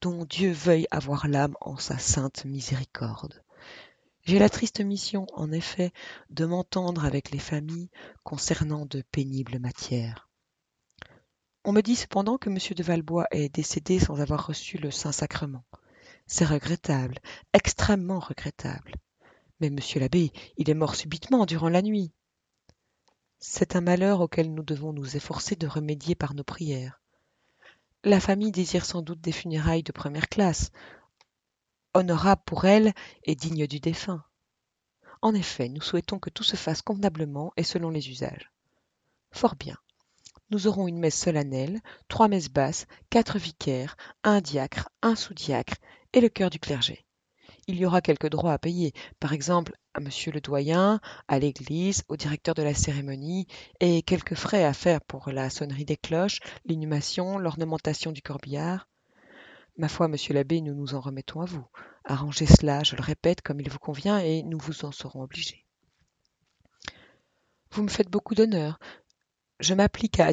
dont 0.01 0.25
Dieu 0.25 0.51
veuille 0.51 0.87
avoir 0.91 1.27
l'âme 1.27 1.55
en 1.61 1.77
sa 1.77 1.97
sainte 1.97 2.45
miséricorde. 2.45 3.43
J'ai 4.25 4.39
la 4.39 4.49
triste 4.49 4.81
mission, 4.81 5.25
en 5.33 5.51
effet, 5.51 5.91
de 6.29 6.45
m'entendre 6.45 7.05
avec 7.05 7.31
les 7.31 7.39
familles 7.39 7.89
concernant 8.23 8.85
de 8.85 9.01
pénibles 9.11 9.59
matières. 9.59 10.29
On 11.63 11.71
me 11.71 11.81
dit 11.81 11.95
cependant 11.95 12.37
que 12.37 12.49
M. 12.49 12.57
de 12.75 12.83
Valbois 12.83 13.25
est 13.31 13.49
décédé 13.49 13.99
sans 13.99 14.21
avoir 14.21 14.45
reçu 14.45 14.77
le 14.77 14.91
Saint-Sacrement. 14.91 15.63
C'est 16.27 16.45
regrettable, 16.45 17.19
extrêmement 17.53 18.19
regrettable. 18.19 18.93
Mais, 19.59 19.69
monsieur 19.71 19.99
l'abbé, 19.99 20.31
il 20.57 20.69
est 20.69 20.75
mort 20.75 20.95
subitement 20.95 21.45
durant 21.45 21.69
la 21.69 21.81
nuit. 21.81 22.11
C'est 23.47 23.75
un 23.75 23.81
malheur 23.81 24.21
auquel 24.21 24.53
nous 24.53 24.63
devons 24.63 24.91
nous 24.91 25.15
efforcer 25.15 25.55
de 25.55 25.67
remédier 25.67 26.15
par 26.15 26.33
nos 26.33 26.43
prières. 26.43 26.99
La 28.03 28.19
famille 28.19 28.51
désire 28.51 28.85
sans 28.85 29.03
doute 29.03 29.21
des 29.21 29.31
funérailles 29.31 29.83
de 29.83 29.91
première 29.91 30.29
classe, 30.29 30.71
honorables 31.93 32.41
pour 32.45 32.65
elle 32.65 32.91
et 33.23 33.35
dignes 33.35 33.67
du 33.67 33.79
défunt. 33.79 34.25
En 35.21 35.33
effet, 35.35 35.69
nous 35.69 35.79
souhaitons 35.79 36.17
que 36.19 36.31
tout 36.31 36.43
se 36.43 36.55
fasse 36.55 36.81
convenablement 36.81 37.53
et 37.55 37.63
selon 37.63 37.91
les 37.91 38.09
usages. 38.09 38.51
Fort 39.31 39.55
bien. 39.55 39.77
Nous 40.49 40.65
aurons 40.67 40.87
une 40.87 40.99
messe 40.99 41.17
solennelle, 41.17 41.81
trois 42.07 42.27
messes 42.27 42.49
basses, 42.49 42.87
quatre 43.11 43.37
vicaires, 43.37 43.95
un 44.23 44.41
diacre, 44.41 44.89
un 45.03 45.15
sous-diacre 45.15 45.75
et 46.13 46.19
le 46.19 46.29
chœur 46.29 46.49
du 46.49 46.59
clergé 46.59 47.05
il 47.67 47.77
y 47.77 47.85
aura 47.85 48.01
quelques 48.01 48.29
droits 48.29 48.53
à 48.53 48.59
payer, 48.59 48.93
par 49.19 49.33
exemple 49.33 49.73
à 49.95 50.01
monsieur 50.01 50.33
le 50.33 50.41
doyen, 50.41 50.99
à 51.29 51.39
l'église, 51.39 52.03
au 52.09 52.17
directeur 52.17 52.53
de 52.53 52.61
la 52.61 52.73
cérémonie, 52.73 53.47
et 53.79 54.01
quelques 54.01 54.35
frais 54.35 54.65
à 54.65 54.73
faire 54.73 54.99
pour 54.99 55.31
la 55.31 55.49
sonnerie 55.49 55.85
des 55.85 55.95
cloches, 55.95 56.41
l'inhumation, 56.65 57.37
l'ornementation 57.37 58.11
du 58.11 58.21
corbillard. 58.21 58.89
Ma 59.77 59.87
foi, 59.87 60.09
monsieur 60.09 60.33
l'abbé, 60.33 60.59
nous 60.59 60.75
nous 60.75 60.95
en 60.95 60.99
remettons 60.99 61.39
à 61.39 61.45
vous. 61.45 61.65
Arrangez 62.03 62.45
cela, 62.45 62.83
je 62.83 62.97
le 62.97 63.01
répète, 63.01 63.41
comme 63.41 63.61
il 63.61 63.69
vous 63.69 63.79
convient, 63.79 64.19
et 64.19 64.43
nous 64.43 64.59
vous 64.59 64.83
en 64.83 64.91
serons 64.91 65.21
obligés. 65.21 65.65
Vous 67.71 67.81
me 67.81 67.89
faites 67.89 68.09
beaucoup 68.09 68.35
d'honneur. 68.35 68.79
Je 69.61 69.73
m'applique 69.73 70.19
à, 70.19 70.29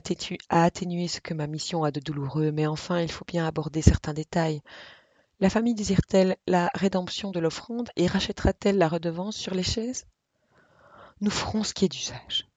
à 0.49 0.65
atténuer 0.65 1.07
ce 1.07 1.21
que 1.21 1.35
ma 1.35 1.47
mission 1.47 1.85
a 1.85 1.93
de 1.93 2.01
douloureux, 2.01 2.51
mais 2.51 2.67
enfin 2.67 3.01
il 3.01 3.13
faut 3.13 3.25
bien 3.25 3.47
aborder 3.47 3.81
certains 3.81 4.15
détails. 4.15 4.61
La 5.43 5.51
famille 5.51 5.75
désire-t-elle 5.75 6.37
la 6.47 6.71
rédemption 6.73 7.33
de 7.33 7.41
l'offrande 7.41 7.91
et 7.97 8.07
rachètera-t-elle 8.07 8.79
la 8.79 8.87
redevance 8.87 9.37
sur 9.37 9.57
les 9.57 9.65
chaises? 9.65 10.07
Nous 11.21 11.33
ferons 11.33 11.65
ce 11.65 11.75
qui 11.75 11.85
est 11.85 11.89
d'usage. 11.89 12.49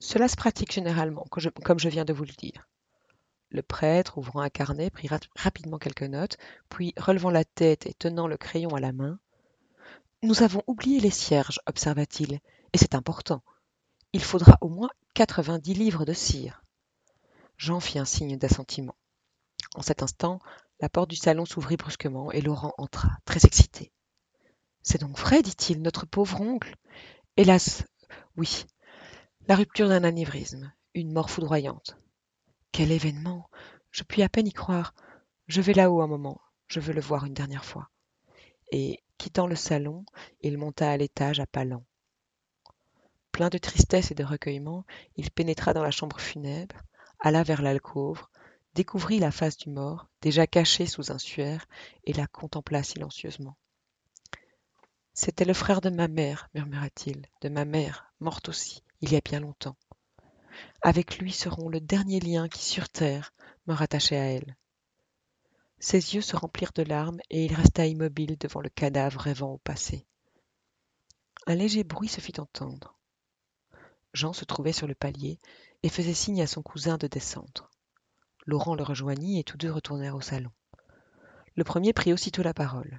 Cela 0.00 0.26
se 0.26 0.34
pratique 0.34 0.72
généralement, 0.72 1.24
comme 1.30 1.78
je 1.78 1.88
viens 1.88 2.04
de 2.04 2.12
vous 2.12 2.24
le 2.24 2.32
dire. 2.32 2.66
Le 3.50 3.62
prêtre, 3.62 4.18
ouvrant 4.18 4.40
un 4.40 4.50
carnet, 4.50 4.90
prit 4.90 5.08
rapidement 5.36 5.78
quelques 5.78 6.02
notes, 6.02 6.36
puis, 6.68 6.94
relevant 6.96 7.30
la 7.30 7.44
tête 7.44 7.86
et 7.86 7.94
tenant 7.94 8.26
le 8.26 8.36
crayon 8.36 8.70
à 8.70 8.80
la 8.80 8.90
main, 8.90 9.20
Nous 10.24 10.42
avons 10.42 10.64
oublié 10.66 10.98
les 10.98 11.12
cierges, 11.12 11.60
observa-t-il, 11.66 12.40
et 12.72 12.78
c'est 12.78 12.96
important. 12.96 13.44
Il 14.12 14.24
faudra 14.24 14.58
au 14.62 14.68
moins 14.68 14.90
quatre-vingt-dix 15.14 15.74
livres 15.74 16.04
de 16.04 16.12
cire. 16.12 16.64
Jean 17.56 17.78
fit 17.78 18.00
un 18.00 18.04
signe 18.04 18.36
d'assentiment. 18.36 18.96
En 19.76 19.82
cet 19.82 20.02
instant, 20.02 20.40
la 20.80 20.88
porte 20.88 21.10
du 21.10 21.16
salon 21.16 21.44
s'ouvrit 21.44 21.76
brusquement 21.76 22.32
et 22.32 22.40
Laurent 22.40 22.74
entra, 22.78 23.10
très 23.24 23.44
excité. 23.44 23.92
C'est 24.82 25.00
donc 25.00 25.18
vrai, 25.18 25.42
dit-il, 25.42 25.82
notre 25.82 26.06
pauvre 26.06 26.40
oncle. 26.40 26.74
Hélas, 27.36 27.84
oui. 28.36 28.64
La 29.46 29.56
rupture 29.56 29.88
d'un 29.88 30.04
anévrisme, 30.04 30.72
une 30.94 31.12
mort 31.12 31.30
foudroyante. 31.30 31.98
Quel 32.72 32.92
événement 32.92 33.50
Je 33.90 34.04
puis 34.04 34.22
à 34.22 34.28
peine 34.28 34.46
y 34.46 34.52
croire. 34.52 34.94
Je 35.48 35.60
vais 35.60 35.74
là-haut 35.74 36.00
un 36.00 36.06
moment, 36.06 36.40
je 36.68 36.80
veux 36.80 36.94
le 36.94 37.00
voir 37.00 37.26
une 37.26 37.34
dernière 37.34 37.64
fois. 37.64 37.90
Et, 38.72 39.02
quittant 39.18 39.46
le 39.46 39.56
salon, 39.56 40.06
il 40.40 40.56
monta 40.56 40.90
à 40.90 40.96
l'étage 40.96 41.40
à 41.40 41.46
pas 41.46 41.64
lents. 41.64 41.84
Plein 43.32 43.48
de 43.48 43.58
tristesse 43.58 44.10
et 44.10 44.14
de 44.14 44.24
recueillement, 44.24 44.84
il 45.16 45.30
pénétra 45.30 45.74
dans 45.74 45.82
la 45.82 45.90
chambre 45.90 46.20
funèbre, 46.20 46.76
alla 47.18 47.42
vers 47.42 47.62
l'alcôve, 47.62 48.22
découvrit 48.74 49.18
la 49.18 49.30
face 49.30 49.56
du 49.56 49.70
mort, 49.70 50.08
déjà 50.20 50.46
cachée 50.46 50.86
sous 50.86 51.12
un 51.12 51.18
suaire, 51.18 51.66
et 52.04 52.12
la 52.12 52.26
contempla 52.26 52.82
silencieusement. 52.82 53.56
C'était 55.12 55.44
le 55.44 55.54
frère 55.54 55.80
de 55.80 55.90
ma 55.90 56.08
mère, 56.08 56.48
murmura-t-il, 56.54 57.26
de 57.42 57.48
ma 57.48 57.64
mère, 57.64 58.12
morte 58.20 58.48
aussi, 58.48 58.82
il 59.00 59.12
y 59.12 59.16
a 59.16 59.20
bien 59.20 59.40
longtemps. 59.40 59.76
Avec 60.82 61.18
lui 61.18 61.32
seront 61.32 61.68
le 61.68 61.80
dernier 61.80 62.20
lien 62.20 62.48
qui, 62.48 62.64
sur 62.64 62.88
terre, 62.88 63.32
me 63.66 63.74
rattachait 63.74 64.18
à 64.18 64.24
elle. 64.24 64.56
Ses 65.78 66.14
yeux 66.14 66.20
se 66.20 66.36
remplirent 66.36 66.72
de 66.74 66.82
larmes 66.82 67.20
et 67.30 67.44
il 67.44 67.54
resta 67.54 67.86
immobile 67.86 68.36
devant 68.38 68.60
le 68.60 68.68
cadavre 68.68 69.20
rêvant 69.20 69.52
au 69.52 69.58
passé. 69.58 70.06
Un 71.46 71.54
léger 71.54 71.84
bruit 71.84 72.08
se 72.08 72.20
fit 72.20 72.38
entendre. 72.38 72.98
Jean 74.12 74.32
se 74.32 74.44
trouvait 74.44 74.72
sur 74.72 74.86
le 74.86 74.94
palier 74.94 75.38
et 75.82 75.88
faisait 75.88 76.14
signe 76.14 76.42
à 76.42 76.46
son 76.46 76.62
cousin 76.62 76.98
de 76.98 77.06
descendre. 77.06 77.69
Laurent 78.50 78.74
le 78.74 78.82
rejoignit 78.82 79.38
et 79.38 79.44
tous 79.44 79.56
deux 79.56 79.70
retournèrent 79.70 80.16
au 80.16 80.20
salon. 80.20 80.50
Le 81.54 81.62
premier 81.62 81.92
prit 81.92 82.12
aussitôt 82.12 82.42
la 82.42 82.52
parole. 82.52 82.98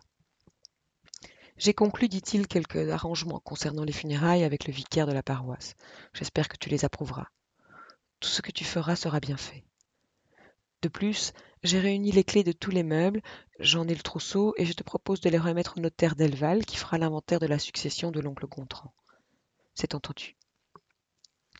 J'ai 1.57 1.73
conclu, 1.73 2.07
dit-il, 2.07 2.47
quelques 2.47 2.89
arrangements 2.89 3.41
concernant 3.41 3.83
les 3.83 3.91
funérailles 3.91 4.45
avec 4.45 4.65
le 4.65 4.71
vicaire 4.71 5.07
de 5.07 5.11
la 5.11 5.23
paroisse. 5.23 5.75
J'espère 6.13 6.47
que 6.47 6.55
tu 6.55 6.69
les 6.69 6.85
approuveras. 6.85 7.27
Tout 8.21 8.29
ce 8.29 8.41
que 8.41 8.53
tu 8.53 8.63
feras 8.63 8.95
sera 8.95 9.19
bien 9.19 9.35
fait. 9.35 9.65
De 10.83 10.87
plus, 10.87 11.33
j'ai 11.63 11.81
réuni 11.81 12.13
les 12.13 12.23
clés 12.23 12.45
de 12.45 12.53
tous 12.53 12.71
les 12.71 12.83
meubles, 12.83 13.21
j'en 13.59 13.89
ai 13.89 13.93
le 13.93 14.03
trousseau, 14.03 14.53
et 14.55 14.65
je 14.65 14.71
te 14.71 14.83
propose 14.83 15.19
de 15.19 15.29
les 15.29 15.37
remettre 15.37 15.73
au 15.77 15.81
notaire 15.81 16.15
Delval 16.15 16.65
qui 16.65 16.77
fera 16.77 16.97
l'inventaire 16.97 17.39
de 17.39 17.45
la 17.45 17.59
succession 17.59 18.11
de 18.11 18.21
l'oncle 18.21 18.47
Gontran. 18.47 18.93
C'est 19.75 19.95
entendu. 19.95 20.37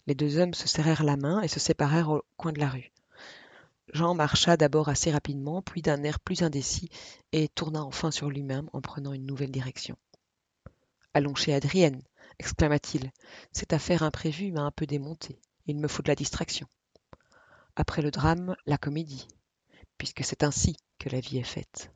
Les 0.08 0.16
deux 0.16 0.38
hommes 0.38 0.54
se 0.54 0.70
serrèrent 0.70 1.04
la 1.04 1.18
main 1.18 1.42
et 1.42 1.50
se 1.50 1.60
séparèrent 1.60 2.12
au 2.12 2.24
coin 2.38 2.54
de 2.54 2.60
la 2.62 2.70
rue. 2.70 2.94
Jean 3.94 4.14
marcha 4.14 4.58
d'abord 4.58 4.90
assez 4.90 5.12
rapidement, 5.12 5.62
puis 5.62 5.82
d'un 5.82 6.04
air 6.04 6.20
plus 6.20 6.44
indécis, 6.44 6.90
et 7.32 7.50
tourna 7.50 7.84
enfin 7.84 8.12
sur 8.12 8.30
lui-même 8.30 8.70
en 8.74 8.82
prenant 8.82 9.14
une 9.14 9.26
nouvelle 9.26 9.52
direction. 9.52 9.98
Allons 11.14 11.36
chez 11.36 11.54
Adrienne, 11.54 12.02
exclama-t-il. 12.40 13.12
Cette 13.52 13.74
affaire 13.74 14.04
imprévue 14.04 14.52
m'a 14.52 14.62
un 14.62 14.72
peu 14.72 14.86
démonté. 14.86 15.40
Il 15.66 15.78
me 15.78 15.90
faut 15.90 16.02
de 16.04 16.08
la 16.08 16.16
distraction. 16.16 16.68
Après 17.76 18.02
le 18.02 18.12
drame, 18.12 18.56
la 18.66 18.78
comédie, 18.78 19.28
puisque 19.98 20.24
c'est 20.24 20.44
ainsi 20.44 20.78
que 20.98 21.10
la 21.10 21.20
vie 21.20 21.38
est 21.38 21.44
faite. 21.44 21.92